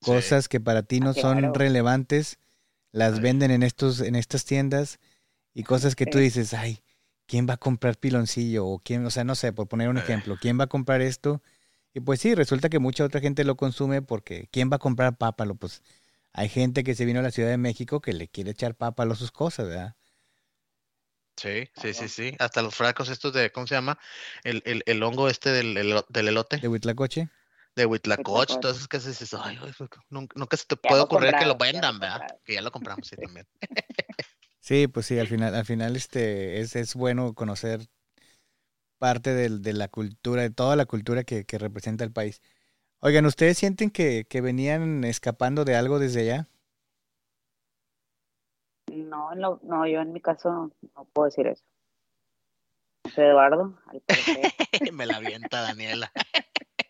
Sí. 0.00 0.06
Cosas 0.12 0.48
que 0.48 0.60
para 0.60 0.82
ti 0.84 1.00
no 1.00 1.10
Ah, 1.10 1.14
son 1.14 1.38
claro. 1.38 1.54
relevantes, 1.54 2.38
las 2.92 3.14
Ay. 3.14 3.20
venden 3.20 3.50
en 3.50 3.62
estos, 3.62 4.00
en 4.00 4.14
estas 4.14 4.44
tiendas, 4.44 4.98
y 5.54 5.64
cosas 5.64 5.96
que 5.96 6.06
tú 6.06 6.18
dices, 6.18 6.54
ay, 6.54 6.82
¿quién 7.26 7.48
va 7.48 7.54
a 7.54 7.56
comprar 7.56 7.96
piloncillo? 7.98 8.66
O 8.66 8.78
quién, 8.78 9.04
o 9.06 9.10
sea, 9.10 9.24
no 9.24 9.34
sé, 9.34 9.52
por 9.52 9.66
poner 9.68 9.88
un 9.88 9.96
Eh. 9.96 10.02
ejemplo, 10.02 10.36
¿quién 10.40 10.60
va 10.60 10.64
a 10.64 10.68
comprar 10.68 11.00
esto? 11.00 11.42
Y 11.94 12.00
pues 12.00 12.20
sí, 12.20 12.34
resulta 12.34 12.68
que 12.68 12.78
mucha 12.78 13.04
otra 13.04 13.20
gente 13.20 13.42
lo 13.42 13.56
consume 13.56 14.02
porque 14.02 14.48
¿quién 14.52 14.70
va 14.70 14.76
a 14.76 14.78
comprar 14.78 15.16
pápalo? 15.16 15.54
Pues 15.56 15.82
hay 16.36 16.48
gente 16.48 16.84
que 16.84 16.94
se 16.94 17.04
vino 17.04 17.20
a 17.20 17.22
la 17.24 17.32
Ciudad 17.32 17.50
de 17.50 17.58
México 17.58 18.00
que 18.00 18.12
le 18.12 18.28
quiere 18.28 18.52
echar 18.52 18.76
pápalo 18.76 19.14
a 19.14 19.16
sus 19.16 19.32
cosas, 19.32 19.68
¿verdad? 19.68 19.96
Sí, 21.36 21.68
sí, 21.76 21.92
sí, 21.94 22.08
sí. 22.08 22.36
Hasta 22.38 22.62
los 22.62 22.74
frascos 22.74 23.08
estos 23.10 23.32
de, 23.34 23.52
¿cómo 23.52 23.66
se 23.66 23.74
llama? 23.74 23.98
El, 24.42 24.62
el, 24.64 24.82
el 24.86 25.02
hongo 25.02 25.28
este 25.28 25.50
del, 25.50 25.76
elo- 25.76 26.06
del 26.08 26.28
elote, 26.28 26.62
De 26.62 26.68
Huitlacoche. 26.68 27.30
de 27.76 27.86
Huitlacoche, 27.86 28.56
todas 28.58 28.76
esas 28.78 28.88
cosas 28.88 29.06
dices, 29.18 29.34
ay, 29.40 29.56
pues, 29.58 29.76
nunca, 30.10 30.34
nunca 30.36 30.56
se 30.56 30.64
te 30.66 30.76
Ya 30.82 30.96
puede 30.96 31.02
ocurrir 31.02 31.36
que 31.36 31.44
lo 31.44 31.56
comprado, 31.56 31.66
ya 31.70 31.82
lo 31.82 31.86
vendan, 31.86 31.98
¿verdad? 32.00 32.24
comprado. 32.24 32.40
Que 32.44 32.54
ya 32.54 32.62
lo 32.62 32.70
compramos, 32.72 33.06
sí, 33.08 33.16
también. 33.18 33.46
Sí, 34.60 34.86
pues 34.88 35.06
sí, 35.06 35.18
al 35.18 35.28
final, 35.28 35.54
al 35.54 35.64
final 35.64 35.96
este 35.96 36.60
es, 36.60 36.74
es 36.76 36.94
bueno 36.94 37.34
conocer 37.34 37.88
parte 38.98 39.32
del- 39.34 39.62
de 39.62 39.72
la 39.72 39.88
cultura, 39.88 40.42
de 40.42 40.50
toda 40.50 40.76
la 40.76 40.86
cultura 40.86 41.24
que, 41.24 41.44
que 41.44 41.58
representa 41.58 42.04
el 42.04 42.12
país. 42.12 42.42
Oigan, 43.06 43.24
¿ustedes 43.24 43.56
sienten 43.56 43.90
que, 43.90 44.26
que 44.28 44.40
venían 44.40 45.04
escapando 45.04 45.64
de 45.64 45.76
algo 45.76 46.00
desde 46.00 46.22
allá? 46.22 46.48
No, 48.92 49.32
en 49.32 49.40
lo- 49.40 49.60
no, 49.62 49.86
yo 49.86 50.00
en 50.00 50.12
mi 50.12 50.20
caso 50.20 50.72
no 50.96 51.04
puedo 51.12 51.26
decir 51.26 51.46
eso. 51.46 51.62
No 53.16 53.22
Eduardo, 53.22 53.78
al 53.86 54.00
parecer. 54.00 54.50
Me 54.92 55.06
la 55.06 55.18
avienta 55.18 55.60
Daniela. 55.62 56.10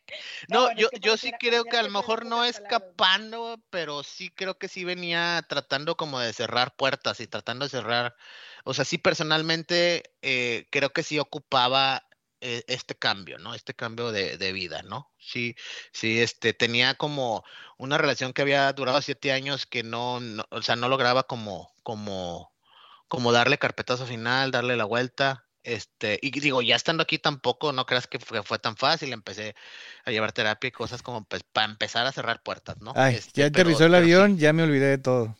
No, 0.48 0.68
No, 0.68 0.72
yo, 0.74 0.88
yo 1.00 1.16
sí 1.16 1.32
creo 1.38 1.64
que 1.64 1.76
a 1.76 1.82
lo 1.82 1.90
mejor 1.90 2.24
no 2.24 2.44
escapando, 2.44 3.60
pero 3.70 4.02
sí 4.02 4.30
creo 4.30 4.58
que 4.58 4.68
sí 4.68 4.84
venía 4.84 5.44
tratando 5.48 5.96
como 5.96 6.20
de 6.20 6.32
cerrar 6.32 6.74
puertas 6.76 7.20
y 7.20 7.26
tratando 7.26 7.64
de 7.66 7.70
cerrar, 7.70 8.16
o 8.64 8.74
sea, 8.74 8.84
sí 8.84 8.98
personalmente 8.98 10.14
eh, 10.22 10.66
creo 10.70 10.90
que 10.90 11.02
sí 11.02 11.18
ocupaba 11.18 12.05
este 12.66 12.94
cambio, 12.96 13.38
¿no? 13.38 13.54
Este 13.54 13.74
cambio 13.74 14.12
de, 14.12 14.36
de 14.38 14.52
vida, 14.52 14.82
¿no? 14.82 15.12
Sí, 15.18 15.56
sí, 15.92 16.20
este, 16.20 16.52
tenía 16.54 16.94
como 16.94 17.44
una 17.78 17.98
relación 17.98 18.32
que 18.32 18.42
había 18.42 18.72
durado 18.72 19.00
siete 19.02 19.32
años 19.32 19.66
que 19.66 19.82
no, 19.82 20.20
no, 20.20 20.44
o 20.50 20.62
sea, 20.62 20.76
no 20.76 20.88
lograba 20.88 21.24
como, 21.24 21.72
como, 21.82 22.52
como 23.08 23.32
darle 23.32 23.58
carpetazo 23.58 24.06
final, 24.06 24.50
darle 24.50 24.76
la 24.76 24.84
vuelta. 24.84 25.44
Este, 25.64 26.18
y 26.22 26.30
digo, 26.40 26.62
ya 26.62 26.76
estando 26.76 27.02
aquí 27.02 27.18
tampoco, 27.18 27.72
no 27.72 27.86
creas 27.86 28.06
que 28.06 28.20
fue, 28.20 28.42
fue 28.44 28.58
tan 28.60 28.76
fácil. 28.76 29.12
Empecé 29.12 29.54
a 30.04 30.10
llevar 30.12 30.32
terapia 30.32 30.68
y 30.68 30.72
cosas 30.72 31.02
como 31.02 31.24
pues, 31.24 31.42
para 31.42 31.66
empezar 31.70 32.06
a 32.06 32.12
cerrar 32.12 32.42
puertas, 32.42 32.76
¿no? 32.80 32.92
Ay, 32.96 33.16
Este, 33.16 33.42
ya 33.42 33.50
pero- 33.50 33.62
aterrizó 33.62 33.84
el 33.86 33.92
sí. 33.92 33.96
avión, 33.98 34.38
ya 34.38 34.52
me 34.52 34.62
olvidé 34.62 34.86
de 34.88 34.98
todo. 34.98 35.36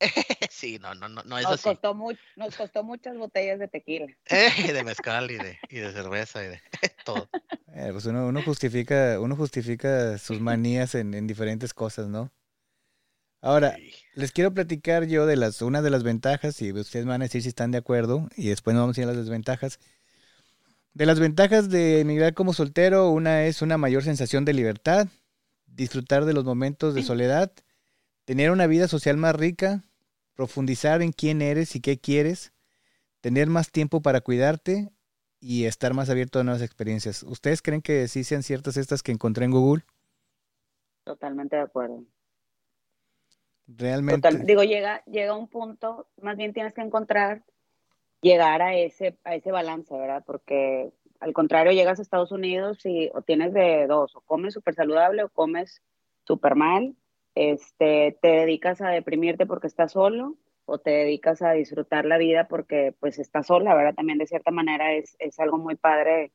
Sí, 0.50 0.78
no, 0.78 0.94
no, 0.94 1.08
no, 1.08 1.22
no 1.24 1.38
es 1.38 1.44
Nos 1.44 1.54
así. 1.54 1.62
costó, 1.62 1.94
nos 2.36 2.54
costó 2.56 2.82
muchas 2.84 3.16
botellas 3.16 3.58
de 3.58 3.68
tequila. 3.68 4.06
Eh, 4.30 4.72
de 4.72 4.84
mezcal 4.84 5.30
y 5.30 5.38
de, 5.38 5.58
y 5.68 5.78
de 5.78 5.92
cerveza 5.92 6.44
y 6.44 6.48
de 6.48 6.60
todo. 7.04 7.28
Eh, 7.74 7.90
pues 7.92 8.06
uno, 8.06 8.26
uno 8.26 8.42
justifica, 8.42 9.18
uno 9.20 9.36
justifica 9.36 10.16
sus 10.18 10.40
manías 10.40 10.94
en, 10.94 11.12
en 11.14 11.26
diferentes 11.26 11.74
cosas, 11.74 12.08
¿no? 12.08 12.32
Ahora, 13.40 13.76
Sí. 13.76 13.94
les 14.14 14.32
quiero 14.32 14.52
platicar 14.54 15.04
yo 15.04 15.24
de 15.26 15.36
las, 15.36 15.62
una 15.62 15.82
de 15.82 15.90
las 15.90 16.02
ventajas, 16.02 16.60
y 16.62 16.72
ustedes 16.72 17.04
me 17.04 17.10
van 17.12 17.22
a 17.22 17.26
decir 17.26 17.42
si 17.42 17.48
están 17.48 17.70
de 17.70 17.78
acuerdo, 17.78 18.28
y 18.36 18.48
después 18.48 18.74
nos 18.74 18.82
vamos 18.82 18.98
a 18.98 19.00
ir 19.02 19.04
a 19.04 19.08
las 19.10 19.16
desventajas. 19.18 19.78
De 20.94 21.06
las 21.06 21.18
ventajas 21.20 21.68
de 21.70 22.00
emigrar 22.00 22.34
como 22.34 22.52
soltero, 22.54 23.10
una 23.10 23.44
es 23.44 23.62
una 23.62 23.76
mayor 23.78 24.02
sensación 24.04 24.44
de 24.44 24.52
libertad, 24.54 25.08
disfrutar 25.66 26.24
de 26.24 26.32
los 26.34 26.44
momentos 26.44 26.94
de 26.94 27.02
soledad, 27.02 27.52
tener 28.24 28.50
una 28.50 28.66
vida 28.66 28.88
social 28.88 29.16
más 29.16 29.34
rica, 29.36 29.82
profundizar 30.34 31.02
en 31.02 31.12
quién 31.12 31.42
eres 31.42 31.76
y 31.76 31.80
qué 31.80 31.98
quieres, 31.98 32.52
tener 33.20 33.48
más 33.48 33.70
tiempo 33.70 34.00
para 34.02 34.20
cuidarte 34.20 34.90
y 35.40 35.66
estar 35.66 35.94
más 35.94 36.10
abierto 36.10 36.40
a 36.40 36.44
nuevas 36.44 36.62
experiencias. 36.62 37.22
¿Ustedes 37.22 37.62
creen 37.62 37.82
que 37.82 38.08
sí 38.08 38.24
sean 38.24 38.42
ciertas 38.42 38.76
estas 38.76 39.02
que 39.02 39.12
encontré 39.12 39.44
en 39.44 39.50
Google? 39.50 39.84
Totalmente 41.04 41.56
de 41.56 41.62
acuerdo. 41.62 42.02
Realmente. 43.66 44.28
Total- 44.28 44.46
digo, 44.46 44.62
llega, 44.62 45.04
llega 45.04 45.36
un 45.36 45.48
punto, 45.48 46.06
más 46.20 46.36
bien 46.36 46.52
tienes 46.52 46.74
que 46.74 46.82
encontrar, 46.82 47.42
llegar 48.20 48.62
a 48.62 48.74
ese, 48.74 49.18
a 49.24 49.34
ese 49.34 49.52
balance, 49.52 49.94
¿verdad? 49.96 50.22
Porque 50.26 50.92
al 51.20 51.32
contrario, 51.32 51.72
llegas 51.72 51.98
a 51.98 52.02
Estados 52.02 52.32
Unidos 52.32 52.84
y 52.84 53.10
o 53.14 53.22
tienes 53.22 53.54
de 53.54 53.86
dos, 53.86 54.14
o 54.16 54.20
comes 54.22 54.54
súper 54.54 54.74
saludable 54.74 55.24
o 55.24 55.28
comes 55.28 55.82
súper 56.26 56.54
mal, 56.54 56.94
este, 57.34 58.18
te 58.20 58.28
dedicas 58.28 58.80
a 58.80 58.90
deprimirte 58.90 59.46
porque 59.46 59.66
estás 59.66 59.92
solo 59.92 60.36
o 60.66 60.78
te 60.78 60.90
dedicas 60.90 61.42
a 61.42 61.52
disfrutar 61.52 62.04
la 62.06 62.18
vida 62.18 62.48
porque 62.48 62.94
pues 63.00 63.18
estás 63.18 63.48
sola, 63.48 63.74
¿verdad? 63.74 63.94
También 63.94 64.18
de 64.18 64.26
cierta 64.26 64.50
manera 64.50 64.94
es, 64.94 65.16
es 65.18 65.38
algo 65.38 65.58
muy 65.58 65.76
padre 65.76 66.32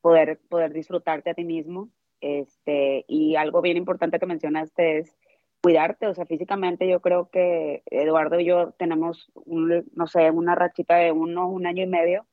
poder, 0.00 0.40
poder 0.48 0.72
disfrutarte 0.72 1.30
a 1.30 1.34
ti 1.34 1.44
mismo. 1.44 1.90
Este, 2.20 3.04
y 3.08 3.36
algo 3.36 3.62
bien 3.62 3.76
importante 3.76 4.18
que 4.18 4.26
mencionaste 4.26 4.98
es 4.98 5.16
cuidarte, 5.62 6.06
o 6.06 6.14
sea, 6.14 6.26
físicamente 6.26 6.88
yo 6.88 7.00
creo 7.00 7.28
que 7.30 7.82
Eduardo 7.86 8.40
y 8.40 8.46
yo 8.46 8.72
tenemos, 8.72 9.30
no 9.46 10.06
sé, 10.06 10.30
una 10.30 10.54
rachita 10.54 10.96
de 10.96 11.12
uno, 11.12 11.48
un 11.48 11.66
año 11.66 11.82
y 11.82 11.86
medio, 11.86 12.26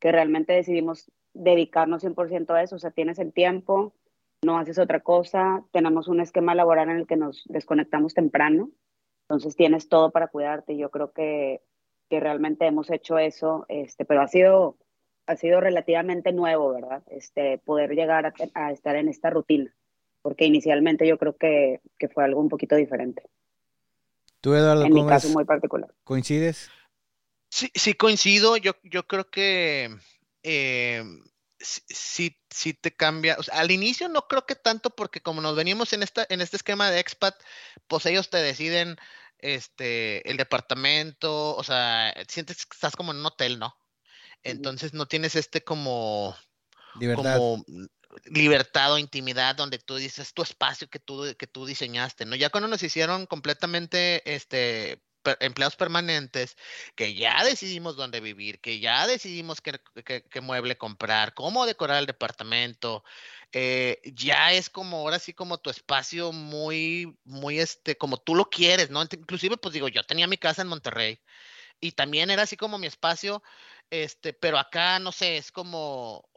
que 0.00 0.12
realmente 0.12 0.52
decidimos 0.52 1.10
dedicarnos 1.34 2.04
100% 2.04 2.50
a 2.50 2.62
eso, 2.62 2.76
o 2.76 2.78
sea, 2.78 2.90
tienes 2.90 3.18
el 3.18 3.32
tiempo, 3.32 3.94
no 4.44 4.58
haces 4.58 4.78
otra 4.78 5.00
cosa, 5.00 5.64
tenemos 5.72 6.08
un 6.08 6.20
esquema 6.20 6.54
laboral 6.54 6.90
en 6.90 6.98
el 6.98 7.06
que 7.06 7.16
nos 7.16 7.44
desconectamos 7.46 8.14
temprano, 8.14 8.70
entonces 9.22 9.56
tienes 9.56 9.88
todo 9.88 10.10
para 10.10 10.28
cuidarte, 10.28 10.76
yo 10.76 10.90
creo 10.90 11.12
que, 11.12 11.62
que 12.10 12.20
realmente 12.20 12.66
hemos 12.66 12.90
hecho 12.90 13.18
eso, 13.18 13.64
este, 13.68 14.04
pero 14.04 14.22
ha 14.22 14.28
sido, 14.28 14.76
ha 15.26 15.36
sido 15.36 15.60
relativamente 15.60 16.32
nuevo, 16.32 16.72
¿verdad? 16.72 17.02
Este, 17.08 17.58
poder 17.58 17.90
llegar 17.94 18.26
a, 18.26 18.34
a 18.54 18.72
estar 18.72 18.96
en 18.96 19.08
esta 19.08 19.30
rutina 19.30 19.74
porque 20.24 20.46
inicialmente 20.46 21.06
yo 21.06 21.18
creo 21.18 21.36
que, 21.36 21.82
que 21.98 22.08
fue 22.08 22.24
algo 22.24 22.40
un 22.40 22.48
poquito 22.48 22.76
diferente. 22.76 23.24
Tú, 24.40 24.54
Eduardo, 24.54 24.86
En 24.86 24.94
mi 24.94 25.00
¿cómo 25.00 25.10
caso 25.10 25.28
es? 25.28 25.34
muy 25.34 25.44
particular. 25.44 25.94
¿Coincides? 26.02 26.70
Sí, 27.50 27.70
sí 27.74 27.92
coincido. 27.92 28.56
Yo, 28.56 28.72
yo 28.84 29.06
creo 29.06 29.28
que 29.28 29.90
eh, 30.42 31.02
sí, 31.64 32.40
sí, 32.50 32.74
te 32.74 32.94
cambia. 32.94 33.36
O 33.38 33.42
sea, 33.42 33.58
al 33.58 33.70
inicio 33.70 34.08
no 34.08 34.26
creo 34.28 34.46
que 34.46 34.54
tanto, 34.54 34.90
porque 34.90 35.20
como 35.20 35.40
nos 35.40 35.56
venimos 35.56 35.92
en 35.92 36.02
esta, 36.02 36.26
en 36.28 36.40
este 36.40 36.56
esquema 36.56 36.90
de 36.90 37.00
expat, 37.00 37.34
pues 37.86 38.06
ellos 38.06 38.30
te 38.30 38.38
deciden 38.38 38.96
este 39.38 40.28
el 40.30 40.36
departamento, 40.36 41.56
o 41.56 41.64
sea, 41.64 42.14
sientes 42.28 42.66
que 42.66 42.74
estás 42.74 42.96
como 42.96 43.12
en 43.12 43.18
un 43.18 43.26
hotel, 43.26 43.58
¿no? 43.58 43.76
Entonces 44.42 44.92
no 44.92 45.06
tienes 45.06 45.36
este 45.36 45.64
como, 45.64 46.36
Libertad. 46.98 47.36
como 47.36 47.64
libertad 48.26 48.92
o 48.92 48.98
intimidad 48.98 49.56
donde 49.56 49.78
tú 49.78 49.96
dices 49.96 50.34
tu 50.34 50.42
espacio 50.42 50.88
que 50.88 50.98
tú, 50.98 51.34
que 51.38 51.46
tú 51.46 51.66
diseñaste, 51.66 52.26
¿no? 52.26 52.36
Ya 52.36 52.50
cuando 52.50 52.68
nos 52.68 52.82
hicieron 52.82 53.26
completamente 53.26 54.22
este 54.34 55.02
empleados 55.40 55.76
permanentes, 55.76 56.56
que 56.94 57.14
ya 57.14 57.44
decidimos 57.44 57.96
dónde 57.96 58.20
vivir, 58.20 58.60
que 58.60 58.80
ya 58.80 59.06
decidimos 59.06 59.60
qué, 59.60 59.80
mueble 60.40 60.76
comprar, 60.78 61.34
cómo 61.34 61.66
decorar 61.66 61.98
el 61.98 62.06
departamento, 62.06 63.04
eh, 63.52 64.00
ya 64.04 64.52
es 64.52 64.70
como 64.70 64.98
ahora 64.98 65.18
sí 65.18 65.32
como 65.32 65.58
tu 65.58 65.70
espacio 65.70 66.32
muy, 66.32 67.16
muy 67.24 67.60
este, 67.60 67.96
como 67.96 68.18
tú 68.18 68.34
lo 68.34 68.50
quieres, 68.50 68.90
¿no? 68.90 69.02
Inclusive, 69.02 69.56
pues 69.56 69.74
digo, 69.74 69.88
yo 69.88 70.04
tenía 70.04 70.26
mi 70.26 70.38
casa 70.38 70.62
en 70.62 70.68
Monterrey 70.68 71.20
y 71.80 71.92
también 71.92 72.30
era 72.30 72.42
así 72.42 72.56
como 72.56 72.78
mi 72.78 72.86
espacio, 72.86 73.42
este, 73.90 74.32
pero 74.32 74.58
acá, 74.58 74.98
no 74.98 75.12
sé, 75.12 75.36
es 75.36 75.52
como, 75.52 76.28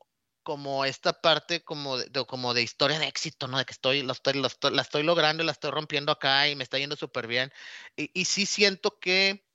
como 0.48 0.86
esta 0.86 1.12
parte 1.12 1.62
como 1.62 1.98
de, 1.98 2.26
como 2.26 2.54
de 2.54 2.62
historia 2.64 3.00
de 3.00 3.08
éxito, 3.08 3.50
¿no? 3.50 3.58
De 3.58 3.66
que 3.66 3.74
estoy, 3.74 4.02
lo 4.02 4.14
estoy, 4.14 4.34
la 4.36 4.82
estoy 4.82 5.04
logrando 5.04 5.43
y 5.43 5.45
la 5.45 5.52
estoy 5.52 5.72
rompiendo 5.72 6.14
acá 6.14 6.48
y 6.48 6.56
me 6.56 6.64
está 6.64 6.78
yendo 6.80 6.95
súper 6.95 7.28
bien. 7.28 7.52
Y, 7.98 8.12
y, 8.14 8.24
sí 8.24 8.45
siento 8.45 8.98
que 8.98 9.45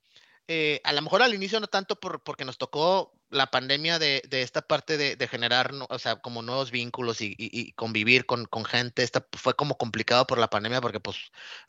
eh, 0.47 0.81
a 0.83 0.93
lo 0.93 1.01
mejor 1.01 1.23
al 1.23 1.33
inicio 1.33 1.59
no 1.59 1.65
tanto 1.65 1.99
por, 1.99 2.21
porque 2.21 2.45
nos 2.45 2.59
tocó 2.59 3.11
la 3.31 3.47
pandemia 3.49 3.97
de, 3.97 4.21
de 4.29 4.43
esta 4.43 4.61
parte 4.61 4.97
de, 4.97 5.15
de, 5.15 5.27
generar, 5.27 5.71
o 5.89 5.97
sea, 5.97 6.17
como 6.17 6.43
nuevos 6.43 6.69
vínculos 6.69 7.21
y, 7.21 7.29
y, 7.39 7.49
y 7.59 7.71
convivir 7.73 8.27
con, 8.27 8.45
con, 8.45 8.63
gente, 8.63 9.01
esta 9.01 9.25
fue 9.33 9.55
como 9.55 9.77
complicado 9.79 10.27
por 10.27 10.37
la 10.37 10.51
pandemia 10.51 10.79
porque 10.79 10.99
pues 10.99 11.17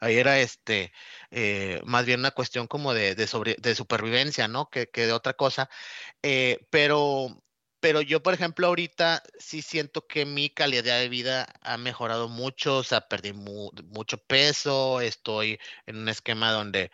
ahí 0.00 0.16
era 0.18 0.38
este, 0.38 0.92
eh, 1.30 1.80
más 1.86 2.04
bien 2.04 2.20
una 2.20 2.32
cuestión 2.32 2.66
como 2.66 2.92
de, 2.92 3.14
de, 3.14 3.26
sobre, 3.26 3.56
de 3.58 3.74
supervivencia, 3.74 4.48
¿no? 4.48 4.68
Que, 4.68 4.90
que 4.90 5.06
de 5.06 5.12
otra 5.14 5.32
cosa. 5.32 5.70
Eh, 6.22 6.66
pero 6.70 7.43
pero 7.84 8.00
yo, 8.00 8.22
por 8.22 8.32
ejemplo, 8.32 8.66
ahorita 8.68 9.22
sí 9.38 9.60
siento 9.60 10.06
que 10.06 10.24
mi 10.24 10.48
calidad 10.48 10.98
de 11.00 11.10
vida 11.10 11.46
ha 11.60 11.76
mejorado 11.76 12.30
mucho, 12.30 12.78
o 12.78 12.82
sea, 12.82 13.02
perdí 13.02 13.34
mu 13.34 13.70
mucho 13.90 14.16
peso, 14.16 15.02
estoy 15.02 15.60
en 15.84 15.98
un 15.98 16.08
esquema 16.08 16.50
donde 16.50 16.90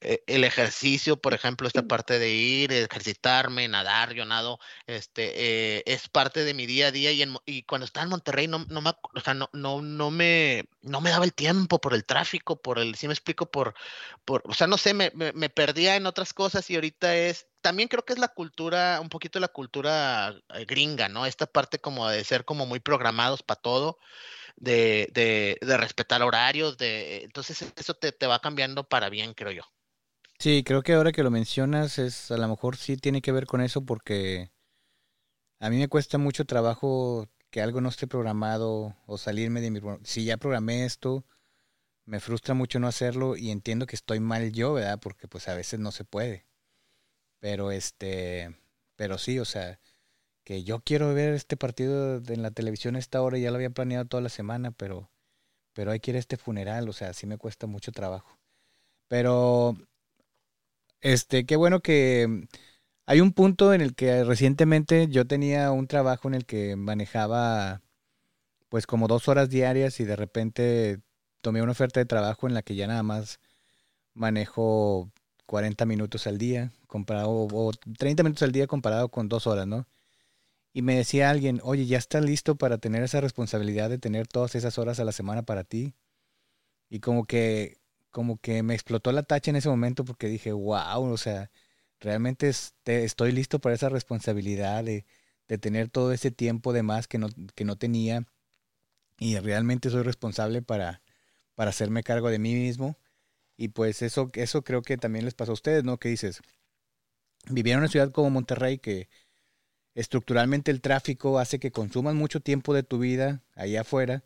el 0.00 0.44
ejercicio, 0.44 1.16
por 1.16 1.34
ejemplo, 1.34 1.66
esta 1.66 1.82
parte 1.82 2.18
de 2.18 2.30
ir, 2.30 2.72
ejercitarme, 2.72 3.68
nadar, 3.68 4.12
yo 4.12 4.24
nado, 4.26 4.58
este, 4.86 5.78
eh, 5.78 5.82
es 5.86 6.08
parte 6.08 6.44
de 6.44 6.54
mi 6.54 6.66
día 6.66 6.88
a 6.88 6.92
día 6.92 7.10
y, 7.12 7.22
en, 7.22 7.36
y 7.46 7.62
cuando 7.62 7.86
estaba 7.86 8.04
en 8.04 8.10
Monterrey 8.10 8.46
no, 8.46 8.66
no, 8.68 8.82
me, 8.82 8.90
o 8.90 9.20
sea, 9.20 9.34
no, 9.34 9.48
no, 9.52 9.80
no, 9.82 10.10
me, 10.10 10.68
no 10.82 11.00
me 11.00 11.10
daba 11.10 11.24
el 11.24 11.32
tiempo 11.32 11.80
por 11.80 11.94
el 11.94 12.04
tráfico, 12.04 12.60
por 12.60 12.78
el, 12.78 12.94
si 12.96 13.06
me 13.06 13.14
explico, 13.14 13.50
por, 13.50 13.74
por 14.24 14.42
o 14.46 14.54
sea, 14.54 14.66
no 14.66 14.76
sé, 14.78 14.94
me, 14.94 15.10
me, 15.14 15.32
me 15.32 15.48
perdía 15.50 15.96
en 15.96 16.06
otras 16.06 16.34
cosas 16.34 16.68
y 16.70 16.74
ahorita 16.74 17.16
es, 17.16 17.46
también 17.62 17.88
creo 17.88 18.04
que 18.04 18.12
es 18.12 18.18
la 18.18 18.28
cultura, 18.28 19.00
un 19.00 19.08
poquito 19.08 19.40
la 19.40 19.48
cultura 19.48 20.34
eh, 20.54 20.64
gringa, 20.66 21.08
¿no? 21.08 21.26
Esta 21.26 21.46
parte 21.46 21.78
como 21.80 22.08
de 22.08 22.24
ser 22.24 22.44
como 22.44 22.66
muy 22.66 22.80
programados 22.80 23.42
para 23.42 23.60
todo. 23.60 23.98
De, 24.56 25.08
de, 25.12 25.58
de, 25.60 25.76
respetar 25.76 26.22
horarios, 26.22 26.76
de 26.78 27.24
entonces 27.24 27.72
eso 27.76 27.94
te, 27.94 28.12
te 28.12 28.26
va 28.28 28.40
cambiando 28.40 28.84
para 28.88 29.08
bien, 29.10 29.34
creo 29.34 29.50
yo. 29.52 29.62
Sí, 30.38 30.62
creo 30.64 30.82
que 30.82 30.92
ahora 30.94 31.10
que 31.12 31.22
lo 31.24 31.30
mencionas 31.32 31.98
es 31.98 32.30
a 32.30 32.36
lo 32.36 32.46
mejor 32.48 32.76
sí 32.76 32.96
tiene 32.96 33.20
que 33.22 33.32
ver 33.32 33.46
con 33.46 33.60
eso 33.60 33.84
porque 33.84 34.50
a 35.60 35.70
mí 35.70 35.78
me 35.78 35.88
cuesta 35.88 36.18
mucho 36.18 36.44
trabajo 36.44 37.28
que 37.50 37.62
algo 37.62 37.80
no 37.80 37.88
esté 37.88 38.06
programado 38.06 38.96
o 39.06 39.18
salirme 39.18 39.60
de 39.60 39.70
mi 39.70 39.80
si 40.04 40.24
ya 40.24 40.36
programé 40.36 40.84
esto 40.84 41.24
me 42.06 42.20
frustra 42.20 42.54
mucho 42.54 42.80
no 42.80 42.88
hacerlo 42.88 43.36
y 43.36 43.50
entiendo 43.50 43.86
que 43.86 43.96
estoy 43.96 44.20
mal 44.20 44.52
yo, 44.52 44.74
¿verdad? 44.74 45.00
Porque 45.00 45.28
pues 45.28 45.48
a 45.48 45.54
veces 45.54 45.80
no 45.80 45.92
se 45.92 46.04
puede. 46.04 46.46
Pero 47.40 47.72
este, 47.72 48.56
pero 48.96 49.18
sí, 49.18 49.38
o 49.40 49.44
sea, 49.46 49.80
que 50.44 50.64
yo 50.64 50.80
quiero 50.80 51.14
ver 51.14 51.34
este 51.34 51.56
partido 51.56 52.16
en 52.28 52.42
la 52.42 52.50
televisión 52.52 52.96
a 52.96 53.00
esta 53.00 53.22
hora, 53.22 53.38
ya 53.38 53.50
lo 53.50 53.56
había 53.56 53.70
planeado 53.70 54.06
toda 54.06 54.22
la 54.22 54.30
semana, 54.30 54.72
pero 54.72 55.10
pero 55.74 55.92
hay 55.92 56.00
que 56.00 56.12
ir 56.12 56.16
a 56.18 56.20
este 56.20 56.36
funeral, 56.38 56.88
o 56.88 56.92
sea, 56.94 57.12
sí 57.14 57.26
me 57.26 57.38
cuesta 57.38 57.66
mucho 57.68 57.92
trabajo. 57.92 58.38
Pero 59.08 59.76
este, 61.04 61.44
qué 61.44 61.56
bueno 61.56 61.80
que 61.80 62.48
hay 63.06 63.20
un 63.20 63.32
punto 63.32 63.74
en 63.74 63.82
el 63.82 63.94
que 63.94 64.24
recientemente 64.24 65.06
yo 65.08 65.26
tenía 65.26 65.70
un 65.70 65.86
trabajo 65.86 66.28
en 66.28 66.34
el 66.34 66.46
que 66.46 66.76
manejaba 66.76 67.82
pues 68.70 68.86
como 68.86 69.06
dos 69.06 69.28
horas 69.28 69.50
diarias 69.50 70.00
y 70.00 70.04
de 70.04 70.16
repente 70.16 71.00
tomé 71.42 71.62
una 71.62 71.72
oferta 71.72 72.00
de 72.00 72.06
trabajo 72.06 72.48
en 72.48 72.54
la 72.54 72.62
que 72.62 72.74
ya 72.74 72.86
nada 72.86 73.02
más 73.02 73.38
manejo 74.14 75.10
40 75.46 75.86
minutos 75.86 76.26
al 76.26 76.38
día 76.38 76.72
comparado 76.86 77.30
o 77.30 77.72
30 77.98 78.22
minutos 78.22 78.42
al 78.42 78.52
día 78.52 78.66
comparado 78.66 79.10
con 79.10 79.28
dos 79.28 79.46
horas, 79.46 79.66
¿no? 79.66 79.86
Y 80.72 80.82
me 80.82 80.96
decía 80.96 81.30
alguien, 81.30 81.60
oye, 81.64 81.86
¿ya 81.86 81.98
estás 81.98 82.24
listo 82.24 82.56
para 82.56 82.78
tener 82.78 83.02
esa 83.02 83.20
responsabilidad 83.20 83.90
de 83.90 83.98
tener 83.98 84.26
todas 84.28 84.54
esas 84.54 84.78
horas 84.78 85.00
a 85.00 85.04
la 85.04 85.12
semana 85.12 85.42
para 85.42 85.64
ti? 85.64 85.94
Y 86.90 87.00
como 87.00 87.26
que 87.26 87.78
como 88.14 88.38
que 88.38 88.62
me 88.62 88.74
explotó 88.74 89.10
la 89.12 89.24
tacha 89.24 89.50
en 89.50 89.56
ese 89.56 89.68
momento 89.68 90.04
porque 90.04 90.28
dije, 90.28 90.52
wow, 90.52 91.02
o 91.02 91.16
sea, 91.18 91.50
realmente 92.00 92.48
este, 92.48 93.04
estoy 93.04 93.32
listo 93.32 93.58
para 93.58 93.74
esa 93.74 93.88
responsabilidad 93.88 94.84
de, 94.84 95.04
tener 95.60 95.88
todo 95.90 96.12
ese 96.12 96.30
tiempo 96.30 96.72
de 96.72 96.84
más 96.84 97.08
que 97.08 97.18
no, 97.18 97.28
que 97.56 97.64
no 97.64 97.76
tenía 97.76 98.24
y 99.18 99.38
realmente 99.38 99.90
soy 99.90 100.02
responsable 100.04 100.62
para, 100.62 101.02
para 101.56 101.70
hacerme 101.70 102.04
cargo 102.04 102.30
de 102.30 102.38
mí 102.38 102.54
mismo. 102.54 102.96
Y 103.56 103.68
pues 103.68 104.02
eso, 104.02 104.30
eso 104.34 104.62
creo 104.62 104.82
que 104.82 104.96
también 104.96 105.24
les 105.24 105.34
pasó 105.34 105.52
a 105.52 105.54
ustedes, 105.54 105.84
¿no? 105.84 105.98
Que 105.98 106.08
dices, 106.08 106.40
vivieron 107.50 107.80
en 107.80 107.84
una 107.84 107.92
ciudad 107.92 108.12
como 108.12 108.30
Monterrey 108.30 108.78
que 108.78 109.08
estructuralmente 109.94 110.70
el 110.70 110.80
tráfico 110.80 111.40
hace 111.40 111.58
que 111.58 111.72
consumas 111.72 112.14
mucho 112.14 112.40
tiempo 112.40 112.74
de 112.74 112.84
tu 112.84 112.98
vida 113.00 113.42
allá 113.54 113.82
afuera 113.82 114.24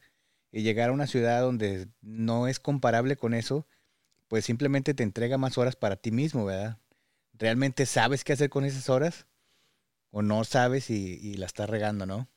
y 0.52 0.62
llegar 0.62 0.90
a 0.90 0.92
una 0.92 1.06
ciudad 1.06 1.40
donde 1.42 1.88
no 2.02 2.48
es 2.48 2.60
comparable 2.60 3.16
con 3.16 3.34
eso, 3.34 3.66
pues 4.28 4.44
simplemente 4.44 4.94
te 4.94 5.02
entrega 5.02 5.38
más 5.38 5.58
horas 5.58 5.76
para 5.76 5.96
ti 5.96 6.10
mismo, 6.10 6.44
¿verdad? 6.44 6.78
¿Realmente 7.32 7.86
sabes 7.86 8.24
qué 8.24 8.32
hacer 8.34 8.50
con 8.50 8.64
esas 8.64 8.88
horas? 8.88 9.26
¿O 10.10 10.22
no 10.22 10.44
sabes 10.44 10.90
y, 10.90 11.18
y 11.20 11.34
la 11.34 11.46
estás 11.46 11.68
regando, 11.68 12.06
no? 12.06 12.28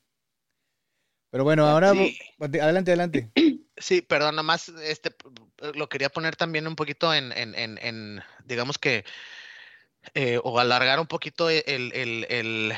Pero 1.30 1.44
bueno, 1.44 1.66
ahora 1.66 1.92
sí. 1.92 2.18
adelante, 2.38 2.90
adelante. 2.90 3.32
Sí, 3.78 4.00
perdón, 4.00 4.36
nomás 4.36 4.68
este 4.68 5.16
lo 5.74 5.88
quería 5.88 6.08
poner 6.10 6.36
también 6.36 6.68
un 6.68 6.76
poquito 6.76 7.12
en, 7.12 7.32
en, 7.32 7.54
en, 7.56 7.78
en 7.78 8.22
digamos 8.44 8.78
que 8.78 9.04
eh, 10.14 10.38
o 10.44 10.60
alargar 10.60 11.00
un 11.00 11.06
poquito 11.06 11.48
el, 11.48 11.64
el, 11.66 12.26
el 12.28 12.72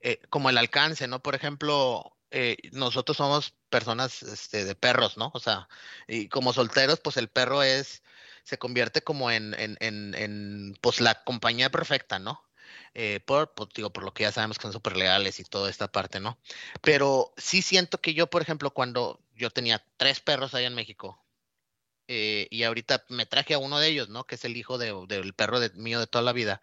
eh, 0.00 0.20
como 0.30 0.48
el 0.48 0.56
alcance, 0.56 1.08
¿no? 1.08 1.20
Por 1.20 1.34
ejemplo, 1.34 2.16
eh, 2.30 2.56
nosotros 2.72 3.16
somos 3.16 3.54
personas 3.68 4.22
este, 4.22 4.64
de 4.64 4.74
perros, 4.74 5.16
¿no? 5.16 5.30
O 5.34 5.40
sea, 5.40 5.68
y 6.06 6.28
como 6.28 6.52
solteros, 6.52 7.00
pues 7.00 7.16
el 7.16 7.28
perro 7.28 7.62
es 7.62 8.02
se 8.46 8.58
convierte 8.58 9.02
como 9.02 9.32
en, 9.32 9.54
en, 9.58 9.76
en, 9.80 10.78
pues 10.80 11.00
la 11.00 11.24
compañía 11.24 11.68
perfecta, 11.68 12.20
¿no? 12.20 12.44
Eh, 12.94 13.20
por, 13.26 13.52
por, 13.54 13.72
digo, 13.72 13.92
por 13.92 14.04
lo 14.04 14.14
que 14.14 14.22
ya 14.22 14.32
sabemos 14.32 14.56
que 14.56 14.62
son 14.62 14.72
súper 14.72 14.96
leales 14.96 15.40
y 15.40 15.44
toda 15.44 15.68
esta 15.68 15.90
parte, 15.90 16.20
¿no? 16.20 16.38
Pero 16.80 17.34
sí 17.36 17.60
siento 17.60 18.00
que 18.00 18.14
yo, 18.14 18.28
por 18.28 18.42
ejemplo, 18.42 18.70
cuando 18.72 19.20
yo 19.34 19.50
tenía 19.50 19.84
tres 19.96 20.20
perros 20.20 20.54
allá 20.54 20.68
en 20.68 20.76
México, 20.76 21.20
eh, 22.06 22.46
y 22.50 22.62
ahorita 22.62 23.04
me 23.08 23.26
traje 23.26 23.54
a 23.54 23.58
uno 23.58 23.80
de 23.80 23.88
ellos, 23.88 24.08
¿no? 24.10 24.24
Que 24.24 24.36
es 24.36 24.44
el 24.44 24.56
hijo 24.56 24.78
de, 24.78 24.94
del 25.08 25.34
perro 25.34 25.58
mío 25.74 25.98
de 25.98 26.06
toda 26.06 26.22
la 26.22 26.32
vida. 26.32 26.62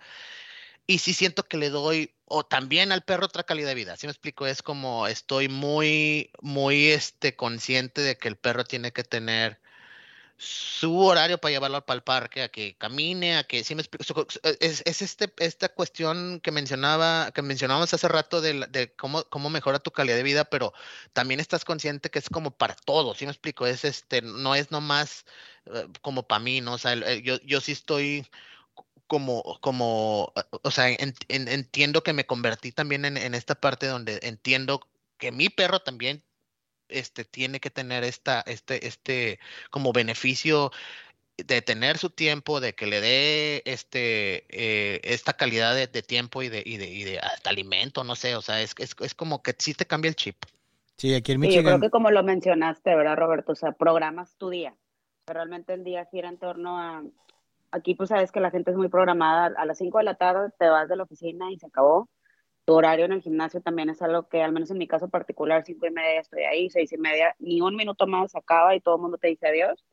Y 0.88 1.00
sí 1.00 1.14
siento 1.14 1.44
que 1.44 1.58
le 1.58 1.70
doy, 1.70 2.16
o 2.26 2.46
también 2.46 2.94
al 2.94 3.04
perro 3.04 3.26
otra 3.26 3.44
calidad 3.44 3.68
de 3.68 3.76
vida. 3.76 3.98
¿Sí 3.98 4.08
me 4.08 4.12
explico? 4.12 4.48
Es 4.48 4.62
como 4.62 5.08
estoy 5.08 5.50
muy, 5.50 6.32
muy 6.42 6.92
este, 6.92 7.36
consciente 7.36 8.02
de 8.02 8.18
que 8.18 8.30
el 8.30 8.38
perro 8.38 8.64
tiene 8.64 8.94
que 8.94 9.04
tener 9.04 9.60
su 10.38 11.00
horario 11.00 11.38
para 11.38 11.52
llevarlo 11.52 11.84
el 11.88 12.04
parque, 12.04 12.44
a 12.44 12.50
que 12.50 12.76
camine, 12.78 13.38
a 13.38 13.44
que 13.44 13.64
sí 13.64 13.76
me 13.76 13.82
explico. 13.82 14.28
Es, 14.60 14.84
es 14.86 15.02
este, 15.02 15.34
esta 15.38 15.70
cuestión 15.70 16.40
que 16.42 16.52
mencionaba, 16.52 17.32
que 17.32 17.42
mencionábamos 17.42 17.94
hace 17.94 18.08
rato 18.08 18.42
de, 18.42 18.94
cómo, 18.98 19.24
cómo 19.26 19.50
mejora 19.50 19.80
tu 19.80 19.92
calidad 19.92 20.18
de 20.18 20.24
vida, 20.24 20.46
pero 20.46 20.74
también 21.14 21.40
estás 21.40 21.66
consciente 21.66 22.10
que 22.10 22.20
es 22.20 22.30
como 22.30 22.52
para 22.52 22.76
todos, 22.76 23.18
¿sí 23.18 23.26
me 23.26 23.32
explico? 23.32 23.68
Es 23.68 23.86
este, 23.86 24.22
no 24.22 24.56
es 24.56 24.72
nomás 24.72 25.26
uh, 25.68 25.92
como 26.02 26.28
para 26.28 26.40
mí, 26.40 26.62
¿no? 26.62 26.74
O 26.74 26.78
sea, 26.78 26.96
yo, 26.96 27.40
yo 27.44 27.62
sí 27.62 27.72
estoy 27.72 28.28
como, 29.08 29.60
como, 29.62 30.34
o 30.64 30.72
sea, 30.72 30.90
en, 30.90 31.14
en, 31.28 31.48
entiendo 31.48 32.04
que 32.04 32.14
me 32.14 32.26
convertí 32.26 32.72
también 32.72 33.06
en, 33.06 33.18
en 33.18 33.36
esta 33.36 33.56
parte 33.56 33.88
donde 33.88 34.20
entiendo 34.24 34.82
que 35.18 35.32
mi 35.32 35.50
perro 35.50 35.80
también 35.82 36.24
este, 36.90 37.26
tiene 37.26 37.60
que 37.60 37.70
tener 37.70 38.04
esta, 38.04 38.42
este, 38.42 38.88
este, 38.88 39.40
como 39.70 39.94
beneficio 39.94 40.72
de 41.38 41.62
tener 41.62 41.98
su 41.98 42.10
tiempo, 42.10 42.60
de 42.60 42.74
que 42.74 42.86
le 42.86 43.02
dé 43.02 43.64
este, 43.66 44.46
eh, 44.50 45.02
esta 45.04 45.34
calidad 45.34 45.76
de, 45.76 45.88
de, 45.88 46.04
tiempo 46.04 46.44
y 46.44 46.50
de, 46.50 46.62
y 46.66 46.78
de, 46.78 46.90
y 46.90 47.04
de 47.04 47.20
hasta 47.20 47.50
alimento, 47.50 48.04
no 48.04 48.16
sé, 48.16 48.36
o 48.36 48.42
sea, 48.42 48.62
es, 48.62 48.76
es, 48.78 48.96
es 49.00 49.16
como 49.16 49.42
que 49.42 49.56
sí 49.58 49.74
te 49.74 49.86
cambia 49.86 50.10
el 50.10 50.16
chip. 50.16 50.38
Sí, 50.98 51.14
aquí 51.14 51.32
en 51.32 51.40
Michigan. 51.40 51.64
Sí, 51.64 51.66
yo 51.66 51.78
creo 51.78 51.82
que 51.82 51.90
como 51.90 52.12
lo 52.12 52.24
mencionaste, 52.24 52.96
¿verdad, 52.96 53.18
Roberto? 53.18 53.54
O 53.54 53.56
sea, 53.56 53.72
programas 53.72 54.36
tu 54.38 54.50
día. 54.50 54.76
Realmente 55.26 55.74
el 55.74 55.84
día 55.84 56.06
gira 56.06 56.30
en 56.30 56.38
torno 56.38 56.80
a... 56.80 57.04
Aquí 57.72 57.96
pues 57.96 58.10
sabes 58.10 58.32
que 58.32 58.40
la 58.40 58.52
gente 58.52 58.72
es 58.72 58.78
muy 58.78 58.88
programada. 58.88 59.52
A 59.58 59.66
las 59.66 59.80
5 59.80 59.98
de 59.98 60.04
la 60.04 60.16
tarde 60.16 60.52
te 60.60 60.70
vas 60.70 60.88
de 60.88 60.96
la 60.96 61.04
oficina 61.04 61.52
y 61.52 61.58
se 61.58 61.66
acabó 61.66 62.08
tu 62.66 62.74
horario 62.74 63.06
en 63.06 63.12
el 63.12 63.22
gimnasio 63.22 63.62
también 63.62 63.90
es 63.90 64.02
algo 64.02 64.28
que, 64.30 64.42
al 64.42 64.54
menos 64.54 64.72
en 64.72 64.78
mi 64.78 64.88
caso 64.88 65.10
particular, 65.10 65.64
cinco 65.66 65.86
y 65.86 65.92
media 65.92 66.22
estoy 66.22 66.44
ahí, 66.44 66.70
seis 66.70 66.92
y 66.94 66.98
media, 66.98 67.36
ni 67.40 67.62
un 67.62 67.76
minuto 67.76 68.08
más 68.08 68.36
acaba 68.36 68.76
y 68.76 68.82
todo 68.82 68.96
el 68.96 69.02
mundo 69.02 69.18
te 69.18 69.28
dice 69.28 69.48
adiós. 69.48 69.84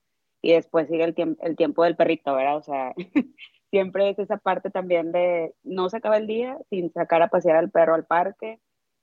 Y 0.42 0.52
después 0.52 0.88
sigue 0.88 1.04
el, 1.04 1.14
tiemp 1.14 1.38
el 1.42 1.56
tiempo 1.56 1.84
del 1.84 1.96
perrito, 1.96 2.34
¿verdad? 2.34 2.56
O 2.56 2.62
sea, 2.62 2.94
siempre 3.70 4.10
es 4.10 4.18
esa 4.18 4.38
parte 4.38 4.70
también 4.70 5.12
de 5.12 5.54
no 5.62 5.88
se 5.90 5.98
acaba 5.98 6.16
el 6.16 6.26
día 6.26 6.58
sin 6.70 6.92
sacar 6.92 7.22
a 7.22 7.28
pasear 7.28 7.56
al 7.56 7.70
perro 7.70 7.94
al 7.94 8.06
parque. 8.06 8.60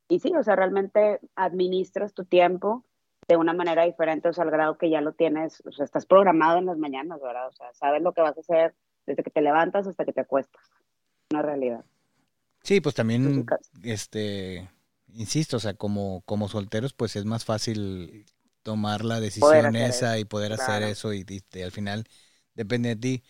Y 0.09 0.19
sí, 0.19 0.33
o 0.35 0.43
sea, 0.43 0.55
realmente 0.55 1.19
administras 1.35 2.13
tu 2.13 2.25
tiempo 2.25 2.85
de 3.27 3.35
una 3.35 3.53
manera 3.53 3.83
diferente, 3.83 4.29
o 4.29 4.33
sea, 4.33 4.45
al 4.45 4.51
grado 4.51 4.77
que 4.77 4.89
ya 4.89 5.01
lo 5.01 5.11
tienes, 5.11 5.61
o 5.65 5.71
sea, 5.73 5.83
estás 5.83 6.05
programado 6.05 6.59
en 6.59 6.65
las 6.65 6.77
mañanas, 6.77 7.21
¿verdad? 7.21 7.47
O 7.47 7.51
sea, 7.51 7.73
sabes 7.73 8.01
lo 8.01 8.13
que 8.13 8.21
vas 8.21 8.37
a 8.37 8.39
hacer 8.39 8.73
desde 9.05 9.23
que 9.23 9.31
te 9.31 9.41
levantas 9.41 9.85
hasta 9.85 10.05
que 10.05 10.13
te 10.13 10.21
acuestas. 10.21 10.63
Una 11.31 11.41
realidad. 11.41 11.83
Sí, 12.67 12.81
pues 12.81 12.95
también, 12.95 13.45
este, 13.81 14.69
insisto, 15.13 15.55
o 15.55 15.59
sea, 15.61 15.75
como, 15.75 16.21
como 16.25 16.49
solteros, 16.49 16.91
pues 16.91 17.15
es 17.15 17.23
más 17.23 17.45
fácil 17.45 18.25
tomar 18.61 19.05
la 19.05 19.21
decisión 19.21 19.77
esa 19.77 20.19
y 20.19 20.25
poder 20.25 20.51
hacer 20.51 20.83
eso 20.83 21.13
y, 21.13 21.25
al 21.63 21.71
final 21.71 22.03
depende 22.55 22.89
de 22.89 22.95
ti. 22.97 23.23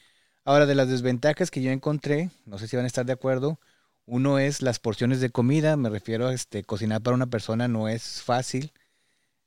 Ahora, 0.43 0.65
de 0.65 0.73
las 0.73 0.89
desventajas 0.89 1.51
que 1.51 1.61
yo 1.61 1.69
encontré, 1.69 2.31
no 2.47 2.57
sé 2.57 2.67
si 2.67 2.77
van 2.77 2.85
a 2.85 2.87
estar 2.87 3.05
de 3.05 3.13
acuerdo, 3.13 3.59
uno 4.07 4.39
es 4.39 4.63
las 4.63 4.79
porciones 4.79 5.21
de 5.21 5.29
comida, 5.29 5.77
me 5.77 5.91
refiero 5.91 6.29
a 6.29 6.33
este, 6.33 6.63
cocinar 6.63 7.03
para 7.03 7.13
una 7.13 7.27
persona 7.27 7.67
no 7.67 7.87
es 7.87 8.23
fácil. 8.23 8.73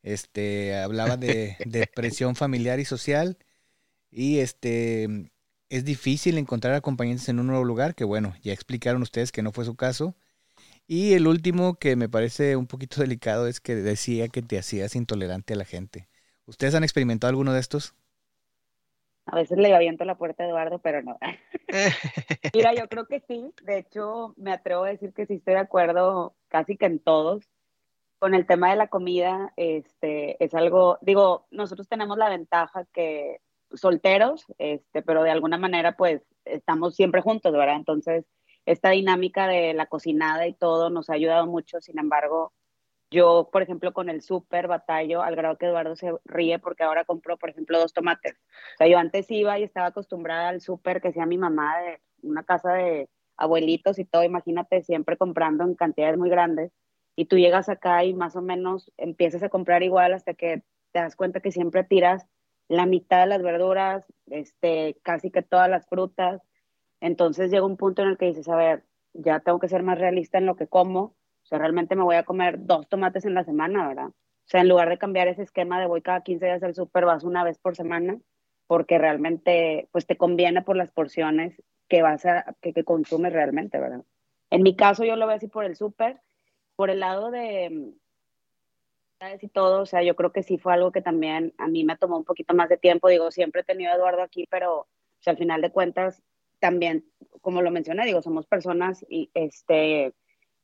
Este, 0.04 0.78
hablaba 0.78 1.16
de, 1.16 1.56
de 1.66 1.88
presión 1.96 2.36
familiar 2.36 2.78
y 2.78 2.84
social 2.84 3.38
y 4.12 4.38
este 4.38 5.32
es 5.70 5.84
difícil 5.84 6.36
encontrar 6.36 6.74
acompañantes 6.74 7.28
en 7.28 7.38
un 7.38 7.46
nuevo 7.46 7.64
lugar, 7.64 7.94
que 7.94 8.04
bueno, 8.04 8.34
ya 8.42 8.52
explicaron 8.52 9.02
ustedes 9.02 9.32
que 9.32 9.42
no 9.42 9.52
fue 9.52 9.64
su 9.64 9.76
caso. 9.76 10.14
Y 10.86 11.14
el 11.14 11.28
último 11.28 11.76
que 11.76 11.94
me 11.96 12.08
parece 12.08 12.56
un 12.56 12.66
poquito 12.66 13.00
delicado 13.00 13.46
es 13.46 13.60
que 13.60 13.76
decía 13.76 14.28
que 14.28 14.42
te 14.42 14.58
hacías 14.58 14.96
intolerante 14.96 15.54
a 15.54 15.56
la 15.56 15.64
gente. 15.64 16.08
¿Ustedes 16.46 16.74
han 16.74 16.82
experimentado 16.82 17.30
alguno 17.30 17.52
de 17.52 17.60
estos? 17.60 17.94
A 19.26 19.36
veces 19.36 19.58
le 19.58 19.72
aviento 19.72 20.04
la 20.04 20.16
puerta 20.16 20.42
a 20.42 20.48
Eduardo, 20.48 20.80
pero 20.80 21.02
no. 21.02 21.16
Mira, 22.54 22.74
yo 22.74 22.88
creo 22.88 23.06
que 23.06 23.20
sí. 23.20 23.54
De 23.62 23.78
hecho, 23.78 24.34
me 24.36 24.52
atrevo 24.52 24.82
a 24.82 24.88
decir 24.88 25.12
que 25.12 25.26
sí 25.26 25.34
estoy 25.34 25.54
de 25.54 25.60
acuerdo 25.60 26.34
casi 26.48 26.76
que 26.76 26.86
en 26.86 26.98
todos. 26.98 27.48
Con 28.18 28.34
el 28.34 28.44
tema 28.44 28.70
de 28.70 28.76
la 28.76 28.88
comida, 28.88 29.52
este, 29.56 30.42
es 30.44 30.52
algo, 30.54 30.98
digo, 31.00 31.46
nosotros 31.52 31.88
tenemos 31.88 32.18
la 32.18 32.28
ventaja 32.28 32.86
que 32.92 33.40
solteros, 33.72 34.46
este, 34.58 35.02
pero 35.02 35.22
de 35.22 35.30
alguna 35.30 35.58
manera 35.58 35.96
pues 35.96 36.22
estamos 36.44 36.94
siempre 36.94 37.22
juntos, 37.22 37.52
¿verdad? 37.52 37.76
Entonces, 37.76 38.24
esta 38.66 38.90
dinámica 38.90 39.46
de 39.48 39.74
la 39.74 39.86
cocinada 39.86 40.46
y 40.46 40.52
todo 40.54 40.90
nos 40.90 41.10
ha 41.10 41.14
ayudado 41.14 41.46
mucho, 41.46 41.80
sin 41.80 41.98
embargo, 41.98 42.52
yo, 43.10 43.48
por 43.50 43.62
ejemplo, 43.62 43.92
con 43.92 44.08
el 44.08 44.22
súper 44.22 44.68
batallo, 44.68 45.22
al 45.22 45.34
grado 45.34 45.56
que 45.58 45.66
Eduardo 45.66 45.96
se 45.96 46.12
ríe 46.24 46.60
porque 46.60 46.84
ahora 46.84 47.04
compro, 47.04 47.36
por 47.36 47.50
ejemplo, 47.50 47.78
dos 47.78 47.92
tomates. 47.92 48.34
O 48.34 48.76
sea, 48.78 48.86
yo 48.86 48.98
antes 48.98 49.28
iba 49.30 49.58
y 49.58 49.64
estaba 49.64 49.88
acostumbrada 49.88 50.48
al 50.48 50.60
súper 50.60 51.00
que 51.00 51.08
hacía 51.08 51.26
mi 51.26 51.36
mamá 51.36 51.76
de 51.80 52.00
una 52.22 52.44
casa 52.44 52.72
de 52.72 53.08
abuelitos 53.36 53.98
y 53.98 54.04
todo, 54.04 54.22
imagínate, 54.22 54.82
siempre 54.82 55.16
comprando 55.16 55.64
en 55.64 55.74
cantidades 55.74 56.18
muy 56.18 56.30
grandes. 56.30 56.72
Y 57.16 57.24
tú 57.24 57.36
llegas 57.36 57.68
acá 57.68 58.04
y 58.04 58.14
más 58.14 58.36
o 58.36 58.42
menos 58.42 58.92
empiezas 58.96 59.42
a 59.42 59.48
comprar 59.48 59.82
igual 59.82 60.12
hasta 60.12 60.34
que 60.34 60.62
te 60.92 61.00
das 61.00 61.16
cuenta 61.16 61.40
que 61.40 61.50
siempre 61.50 61.82
tiras 61.82 62.26
la 62.70 62.86
mitad 62.86 63.22
de 63.22 63.26
las 63.26 63.42
verduras, 63.42 64.06
este, 64.28 64.96
casi 65.02 65.32
que 65.32 65.42
todas 65.42 65.68
las 65.68 65.88
frutas. 65.88 66.40
Entonces 67.00 67.50
llega 67.50 67.66
un 67.66 67.76
punto 67.76 68.02
en 68.02 68.08
el 68.10 68.16
que 68.16 68.26
dices, 68.26 68.48
a 68.48 68.54
ver, 68.54 68.84
ya 69.12 69.40
tengo 69.40 69.58
que 69.58 69.68
ser 69.68 69.82
más 69.82 69.98
realista 69.98 70.38
en 70.38 70.46
lo 70.46 70.54
que 70.54 70.68
como. 70.68 71.00
O 71.00 71.46
sea, 71.46 71.58
realmente 71.58 71.96
me 71.96 72.04
voy 72.04 72.14
a 72.14 72.22
comer 72.22 72.64
dos 72.64 72.88
tomates 72.88 73.24
en 73.24 73.34
la 73.34 73.42
semana, 73.42 73.88
¿verdad? 73.88 74.06
O 74.06 74.14
sea, 74.44 74.60
en 74.60 74.68
lugar 74.68 74.88
de 74.88 74.98
cambiar 74.98 75.26
ese 75.26 75.42
esquema 75.42 75.80
de 75.80 75.88
voy 75.88 76.00
cada 76.00 76.22
15 76.22 76.44
días 76.46 76.62
al 76.62 76.76
súper, 76.76 77.06
vas 77.06 77.24
una 77.24 77.42
vez 77.42 77.58
por 77.58 77.74
semana, 77.74 78.20
porque 78.68 78.98
realmente, 78.98 79.88
pues 79.90 80.06
te 80.06 80.16
conviene 80.16 80.62
por 80.62 80.76
las 80.76 80.92
porciones 80.92 81.60
que 81.88 82.02
vas 82.02 82.24
a, 82.24 82.54
que, 82.60 82.72
que 82.72 82.84
consumes 82.84 83.32
realmente, 83.32 83.80
¿verdad? 83.80 84.04
En 84.48 84.62
mi 84.62 84.76
caso, 84.76 85.04
yo 85.04 85.16
lo 85.16 85.26
veo 85.26 85.36
así 85.36 85.48
por 85.48 85.64
el 85.64 85.74
súper. 85.74 86.20
Por 86.76 86.88
el 86.88 87.00
lado 87.00 87.32
de, 87.32 87.94
y 89.40 89.48
todo, 89.48 89.82
o 89.82 89.86
sea, 89.86 90.02
yo 90.02 90.16
creo 90.16 90.32
que 90.32 90.42
sí 90.42 90.58
fue 90.58 90.72
algo 90.72 90.92
que 90.92 91.02
también 91.02 91.54
a 91.58 91.68
mí 91.68 91.84
me 91.84 91.96
tomó 91.96 92.16
un 92.16 92.24
poquito 92.24 92.54
más 92.54 92.68
de 92.68 92.78
tiempo. 92.78 93.08
Digo, 93.08 93.30
siempre 93.30 93.60
he 93.60 93.64
tenido 93.64 93.92
a 93.92 93.96
Eduardo 93.96 94.22
aquí, 94.22 94.46
pero 94.50 94.80
o 94.80 95.22
sea, 95.22 95.32
al 95.32 95.38
final 95.38 95.60
de 95.60 95.70
cuentas, 95.70 96.22
también, 96.58 97.04
como 97.42 97.62
lo 97.62 97.70
mencioné, 97.70 98.06
digo, 98.06 98.22
somos 98.22 98.46
personas 98.46 99.04
y, 99.08 99.30
este, 99.34 100.14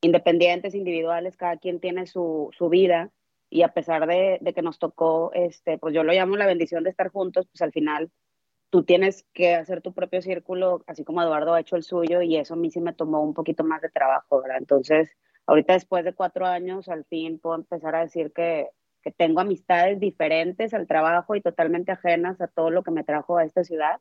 independientes, 0.01 0.75
individuales, 0.75 1.37
cada 1.37 1.59
quien 1.59 1.81
tiene 1.81 2.07
su, 2.07 2.51
su 2.57 2.69
vida 2.71 3.11
y 3.51 3.63
a 3.63 3.69
pesar 3.69 4.07
de, 4.07 4.39
de, 4.41 4.53
que 4.55 4.63
nos 4.63 4.79
tocó, 4.79 5.31
este, 5.35 5.79
pues 5.79 5.95
yo 5.95 6.03
lo 6.03 6.13
llamo 6.13 6.37
la 6.37 6.47
bendición 6.47 6.85
de 6.85 6.91
estar 6.91 7.11
juntos, 7.11 7.47
pues 7.47 7.61
al 7.63 7.73
final 7.73 8.11
tú 8.71 8.85
tienes 8.85 9.25
que 9.35 9.55
hacer 9.55 9.83
tu 9.83 9.93
propio 9.93 10.23
círculo, 10.23 10.83
así 10.87 11.05
como 11.05 11.23
Eduardo 11.23 11.55
ha 11.55 11.61
hecho 11.61 11.77
el 11.77 11.83
suyo 11.83 12.23
y 12.23 12.37
eso 12.37 12.55
a 12.55 12.57
mí 12.57 12.71
sí 12.71 12.81
me 12.81 12.95
tomó 12.95 13.23
un 13.23 13.35
poquito 13.35 13.63
más 13.65 13.83
de 13.83 13.91
trabajo, 13.91 14.41
¿verdad? 14.41 14.59
Entonces, 14.59 15.17
ahorita 15.47 15.75
después 15.75 16.05
de 16.05 16.15
cuatro 16.15 16.47
años, 16.47 16.89
al 16.89 17.05
fin 17.07 17.39
puedo 17.39 17.57
empezar 17.57 17.95
a 17.95 18.01
decir 18.01 18.33
que, 18.33 18.71
que 19.03 19.13
tengo 19.13 19.41
amistades 19.41 20.01
diferentes 20.01 20.75
al 20.75 20.87
trabajo 20.87 21.35
y 21.35 21.41
totalmente 21.41 21.93
ajenas 21.93 22.41
a 22.41 22.49
todo 22.49 22.71
lo 22.71 22.83
que 22.83 22.91
me 22.91 23.05
trajo 23.05 23.39
a 23.39 23.45
esta 23.45 23.65
ciudad 23.65 24.01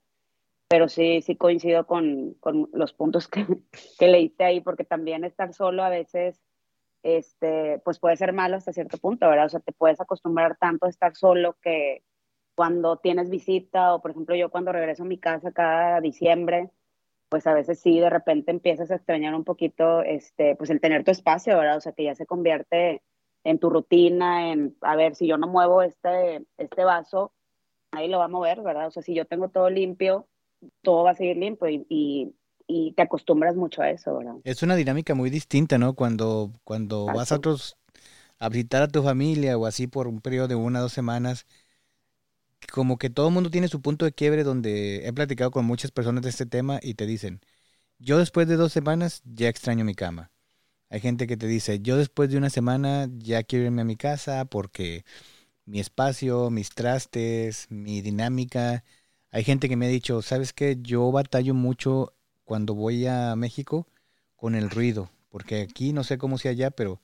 pero 0.68 0.90
sí, 0.90 1.22
sí 1.22 1.36
coincido 1.36 1.86
con, 1.86 2.34
con 2.40 2.70
los 2.74 2.94
puntos 2.94 3.28
que, 3.28 3.46
que, 4.00 4.08
leíste 4.08 4.44
ahí, 4.44 4.62
porque 4.62 4.84
también 4.84 5.24
estar 5.24 5.54
solo 5.54 5.84
a 5.84 5.90
veces, 5.90 6.42
este, 7.04 7.80
pues 7.86 8.00
puede 8.00 8.18
ser 8.18 8.34
malo 8.34 8.58
hasta 8.58 8.74
cierto 8.74 8.98
punto, 8.98 9.30
¿verdad? 9.30 9.46
O 9.46 9.50
sea, 9.50 9.60
te 9.60 9.72
puedes 9.72 10.02
acostumbrar 10.02 10.58
tanto 10.58 10.86
a 10.86 10.90
estar 10.90 11.16
solo 11.16 11.58
que 11.62 12.04
cuando 12.56 12.98
tienes 12.98 13.30
visita, 13.30 13.94
o 13.94 14.02
por 14.02 14.12
ejemplo 14.12 14.36
yo 14.36 14.50
cuando 14.50 14.72
regreso 14.72 15.04
a 15.04 15.08
mi 15.08 15.20
casa 15.20 15.52
cada 15.52 16.02
diciembre, 16.02 16.72
pues 17.30 17.48
a 17.48 17.54
veces 17.54 17.80
sí, 17.80 18.00
de 18.00 18.10
repente 18.10 18.52
empiezas 18.52 18.92
a 18.92 18.96
extrañar 18.96 19.36
un 19.36 19.44
poquito, 19.44 20.02
este, 20.04 20.56
pues 20.56 20.70
el 20.70 20.82
tener 20.82 21.04
tu 21.04 21.12
espacio, 21.12 21.58
¿verdad? 21.58 21.78
O 21.78 21.82
sea, 21.82 21.92
que 21.92 22.04
ya 22.04 22.16
se 22.16 22.26
convierte 22.26 23.02
en 23.44 23.60
tu 23.60 23.70
rutina, 23.70 24.52
en, 24.52 24.76
a 24.82 24.96
ver, 24.96 25.16
si 25.16 25.28
yo 25.28 25.38
no 25.38 25.48
muevo 25.48 25.82
este, 25.82 26.46
este 26.58 26.84
vaso, 26.84 27.34
ahí 27.92 28.08
lo 28.08 28.20
va 28.20 28.26
a 28.26 28.30
mover, 28.30 28.62
¿verdad? 28.62 28.88
O 28.88 28.92
sea, 28.92 29.04
si 29.04 29.14
yo 29.14 29.26
tengo 29.26 29.50
todo 29.50 29.70
limpio, 29.70 30.28
todo 30.82 31.04
va 31.04 31.12
a 31.12 31.16
seguir 31.16 31.38
limpio 31.38 31.70
y, 31.70 31.86
y, 31.90 32.36
y 32.68 32.94
te 32.94 33.04
acostumbras 33.04 33.56
mucho 33.56 33.82
a 33.82 33.90
eso, 33.90 34.18
¿verdad? 34.18 34.36
Es 34.44 34.64
una 34.64 34.76
dinámica 34.76 35.14
muy 35.16 35.30
distinta, 35.30 35.78
¿no? 35.78 35.94
Cuando, 35.94 36.52
cuando 36.64 37.06
vas 37.06 37.32
a 37.32 37.36
otros, 37.36 37.78
a 38.40 38.50
visitar 38.50 38.82
a 38.84 38.88
tu 38.88 39.04
familia 39.04 39.58
o 39.58 39.66
así 39.66 39.88
por 39.88 40.08
un 40.08 40.22
periodo 40.22 40.48
de 40.48 40.56
una 40.56 40.80
o 40.80 40.84
dos 40.84 40.94
semanas, 40.94 41.46
como 42.68 42.98
que 42.98 43.10
todo 43.10 43.28
el 43.30 43.34
mundo 43.34 43.50
tiene 43.52 43.68
su 43.68 43.82
punto 43.82 44.06
de 44.06 44.14
quiebre 44.14 44.44
donde 44.44 45.08
he 45.08 45.14
platicado 45.14 45.52
con 45.52 45.66
muchas 45.66 45.92
personas 45.92 46.24
de 46.24 46.30
este 46.30 46.46
tema 46.46 46.80
y 46.82 46.96
te 46.96 47.06
dicen, 47.06 47.42
yo 48.00 48.20
después 48.20 48.48
de 48.48 48.58
dos 48.58 48.74
semanas 48.74 49.22
ya 49.26 49.50
extraño 49.50 49.86
mi 49.86 49.96
cama. 49.96 50.32
Hay 50.90 51.02
gente 51.02 51.28
que 51.28 51.38
te 51.38 51.48
dice, 51.48 51.82
yo 51.82 51.98
después 51.98 52.30
de 52.32 52.38
una 52.38 52.50
semana 52.50 53.10
ya 53.18 53.44
quiero 53.44 53.66
irme 53.66 53.82
a 53.84 53.86
mi 53.86 53.98
casa 53.98 54.46
porque 54.46 55.06
mi 55.66 55.80
espacio, 55.80 56.50
mis 56.52 56.70
trastes, 56.72 57.68
mi 57.70 58.02
dinámica. 58.02 58.84
Hay 59.32 59.44
gente 59.44 59.70
que 59.70 59.78
me 59.78 59.88
ha 59.88 59.90
dicho, 59.90 60.22
¿sabes 60.22 60.54
qué? 60.54 60.78
Yo 60.82 61.12
batallo 61.12 61.54
mucho 61.54 62.14
cuando 62.46 62.76
voy 62.76 63.08
a 63.08 63.36
México 63.36 63.88
con 64.36 64.56
el 64.56 64.70
ruido, 64.70 65.10
porque 65.30 65.62
aquí 65.62 65.94
no 65.94 66.04
sé 66.04 66.18
cómo 66.18 66.38
sea 66.38 66.52
allá, 66.52 66.72
pero 66.72 67.02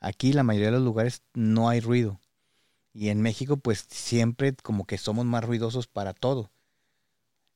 aquí 0.00 0.32
la 0.32 0.44
mayoría 0.44 0.68
de 0.68 0.76
los 0.78 0.84
lugares 0.84 1.22
no 1.34 1.68
hay 1.68 1.80
ruido. 1.80 2.20
Y 2.94 3.10
en 3.10 3.20
México, 3.20 3.58
pues 3.58 3.86
siempre 3.90 4.54
como 4.54 4.86
que 4.86 4.98
somos 4.98 5.26
más 5.26 5.44
ruidosos 5.44 5.86
para 5.88 6.14
todo. 6.14 6.50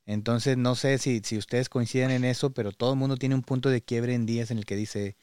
Entonces, 0.07 0.57
no 0.57 0.75
sé 0.75 0.99
si, 0.99 1.21
si 1.21 1.39
ustedes 1.39 1.69
coinciden 1.69 2.11
en 2.11 2.25
eso, 2.25 2.51
pero 2.53 2.73
todo 2.73 2.93
el 2.93 2.99
mundo 2.99 3.17
tiene 3.17 3.35
un 3.35 3.43
punto 3.43 3.69
de 3.71 3.83
quiebre 3.83 4.15
en 4.15 4.27
días 4.27 4.51
en 4.51 4.59
el 4.59 4.65
que 4.65 4.75
dice, 4.75 5.17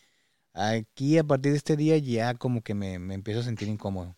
aquí 0.54 1.18
a 1.18 1.24
partir 1.24 1.54
de 1.54 1.58
este 1.58 1.76
día 1.76 1.98
ya 1.98 2.36
como 2.36 2.62
que 2.62 2.76
me, 2.76 3.00
me 3.00 3.16
empiezo 3.16 3.42
a 3.42 3.44
sentir 3.44 3.68
incómodo. 3.68 4.16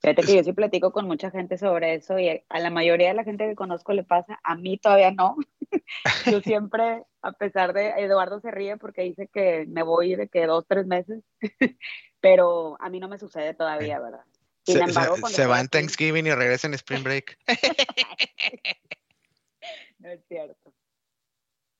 Fíjate 0.00 0.22
que 0.22 0.36
yo 0.36 0.44
sí 0.44 0.52
platico 0.52 0.92
con 0.92 1.06
mucha 1.06 1.30
gente 1.30 1.58
sobre 1.58 1.94
eso 1.94 2.18
y 2.18 2.28
a 2.48 2.58
la 2.60 2.70
mayoría 2.70 3.08
de 3.08 3.14
la 3.14 3.24
gente 3.24 3.48
que 3.48 3.56
conozco 3.56 3.92
le 3.92 4.04
pasa, 4.04 4.38
a 4.44 4.54
mí 4.54 4.78
todavía 4.78 5.10
no. 5.10 5.36
yo 6.32 6.40
siempre, 6.40 7.02
a 7.22 7.32
pesar 7.32 7.72
de, 7.72 7.90
Eduardo 7.98 8.40
se 8.40 8.50
ríe 8.52 8.76
porque 8.76 9.02
dice 9.02 9.28
que 9.28 9.66
me 9.68 9.82
voy 9.82 10.14
de 10.14 10.28
que 10.28 10.46
dos, 10.46 10.66
tres 10.68 10.86
meses, 10.86 11.24
pero 12.20 12.76
a 12.80 12.90
mí 12.90 13.00
no 13.00 13.08
me 13.08 13.18
sucede 13.18 13.54
todavía, 13.54 13.98
¿verdad? 13.98 14.24
Se, 14.72 15.46
va 15.46 15.60
en 15.60 15.68
Thanksgiving 15.68 16.26
y 16.26 16.34
regresa 16.34 16.66
en 16.66 16.74
Spring 16.74 17.02
Break. 17.02 17.38
no 19.98 20.10
es 20.10 20.20
cierto. 20.28 20.74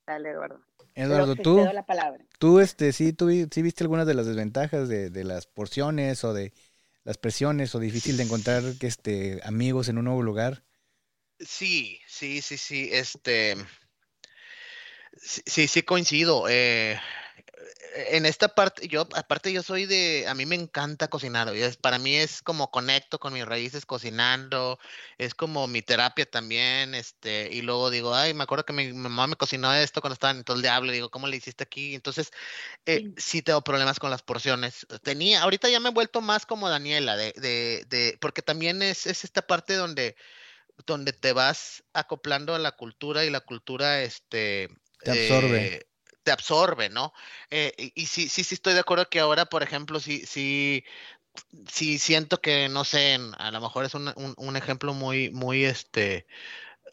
Dale, 0.07 0.31
Eduardo. 0.31 0.65
Eduardo, 0.95 1.37
tú, 1.37 1.65
tú, 2.39 2.61
este, 2.61 2.93
sí, 2.93 3.13
tú 3.13 3.29
sí 3.29 3.63
viste 3.63 3.85
algunas 3.85 4.07
de 4.07 4.15
las 4.15 4.27
desventajas 4.27 4.89
de, 4.89 5.11
de, 5.11 5.23
las 5.23 5.47
porciones 5.47 6.25
o 6.25 6.33
de 6.33 6.53
las 7.05 7.19
presiones 7.19 7.75
o 7.75 7.79
difícil 7.79 8.17
de 8.17 8.25
encontrar 8.25 8.65
este, 8.81 9.39
amigos 9.45 9.89
en 9.89 9.99
un 9.99 10.07
nuevo 10.07 10.23
lugar. 10.23 10.65
Sí, 11.39 12.01
sí, 12.09 12.43
sí, 12.43 12.57
sí, 12.57 12.89
este, 12.91 13.55
sí, 15.17 15.69
sí 15.69 15.83
coincido. 15.83 16.49
Eh, 16.49 16.99
en 17.95 18.27
esta 18.27 18.49
parte, 18.55 18.87
yo, 18.89 19.09
aparte 19.15 19.53
yo 19.53 19.63
soy 19.63 19.87
de, 19.87 20.27
a 20.29 20.35
mí 20.35 20.47
me 20.47 20.55
encanta 20.55 21.09
cocinar, 21.09 21.55
es, 21.55 21.77
para 21.77 21.99
mí 21.99 22.15
es 22.15 22.43
como 22.43 22.71
conecto 22.71 23.19
con 23.19 23.33
mis 23.33 23.45
raíces 23.45 23.87
cocinando, 23.87 24.79
es 25.17 25.35
como 25.35 25.67
mi 25.67 25.83
terapia 25.83 26.27
también, 26.27 26.95
este, 26.95 27.49
y 27.53 27.63
luego 27.63 27.91
digo, 27.91 28.15
ay, 28.15 28.35
me 28.35 28.45
acuerdo 28.45 28.65
que 28.65 28.73
mi, 28.73 28.93
mamá 28.93 29.27
me 29.27 29.37
cocinó 29.37 29.73
esto 29.75 30.01
cuando 30.01 30.15
estaba, 30.15 30.33
entonces 30.33 30.63
le 30.63 30.69
hablo, 30.69 30.93
digo, 30.93 31.11
¿cómo 31.11 31.27
le 31.27 31.37
hiciste 31.37 31.65
aquí? 31.65 31.95
Entonces, 31.95 32.31
eh, 32.87 33.11
sí. 33.17 33.43
tengo 33.43 33.63
problemas 33.63 33.99
con 33.99 34.11
las 34.11 34.23
porciones. 34.23 34.87
Tenía, 35.03 35.43
ahorita 35.43 35.69
ya 35.69 35.81
me 35.81 35.89
he 35.89 35.93
vuelto 35.93 36.21
más 36.21 36.47
como 36.47 36.69
Daniela, 36.69 37.17
de, 37.17 37.33
de, 37.37 37.85
de 37.89 38.19
porque 38.21 38.43
también 38.43 38.83
es, 38.83 39.07
es 39.07 39.25
esta 39.25 39.43
parte 39.43 39.75
donde, 39.75 40.17
donde 40.87 41.13
te 41.13 41.33
vas 41.33 41.83
acoplando 41.93 42.55
a 42.55 42.59
la 42.59 42.73
cultura 42.73 43.25
y 43.25 43.31
la 43.31 43.41
cultura, 43.41 44.03
este, 44.03 44.69
te 45.03 45.11
absorbe. 45.11 45.67
Eh, 45.67 45.88
te 46.29 46.33
absorbe, 46.33 46.91
¿no? 46.91 47.15
Eh, 47.51 47.73
y, 47.95 48.05
sí, 48.05 48.29
sí, 48.29 48.45
sí 48.45 48.55
estoy 48.55 48.75
de 48.75 48.81
acuerdo 48.81 49.09
que 49.09 49.19
ahora, 49.19 49.47
por 49.47 49.63
ejemplo, 49.63 49.99
sí, 49.99 50.27
sí, 50.27 50.85
sí 51.67 51.99
siento 51.99 52.43
que, 52.43 52.69
no 52.69 52.85
sé, 52.85 53.19
a 53.39 53.51
lo 53.51 53.63
mejor 53.63 53.87
es 53.87 53.95
un, 53.95 54.13
un, 54.37 54.57
ejemplo 54.57 54.93
muy, 54.93 55.31
muy, 55.31 55.65
este, 55.65 56.27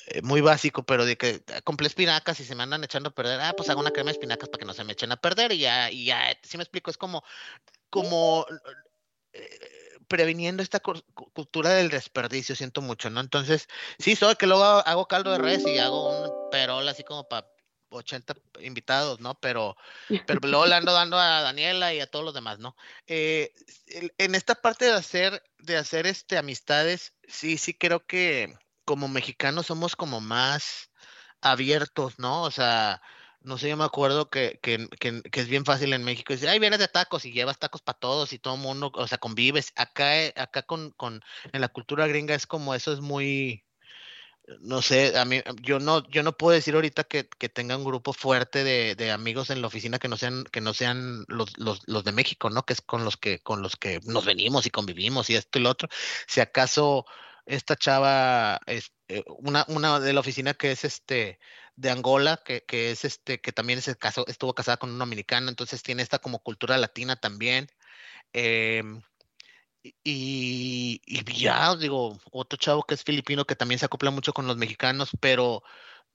eh, 0.08 0.22
muy 0.22 0.40
básico, 0.40 0.84
pero 0.84 1.04
de 1.04 1.18
que 1.18 1.44
ah, 1.54 1.60
compré 1.64 1.88
espinacas 1.88 2.40
y 2.40 2.46
se 2.46 2.56
me 2.56 2.64
andan 2.64 2.86
echando 2.86 3.10
a 3.10 3.14
perder, 3.14 3.42
ah, 3.42 3.54
pues 3.58 3.70
hago 3.70 3.82
una 3.82 3.92
crema 3.92 4.08
de 4.08 4.14
espinacas 4.14 4.48
para 4.48 4.60
que 4.60 4.66
no 4.66 4.74
se 4.74 4.86
me 4.86 4.94
echen 4.94 5.12
a 5.12 5.18
perder 5.18 5.52
y 5.52 5.58
ya, 5.58 5.92
y 5.92 6.06
ya, 6.06 6.22
sí 6.42 6.56
me 6.56 6.64
explico, 6.64 6.90
es 6.90 6.98
como, 6.98 7.22
como 7.90 8.46
eh, 9.34 9.50
previniendo 10.08 10.64
esta 10.64 10.80
cultura 10.80 11.72
del 11.72 11.90
desperdicio, 11.90 12.56
siento 12.56 12.82
mucho, 12.82 13.10
¿no? 13.10 13.20
Entonces, 13.20 13.68
sí, 14.00 14.16
soy 14.16 14.38
que 14.38 14.48
luego 14.48 14.64
hago 14.64 15.10
caldo 15.10 15.34
de 15.34 15.40
res 15.40 15.68
y 15.68 15.78
hago 15.78 16.24
un 16.24 16.50
perol 16.52 16.88
así 16.88 17.04
como 17.04 17.28
para 17.28 17.55
80 17.96 18.36
invitados, 18.62 19.20
¿no? 19.20 19.36
Pero, 19.40 19.76
pero 20.26 20.40
luego 20.44 20.66
le 20.66 20.76
ando 20.76 20.94
dando 20.94 21.18
a 21.18 21.42
Daniela 21.42 21.94
y 21.94 22.00
a 22.00 22.08
todos 22.08 22.26
los 22.26 22.34
demás, 22.34 22.60
¿no? 22.60 22.76
Eh, 23.08 23.54
en 24.18 24.36
esta 24.36 24.56
parte 24.56 24.86
de 24.86 24.94
hacer, 24.94 25.44
de 25.60 25.78
hacer 25.78 26.08
este, 26.08 26.38
amistades, 26.38 27.14
sí, 27.28 27.58
sí 27.58 27.74
creo 27.74 28.06
que 28.06 28.58
como 28.86 29.08
mexicanos 29.08 29.68
somos 29.68 29.96
como 29.96 30.22
más 30.22 30.92
abiertos, 31.42 32.20
¿no? 32.20 32.44
O 32.44 32.52
sea, 32.52 33.02
no 33.42 33.58
sé, 33.58 33.70
yo 33.70 33.78
me 33.78 33.84
acuerdo 33.84 34.30
que, 34.30 34.60
que, 34.62 34.88
que, 35.00 35.40
es 35.40 35.48
bien 35.48 35.66
fácil 35.66 35.94
en 35.94 36.04
México 36.04 36.34
decir, 36.34 36.50
ay, 36.50 36.60
vienes 36.60 36.80
de 36.80 36.88
tacos 36.88 37.26
y 37.26 37.32
llevas 37.32 37.60
tacos 37.60 37.82
para 37.82 38.00
todos 38.00 38.34
y 38.34 38.40
todo 38.40 38.56
el 38.56 38.62
mundo, 38.62 38.92
o 38.94 39.08
sea, 39.08 39.18
convives. 39.18 39.72
Acá, 39.76 40.18
eh, 40.24 40.34
acá 40.36 40.64
con, 40.64 40.92
con, 40.92 41.22
en 41.54 41.62
la 41.62 41.70
cultura 41.70 42.08
gringa 42.08 42.36
es 42.36 42.48
como 42.48 42.74
eso 42.74 42.94
es 42.94 43.02
muy, 43.02 43.65
no 44.62 44.82
sé, 44.82 45.18
a 45.18 45.26
mí, 45.26 45.42
yo 45.62 45.80
no, 45.80 46.08
yo 46.10 46.24
no 46.24 46.38
puedo 46.38 46.54
decir 46.54 46.76
ahorita 46.76 47.04
que, 47.04 47.28
que 47.28 47.50
tenga 47.50 47.78
un 47.78 47.84
grupo 47.84 48.14
fuerte 48.14 48.64
de, 48.64 48.96
de, 48.96 49.12
amigos 49.12 49.50
en 49.50 49.62
la 49.62 49.68
oficina 49.68 50.00
que 50.00 50.08
no 50.08 50.18
sean, 50.18 50.44
que 50.46 50.62
no 50.62 50.74
sean 50.74 51.26
los, 51.28 51.58
los, 51.58 51.82
los, 51.88 52.04
de 52.04 52.12
México, 52.12 52.50
¿no? 52.50 52.64
Que 52.64 52.74
es 52.74 52.82
con 52.82 53.04
los 53.04 53.18
que, 53.18 53.40
con 53.40 53.62
los 53.62 53.76
que 53.76 54.00
nos 54.06 54.26
venimos 54.26 54.66
y 54.66 54.70
convivimos 54.72 55.30
y 55.30 55.36
esto 55.36 55.60
y 55.60 55.64
lo 55.64 55.72
otro. 55.72 55.90
Si 56.28 56.42
acaso 56.42 57.06
esta 57.46 57.76
chava 57.76 58.60
es 58.68 58.92
eh, 59.08 59.24
una, 59.28 59.66
una 59.68 60.00
de 60.00 60.14
la 60.14 60.20
oficina 60.20 60.54
que 60.54 60.72
es 60.72 60.86
este 60.86 61.40
de 61.76 61.90
Angola, 61.90 62.42
que, 62.46 62.64
que 62.64 62.92
es 62.92 63.06
este, 63.06 63.42
que 63.42 63.52
también 63.52 63.80
es 63.80 63.88
el 63.88 63.98
caso, 63.98 64.26
estuvo 64.28 64.54
casada 64.54 64.78
con 64.78 64.92
un 64.92 65.00
dominicano, 65.00 65.50
entonces 65.50 65.84
tiene 65.84 66.04
esta 66.04 66.20
como 66.20 66.40
cultura 66.40 66.78
latina 66.78 67.16
también. 67.16 67.68
Eh, 68.34 68.84
y, 70.04 71.02
ya, 71.34 71.76
digo, 71.76 72.18
otro 72.32 72.58
chavo 72.58 72.84
que 72.84 72.96
es 72.96 73.04
filipino 73.04 73.46
que 73.46 73.56
también 73.56 73.80
se 73.80 73.86
acopla 73.86 74.12
mucho 74.12 74.34
con 74.34 74.48
los 74.48 74.58
mexicanos, 74.58 75.12
pero 75.20 75.64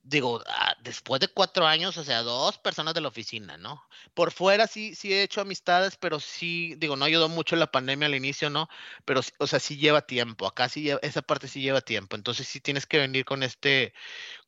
digo, 0.03 0.43
ah, 0.47 0.75
después 0.83 1.21
de 1.21 1.27
cuatro 1.29 1.67
años, 1.67 1.97
o 1.97 2.03
sea, 2.03 2.23
dos 2.23 2.57
personas 2.57 2.93
de 2.93 3.01
la 3.01 3.09
oficina, 3.09 3.57
¿no? 3.57 3.83
Por 4.13 4.31
fuera 4.31 4.67
sí, 4.67 4.95
sí 4.95 5.13
he 5.13 5.23
hecho 5.23 5.41
amistades, 5.41 5.95
pero 5.97 6.19
sí, 6.19 6.75
digo, 6.77 6.95
no 6.95 7.05
ayudó 7.05 7.29
mucho 7.29 7.55
la 7.55 7.71
pandemia 7.71 8.07
al 8.07 8.15
inicio, 8.15 8.49
¿no? 8.49 8.67
Pero, 9.05 9.21
o 9.39 9.47
sea, 9.47 9.59
sí 9.59 9.77
lleva 9.77 10.01
tiempo, 10.05 10.47
acá 10.47 10.69
sí 10.69 10.81
lleva, 10.83 10.99
esa 11.03 11.21
parte 11.21 11.47
sí 11.47 11.61
lleva 11.61 11.81
tiempo, 11.81 12.15
entonces 12.15 12.47
sí 12.47 12.59
tienes 12.61 12.85
que 12.87 12.99
venir 12.99 13.25
con 13.25 13.43
este, 13.43 13.93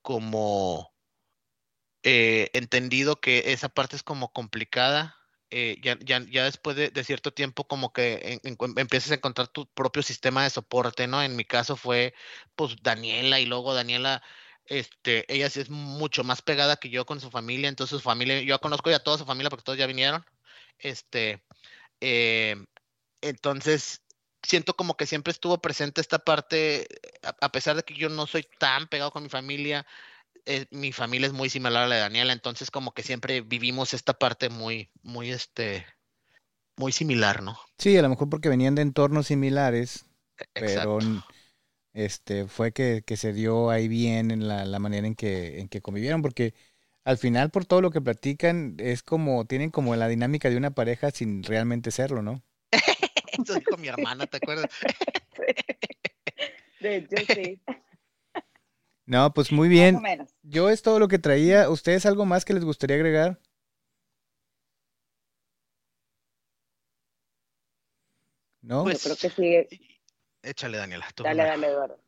como, 0.02 0.94
eh, 2.04 2.50
entendido 2.54 3.20
que 3.22 3.54
esa 3.54 3.70
parte 3.70 3.96
es 3.96 4.04
como 4.04 4.34
complicada 4.34 5.23
eh, 5.56 5.78
ya, 5.84 6.00
ya, 6.02 6.20
ya, 6.32 6.46
después 6.46 6.76
de, 6.76 7.04
cierto 7.04 7.32
tiempo 7.32 7.68
como 7.68 7.94
que 7.94 8.40
empiezas 8.76 9.12
a 9.12 9.16
encontrar 9.16 9.48
tu 9.50 9.68
propio 9.68 10.02
sistema 10.02 10.44
de 10.44 10.50
soporte, 10.50 11.06
¿no? 11.06 11.22
En 11.22 11.36
mi 11.36 11.46
caso 11.46 11.76
fue 11.78 12.16
pues 12.56 12.76
Daniela 12.82 13.40
y 13.40 13.46
luego 13.46 13.76
Daniela, 13.76 14.24
este, 14.66 15.32
ella 15.32 15.52
sí 15.52 15.60
es 15.60 15.70
mucho 15.70 16.24
más 16.24 16.42
pegada 16.42 16.78
que 16.78 16.90
yo 16.90 17.06
con 17.06 17.20
su 17.22 17.30
familia, 17.30 17.70
entonces 17.70 17.98
su 17.98 18.04
familia, 18.04 18.42
yo 18.42 18.60
conozco 18.60 18.90
ya 18.90 18.98
toda 18.98 19.20
su 19.20 19.26
familia 19.26 19.52
porque 19.52 19.64
todos 19.64 19.78
ya 19.78 19.86
vinieron, 19.86 20.26
este, 20.80 21.44
eh, 22.02 22.56
entonces 23.22 24.02
siento 24.42 24.76
como 24.76 24.98
que 24.98 25.06
siempre 25.06 25.32
estuvo 25.32 25.62
presente 25.62 26.02
esta 26.02 26.20
parte, 26.20 26.88
a 27.42 27.52
pesar 27.52 27.76
de 27.76 27.84
que 27.84 27.94
yo 27.94 28.10
no 28.10 28.26
soy 28.26 28.48
tan 28.60 28.88
pegado 28.88 29.12
con 29.12 29.22
mi 29.24 29.30
familia, 29.30 29.86
eh, 30.46 30.66
mi 30.72 30.92
familia 30.92 31.28
es 31.28 31.34
muy 31.34 31.50
similar 31.50 31.84
a 31.84 31.88
la 31.88 31.96
de 31.96 32.02
Daniela, 32.02 32.34
entonces 32.34 32.72
como 32.72 32.94
que 32.94 33.04
siempre 33.04 33.42
vivimos 33.42 33.94
esta 33.94 34.14
parte 34.14 34.50
muy, 34.50 34.90
muy, 35.02 35.32
este, 35.32 35.86
muy 36.76 36.92
similar, 36.92 37.42
¿no? 37.42 37.58
Sí, 37.78 37.98
a 37.98 38.02
lo 38.02 38.10
mejor 38.10 38.30
porque 38.30 38.50
venían 38.50 38.76
de 38.76 38.82
entornos 38.82 39.28
similares, 39.28 40.06
e, 40.38 40.46
pero 40.54 41.00
este, 41.94 42.48
fue 42.48 42.74
que, 42.74 43.04
se 43.16 43.34
dio 43.34 43.70
ahí 43.70 43.88
bien 43.88 44.32
en 44.32 44.48
la, 44.48 44.66
la, 44.66 44.80
manera 44.80 45.08
en 45.08 45.16
que, 45.16 45.60
en 45.60 45.70
que 45.70 45.82
convivieron, 45.82 46.22
porque 46.22 46.54
al 47.06 47.18
final 47.18 47.52
por 47.52 47.66
todo 47.66 47.82
lo 47.82 47.92
que 47.92 48.02
platican 48.02 48.76
es 48.80 49.04
como, 49.04 49.46
tienen 49.46 49.72
como 49.72 49.96
la 49.96 50.08
dinámica 50.08 50.50
de 50.50 50.58
una 50.58 50.72
pareja 50.72 51.12
sin 51.12 51.44
realmente 51.44 51.92
serlo, 51.92 52.22
¿no? 52.22 52.42
Eso 53.44 53.56
dijo 53.56 53.78
mi 53.78 53.88
hermana, 53.88 54.26
¿te 54.26 54.38
acuerdas? 54.38 54.70
De 56.80 56.98
hecho, 56.98 57.16
sí. 57.34 57.62
No, 59.06 59.34
pues 59.34 59.52
muy 59.52 59.68
bien. 59.68 60.02
Yo 60.44 60.70
es 60.70 60.82
todo 60.82 61.00
lo 61.00 61.08
que 61.08 61.20
traía. 61.20 61.70
¿Ustedes 61.70 62.06
algo 62.06 62.26
más 62.26 62.46
que 62.46 62.54
les 62.54 62.64
gustaría 62.66 62.98
agregar? 62.98 63.40
¿No? 68.62 68.90
yo 68.90 68.98
creo 68.98 69.16
que 69.16 69.30
sí. 69.30 70.00
Échale, 70.42 70.78
Daniela. 70.78 71.08
Dale, 71.18 71.44
dale, 71.44 71.68
Eduardo. 71.68 72.00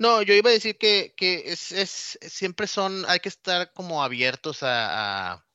No, 0.00 0.20
yo 0.22 0.34
iba 0.34 0.50
a 0.50 0.52
decir 0.52 0.76
que, 0.76 1.14
que 1.16 1.44
es, 1.46 1.72
es, 1.72 2.18
siempre 2.20 2.66
son, 2.66 3.04
hay 3.08 3.20
que 3.20 3.30
estar 3.30 3.72
como 3.72 4.02
abiertos 4.02 4.62
a, 4.62 5.32
a 5.32 5.46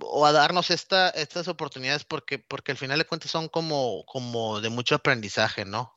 o 0.00 0.26
a 0.26 0.32
darnos 0.32 0.70
esta, 0.70 1.08
estas 1.10 1.48
oportunidades 1.48 2.04
porque, 2.04 2.38
porque 2.38 2.72
al 2.72 2.78
final 2.78 2.98
de 2.98 3.06
cuentas 3.06 3.30
son 3.30 3.48
como, 3.48 4.04
como 4.06 4.60
de 4.60 4.68
mucho 4.68 4.94
aprendizaje, 4.94 5.64
¿no? 5.64 5.95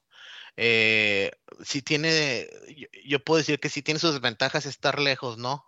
Eh, 0.61 1.31
tiene, 1.85 2.49
yo, 3.05 3.23
puedo 3.23 3.37
decir 3.37 3.61
que 3.61 3.69
si 3.69 3.81
tiene 3.81 3.99
sus 3.99 4.11
desventajas 4.11 4.65
estar 4.65 4.99
lejos, 4.99 5.37
¿no? 5.37 5.65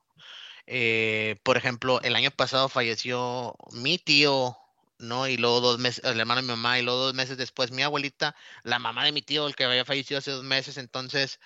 Eh, 0.67 1.39
por 1.43 1.55
ejemplo, 1.55 2.01
el 2.01 2.13
año 2.13 2.29
pasado 2.31 2.67
falleció 2.67 3.55
mi 3.71 3.97
tío, 3.97 4.57
¿no? 4.99 5.29
Y 5.29 5.37
luego 5.37 5.61
dos 5.61 5.79
meses, 5.79 6.03
el 6.03 6.19
hermano 6.19 6.41
de 6.41 6.47
mi 6.47 6.49
mamá, 6.49 6.77
y 6.77 6.81
luego 6.81 6.99
dos 7.05 7.13
meses 7.13 7.37
después 7.37 7.71
mi 7.71 7.83
abuelita, 7.83 8.35
la 8.63 8.79
mamá 8.79 9.05
de 9.05 9.13
mi 9.13 9.21
tío, 9.21 9.47
el 9.47 9.55
que 9.55 9.63
había 9.63 9.85
fallecido 9.85 10.17
hace 10.17 10.31
dos 10.31 10.43
meses, 10.43 10.75
entonces, 10.77 11.39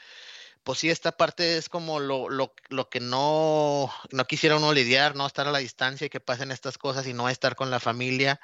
pues 0.64 0.80
sí, 0.80 0.90
esta 0.90 1.12
parte 1.12 1.58
es 1.58 1.70
como 1.70 2.00
lo, 2.00 2.30
lo, 2.30 2.56
lo 2.70 2.90
que 2.90 3.00
no, 3.00 3.94
no 4.12 4.26
quisiera 4.26 4.58
uno 4.58 4.74
lidiar, 4.74 5.16
¿no? 5.16 5.28
Estar 5.28 5.48
a 5.48 5.52
la 5.52 5.60
distancia 5.60 6.08
y 6.08 6.10
que 6.10 6.20
pasen 6.20 6.52
estas 6.52 6.80
cosas 6.80 7.06
y 7.08 7.14
no 7.14 7.30
estar 7.30 7.56
con 7.56 7.70
la 7.72 7.80
familia. 7.80 8.42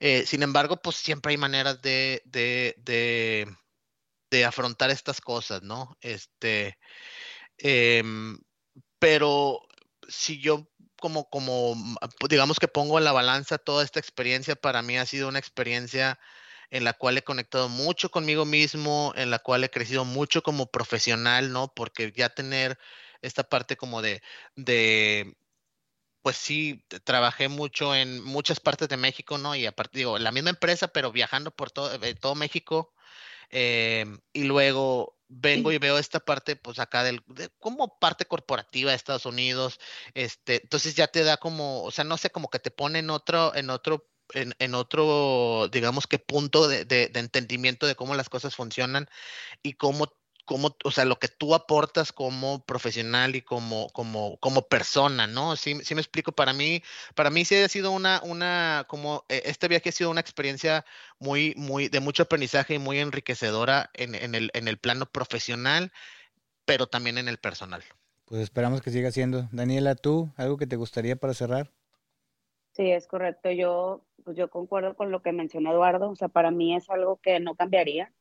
Eh, 0.00 0.24
sin 0.26 0.42
embargo, 0.44 0.76
pues 0.82 0.96
siempre 0.96 1.32
hay 1.32 1.38
maneras 1.38 1.82
de 1.82 2.22
de 4.30 4.44
afrontar 4.44 4.90
estas 4.90 5.20
cosas, 5.20 5.62
¿no? 5.62 5.96
Este, 6.00 6.78
em, 7.58 8.38
pero 8.98 9.60
si 10.08 10.40
yo 10.40 10.68
como, 11.00 11.28
como, 11.30 11.76
pues, 12.18 12.30
digamos 12.30 12.58
que 12.58 12.68
pongo 12.68 12.98
en 12.98 13.04
la 13.04 13.12
balanza 13.12 13.58
toda 13.58 13.84
esta 13.84 14.00
experiencia, 14.00 14.56
para 14.56 14.82
mí 14.82 14.98
ha 14.98 15.06
sido 15.06 15.28
una 15.28 15.38
experiencia 15.38 16.18
en 16.70 16.84
la 16.84 16.94
cual 16.94 17.18
he 17.18 17.22
conectado 17.24 17.68
mucho 17.68 18.10
conmigo 18.10 18.44
mismo, 18.44 19.12
en 19.16 19.30
la 19.30 19.38
cual 19.38 19.64
he 19.64 19.70
crecido 19.70 20.04
mucho 20.04 20.42
como 20.42 20.66
profesional, 20.70 21.52
¿no? 21.52 21.72
Porque 21.74 22.12
ya 22.16 22.30
tener 22.30 22.78
esta 23.22 23.44
parte 23.44 23.76
como 23.76 24.02
de, 24.02 24.22
de 24.56 25.36
pues 26.22 26.36
sí, 26.36 26.84
trabajé 27.04 27.48
mucho 27.48 27.94
en 27.94 28.22
muchas 28.24 28.58
partes 28.60 28.88
de 28.88 28.96
México, 28.96 29.38
¿no? 29.38 29.54
Y 29.54 29.66
aparte, 29.66 29.98
digo, 29.98 30.18
la 30.18 30.32
misma 30.32 30.50
empresa, 30.50 30.88
pero 30.88 31.12
viajando 31.12 31.52
por 31.52 31.70
todo, 31.70 31.94
eh, 32.02 32.14
todo 32.16 32.34
México, 32.34 32.95
Em, 33.50 34.18
y 34.32 34.44
luego 34.44 35.18
vengo 35.28 35.72
y 35.72 35.78
veo 35.78 35.98
esta 35.98 36.20
parte, 36.20 36.56
pues 36.56 36.78
acá 36.78 37.02
del, 37.02 37.22
como 37.58 37.98
parte 37.98 38.26
corporativa 38.26 38.90
de 38.90 38.96
Estados 38.96 39.26
Unidos, 39.26 39.80
este, 40.14 40.62
entonces 40.62 40.94
ya 40.94 41.08
te 41.08 41.24
da 41.24 41.36
como, 41.36 41.82
o 41.82 41.90
sea, 41.90 42.04
no 42.04 42.16
sé, 42.16 42.30
como 42.30 42.48
que 42.48 42.58
te 42.58 42.70
pone 42.70 43.00
en 43.00 43.10
otro, 43.10 43.54
en 43.54 43.70
otro, 43.70 44.08
en, 44.34 44.54
en 44.58 44.74
otro, 44.74 45.68
digamos 45.72 46.06
que 46.06 46.18
punto 46.18 46.68
de, 46.68 46.84
de, 46.84 47.08
de 47.08 47.20
entendimiento 47.20 47.86
de 47.86 47.96
cómo 47.96 48.14
las 48.14 48.28
cosas 48.28 48.54
funcionan 48.54 49.08
y 49.62 49.74
cómo 49.74 50.12
cómo, 50.46 50.76
o 50.84 50.90
sea, 50.90 51.04
lo 51.04 51.18
que 51.18 51.28
tú 51.28 51.54
aportas 51.54 52.12
como 52.12 52.64
profesional 52.64 53.36
y 53.36 53.42
como, 53.42 53.88
como, 53.90 54.38
como 54.38 54.62
persona, 54.62 55.26
¿no? 55.26 55.56
Sí, 55.56 55.78
sí 55.84 55.94
me 55.94 56.00
explico, 56.00 56.32
para 56.32 56.54
mí, 56.54 56.82
para 57.14 57.30
mí 57.30 57.44
sí 57.44 57.56
ha 57.56 57.68
sido 57.68 57.90
una, 57.90 58.22
una, 58.24 58.86
como, 58.88 59.26
eh, 59.28 59.42
este 59.44 59.68
viaje 59.68 59.90
ha 59.90 59.92
sido 59.92 60.10
una 60.10 60.20
experiencia 60.20 60.86
muy, 61.18 61.52
muy, 61.56 61.88
de 61.88 62.00
mucho 62.00 62.22
aprendizaje 62.22 62.74
y 62.74 62.78
muy 62.78 62.98
enriquecedora 62.98 63.90
en, 63.92 64.14
en, 64.14 64.34
el, 64.34 64.50
en 64.54 64.68
el 64.68 64.78
plano 64.78 65.06
profesional, 65.06 65.92
pero 66.64 66.86
también 66.86 67.18
en 67.18 67.28
el 67.28 67.38
personal. 67.38 67.82
Pues 68.24 68.40
esperamos 68.40 68.80
que 68.80 68.90
siga 68.90 69.10
siendo. 69.10 69.48
Daniela, 69.52 69.94
¿tú 69.96 70.30
algo 70.36 70.56
que 70.56 70.66
te 70.66 70.76
gustaría 70.76 71.16
para 71.16 71.34
cerrar? 71.34 71.72
Sí, 72.72 72.90
es 72.90 73.06
correcto. 73.06 73.50
Yo, 73.50 74.04
pues 74.24 74.36
yo 74.36 74.50
concuerdo 74.50 74.94
con 74.96 75.10
lo 75.10 75.22
que 75.22 75.32
mencionó 75.32 75.72
Eduardo. 75.72 76.10
O 76.10 76.16
sea, 76.16 76.28
para 76.28 76.50
mí 76.50 76.74
es 76.74 76.90
algo 76.90 77.18
que 77.22 77.40
no 77.40 77.54
cambiaría 77.54 78.12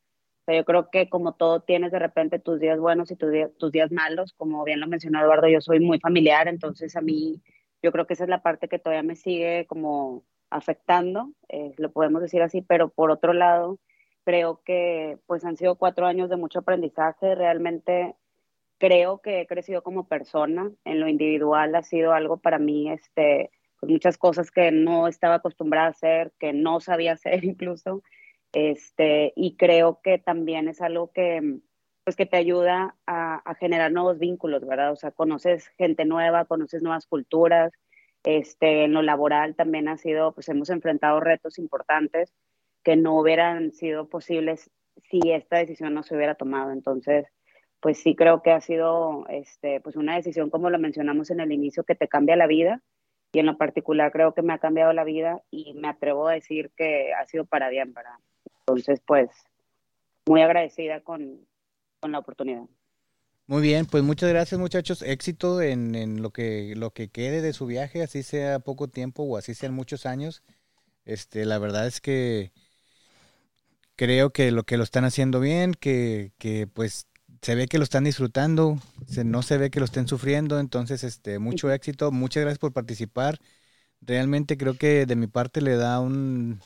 yo 0.47 0.65
creo 0.65 0.89
que 0.89 1.09
como 1.09 1.33
todo 1.33 1.61
tienes 1.61 1.91
de 1.91 1.99
repente 1.99 2.39
tus 2.39 2.59
días 2.59 2.79
buenos 2.79 3.11
y 3.11 3.15
tus 3.15 3.31
días, 3.31 3.51
tus 3.57 3.71
días 3.71 3.91
malos, 3.91 4.33
como 4.33 4.63
bien 4.63 4.79
lo 4.79 4.87
mencionó 4.87 5.21
Eduardo, 5.21 5.47
yo 5.47 5.61
soy 5.61 5.79
muy 5.79 5.99
familiar, 5.99 6.47
entonces 6.47 6.95
a 6.95 7.01
mí 7.01 7.41
yo 7.81 7.91
creo 7.91 8.07
que 8.07 8.13
esa 8.13 8.23
es 8.23 8.29
la 8.29 8.43
parte 8.43 8.67
que 8.67 8.79
todavía 8.79 9.03
me 9.03 9.15
sigue 9.15 9.65
como 9.67 10.23
afectando, 10.49 11.31
eh, 11.49 11.73
lo 11.77 11.91
podemos 11.91 12.21
decir 12.21 12.41
así, 12.41 12.61
pero 12.61 12.89
por 12.89 13.11
otro 13.11 13.33
lado, 13.33 13.79
creo 14.23 14.61
que 14.63 15.17
pues 15.25 15.45
han 15.45 15.57
sido 15.57 15.75
cuatro 15.75 16.05
años 16.05 16.29
de 16.29 16.37
mucho 16.37 16.59
aprendizaje, 16.59 17.35
realmente 17.35 18.15
creo 18.77 19.21
que 19.21 19.41
he 19.41 19.47
crecido 19.47 19.83
como 19.83 20.07
persona, 20.07 20.71
en 20.83 20.99
lo 20.99 21.07
individual 21.07 21.75
ha 21.75 21.83
sido 21.83 22.13
algo 22.13 22.37
para 22.37 22.59
mí, 22.59 22.89
este, 22.91 23.51
pues 23.79 23.91
muchas 23.91 24.17
cosas 24.17 24.51
que 24.51 24.71
no 24.71 25.07
estaba 25.07 25.35
acostumbrada 25.35 25.87
a 25.87 25.91
hacer, 25.91 26.33
que 26.39 26.53
no 26.53 26.79
sabía 26.79 27.13
hacer 27.13 27.45
incluso, 27.45 28.03
este, 28.55 29.33
y 29.35 29.57
creo 29.57 29.99
que 30.01 30.17
también 30.17 30.69
es 30.69 30.81
algo 30.81 31.11
que, 31.11 31.59
pues 32.05 32.15
que 32.15 32.25
te 32.25 32.37
ayuda 32.37 32.95
a, 33.05 33.53
generar 33.59 33.91
nuevos 33.91 34.17
vínculos, 34.17 34.65
¿verdad? 34.65 34.93
O 34.93 34.95
sea, 34.95 35.11
conoces 35.11 35.67
gente 35.77 36.05
nueva, 36.05 36.45
conoces 36.45 36.81
nuevas 36.81 37.05
culturas, 37.05 37.73
este, 38.23 38.85
en 38.85 38.93
lo 38.93 39.01
laboral 39.01 39.55
también 39.55 39.89
ha 39.89 39.97
sido, 39.97 40.31
pues 40.33 40.47
hemos 40.47 40.69
enfrentado 40.69 41.19
retos 41.19 41.59
importantes 41.59 42.33
que 42.81 42.95
no 42.95 43.19
hubieran 43.19 43.73
sido 43.73 44.07
posibles 44.07 44.71
si 45.09 45.19
esta 45.31 45.57
decisión 45.57 45.93
no 45.93 46.03
se 46.03 46.15
hubiera 46.15 46.35
tomado. 46.35 46.71
Entonces, 46.71 47.27
pues 47.81 47.97
sí 47.97 48.15
creo 48.15 48.41
que 48.41 48.51
ha 48.51 48.61
sido, 48.61 49.25
este, 49.27 49.81
pues 49.81 49.97
una 49.97 50.15
decisión, 50.15 50.49
como 50.49 50.69
lo 50.69 50.79
mencionamos 50.79 51.29
en 51.29 51.41
el 51.41 51.51
inicio, 51.51 51.83
que 51.83 51.95
te 51.95 52.07
cambia 52.07 52.37
la 52.37 52.47
vida 52.47 52.81
y 53.33 53.39
en 53.39 53.47
lo 53.47 53.57
particular 53.57 54.13
creo 54.13 54.33
que 54.33 54.43
me 54.43 54.53
ha 54.53 54.59
cambiado 54.59 54.93
la 54.93 55.03
vida 55.03 55.41
y 55.51 55.73
me 55.73 55.89
atrevo 55.89 56.29
a 56.29 56.33
decir 56.35 56.71
que 56.77 57.13
ha 57.13 57.25
sido 57.25 57.43
para 57.43 57.67
bien, 57.67 57.91
para 57.93 58.17
entonces, 58.67 58.99
pues, 59.05 59.29
muy 60.25 60.41
agradecida 60.41 61.01
con, 61.01 61.45
con 61.99 62.11
la 62.11 62.19
oportunidad. 62.19 62.63
Muy 63.47 63.61
bien, 63.61 63.85
pues 63.85 64.03
muchas 64.03 64.29
gracias 64.29 64.59
muchachos, 64.59 65.03
éxito 65.03 65.61
en, 65.61 65.93
en, 65.93 66.23
lo 66.23 66.31
que 66.31 66.73
lo 66.75 66.91
que 66.91 67.09
quede 67.09 67.41
de 67.41 67.53
su 67.53 67.67
viaje, 67.67 68.01
así 68.01 68.23
sea 68.23 68.57
poco 68.57 68.87
tiempo 68.87 69.21
o 69.21 69.37
así 69.37 69.53
sean 69.53 69.73
muchos 69.75 70.07
años. 70.07 70.41
Este, 71.05 71.45
la 71.45 71.59
verdad 71.59 71.85
es 71.85 72.01
que 72.01 72.51
creo 73.95 74.31
que 74.31 74.51
lo 74.51 74.63
que 74.63 74.77
lo 74.77 74.83
están 74.83 75.05
haciendo 75.05 75.39
bien, 75.39 75.75
que, 75.75 76.31
que 76.39 76.65
pues 76.65 77.07
se 77.41 77.53
ve 77.53 77.67
que 77.67 77.77
lo 77.77 77.83
están 77.83 78.05
disfrutando, 78.05 78.79
se, 79.07 79.23
no 79.23 79.43
se 79.43 79.59
ve 79.59 79.69
que 79.69 79.79
lo 79.79 79.85
estén 79.85 80.07
sufriendo, 80.07 80.59
entonces 80.59 81.03
este, 81.03 81.37
mucho 81.37 81.71
éxito, 81.71 82.11
muchas 82.11 82.41
gracias 82.41 82.59
por 82.59 82.73
participar. 82.73 83.39
Realmente 84.01 84.57
creo 84.57 84.75
que 84.75 85.05
de 85.05 85.15
mi 85.15 85.27
parte 85.27 85.61
le 85.61 85.75
da 85.77 85.99
un, 85.99 86.61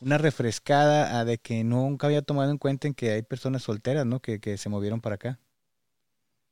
una 0.00 0.18
refrescada 0.18 1.18
a 1.18 1.24
de 1.24 1.38
que 1.38 1.64
nunca 1.64 2.06
había 2.06 2.22
tomado 2.22 2.50
en 2.50 2.58
cuenta 2.58 2.86
en 2.86 2.94
que 2.94 3.12
hay 3.12 3.22
personas 3.22 3.62
solteras, 3.62 4.06
¿no? 4.06 4.20
Que, 4.20 4.40
que 4.40 4.56
se 4.56 4.68
movieron 4.68 5.00
para 5.00 5.16
acá. 5.16 5.38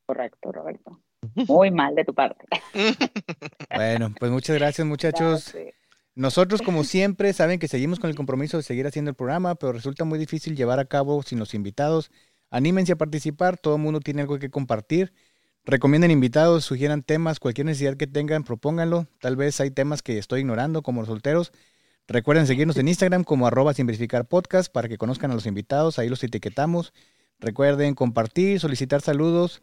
Correcto, 0.07 0.53
Roberto. 0.53 1.01
Muy 1.49 1.71
mal 1.71 1.95
de 1.95 2.05
tu 2.05 2.15
parte. 2.15 2.47
Bueno, 3.75 4.15
pues 4.19 4.31
muchas 4.31 4.57
gracias, 4.57 4.87
muchachos. 4.87 5.55
Nosotros, 6.15 6.61
como 6.61 6.85
siempre, 6.85 7.33
saben 7.33 7.59
que 7.59 7.69
seguimos 7.69 7.99
con 7.99 8.11
el 8.11 8.17
compromiso 8.17 8.59
de 8.59 8.63
seguir 8.63 8.87
haciendo 8.87 9.11
el 9.11 9.15
programa, 9.15 9.55
pero 9.55 9.73
resulta 9.73 10.05
muy 10.05 10.19
difícil 10.19 10.57
llevar 10.57 10.79
a 10.79 10.85
cabo 10.85 11.23
sin 11.23 11.39
los 11.39 11.55
invitados. 11.55 12.11
Anímense 12.51 12.93
a 12.93 12.97
participar, 12.97 13.57
todo 13.57 13.77
el 13.77 13.83
mundo 13.83 14.01
tiene 14.01 14.21
algo 14.21 14.39
que 14.39 14.51
compartir. 14.51 15.15
Recomienden 15.65 16.11
invitados, 16.11 16.65
sugieran 16.65 17.03
temas, 17.03 17.41
cualquier 17.41 17.67
necesidad 17.67 17.97
que 17.97 18.07
tengan, 18.07 18.45
propónganlo. 18.45 19.07
Tal 19.21 19.37
vez 19.37 19.59
hay 19.61 19.71
temas 19.71 20.03
que 20.03 20.19
estoy 20.19 20.41
ignorando, 20.41 20.83
como 20.83 21.01
los 21.01 21.09
solteros. 21.09 21.53
Recuerden 22.13 22.47
seguirnos 22.47 22.77
en 22.77 22.89
Instagram 22.89 23.25
como 23.25 23.47
arroba 23.47 23.73
sin 23.73 23.87
verificar 23.87 24.27
podcast 24.27 24.71
para 24.71 24.87
que 24.87 24.99
conozcan 24.99 25.31
a 25.31 25.35
los 25.35 25.47
invitados, 25.47 25.99
ahí 25.99 26.11
los 26.11 26.23
etiquetamos. 26.23 26.93
Recuerden 27.41 27.95
compartir, 27.95 28.61
solicitar 28.61 29.01
saludos 29.01 29.63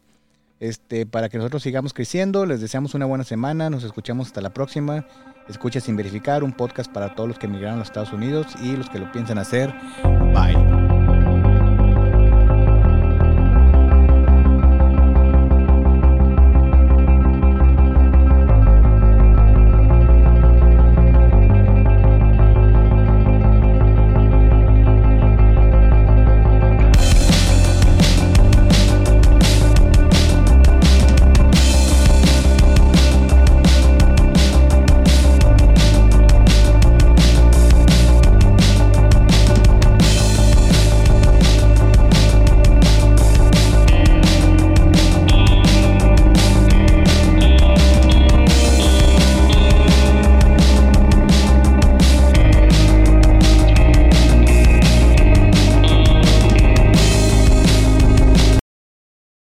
este, 0.58 1.06
para 1.06 1.28
que 1.28 1.38
nosotros 1.38 1.62
sigamos 1.62 1.94
creciendo. 1.94 2.46
Les 2.46 2.60
deseamos 2.60 2.94
una 2.94 3.06
buena 3.06 3.22
semana, 3.22 3.70
nos 3.70 3.84
escuchamos 3.84 4.26
hasta 4.26 4.40
la 4.40 4.50
próxima. 4.50 5.06
Escucha 5.48 5.78
sin 5.78 5.94
verificar, 5.94 6.42
un 6.42 6.52
podcast 6.52 6.92
para 6.92 7.14
todos 7.14 7.28
los 7.28 7.38
que 7.38 7.46
emigraron 7.46 7.76
a 7.76 7.78
los 7.78 7.88
Estados 7.88 8.12
Unidos 8.12 8.48
y 8.60 8.76
los 8.76 8.90
que 8.90 8.98
lo 8.98 9.12
piensan 9.12 9.38
hacer. 9.38 9.72
Bye. 10.34 10.89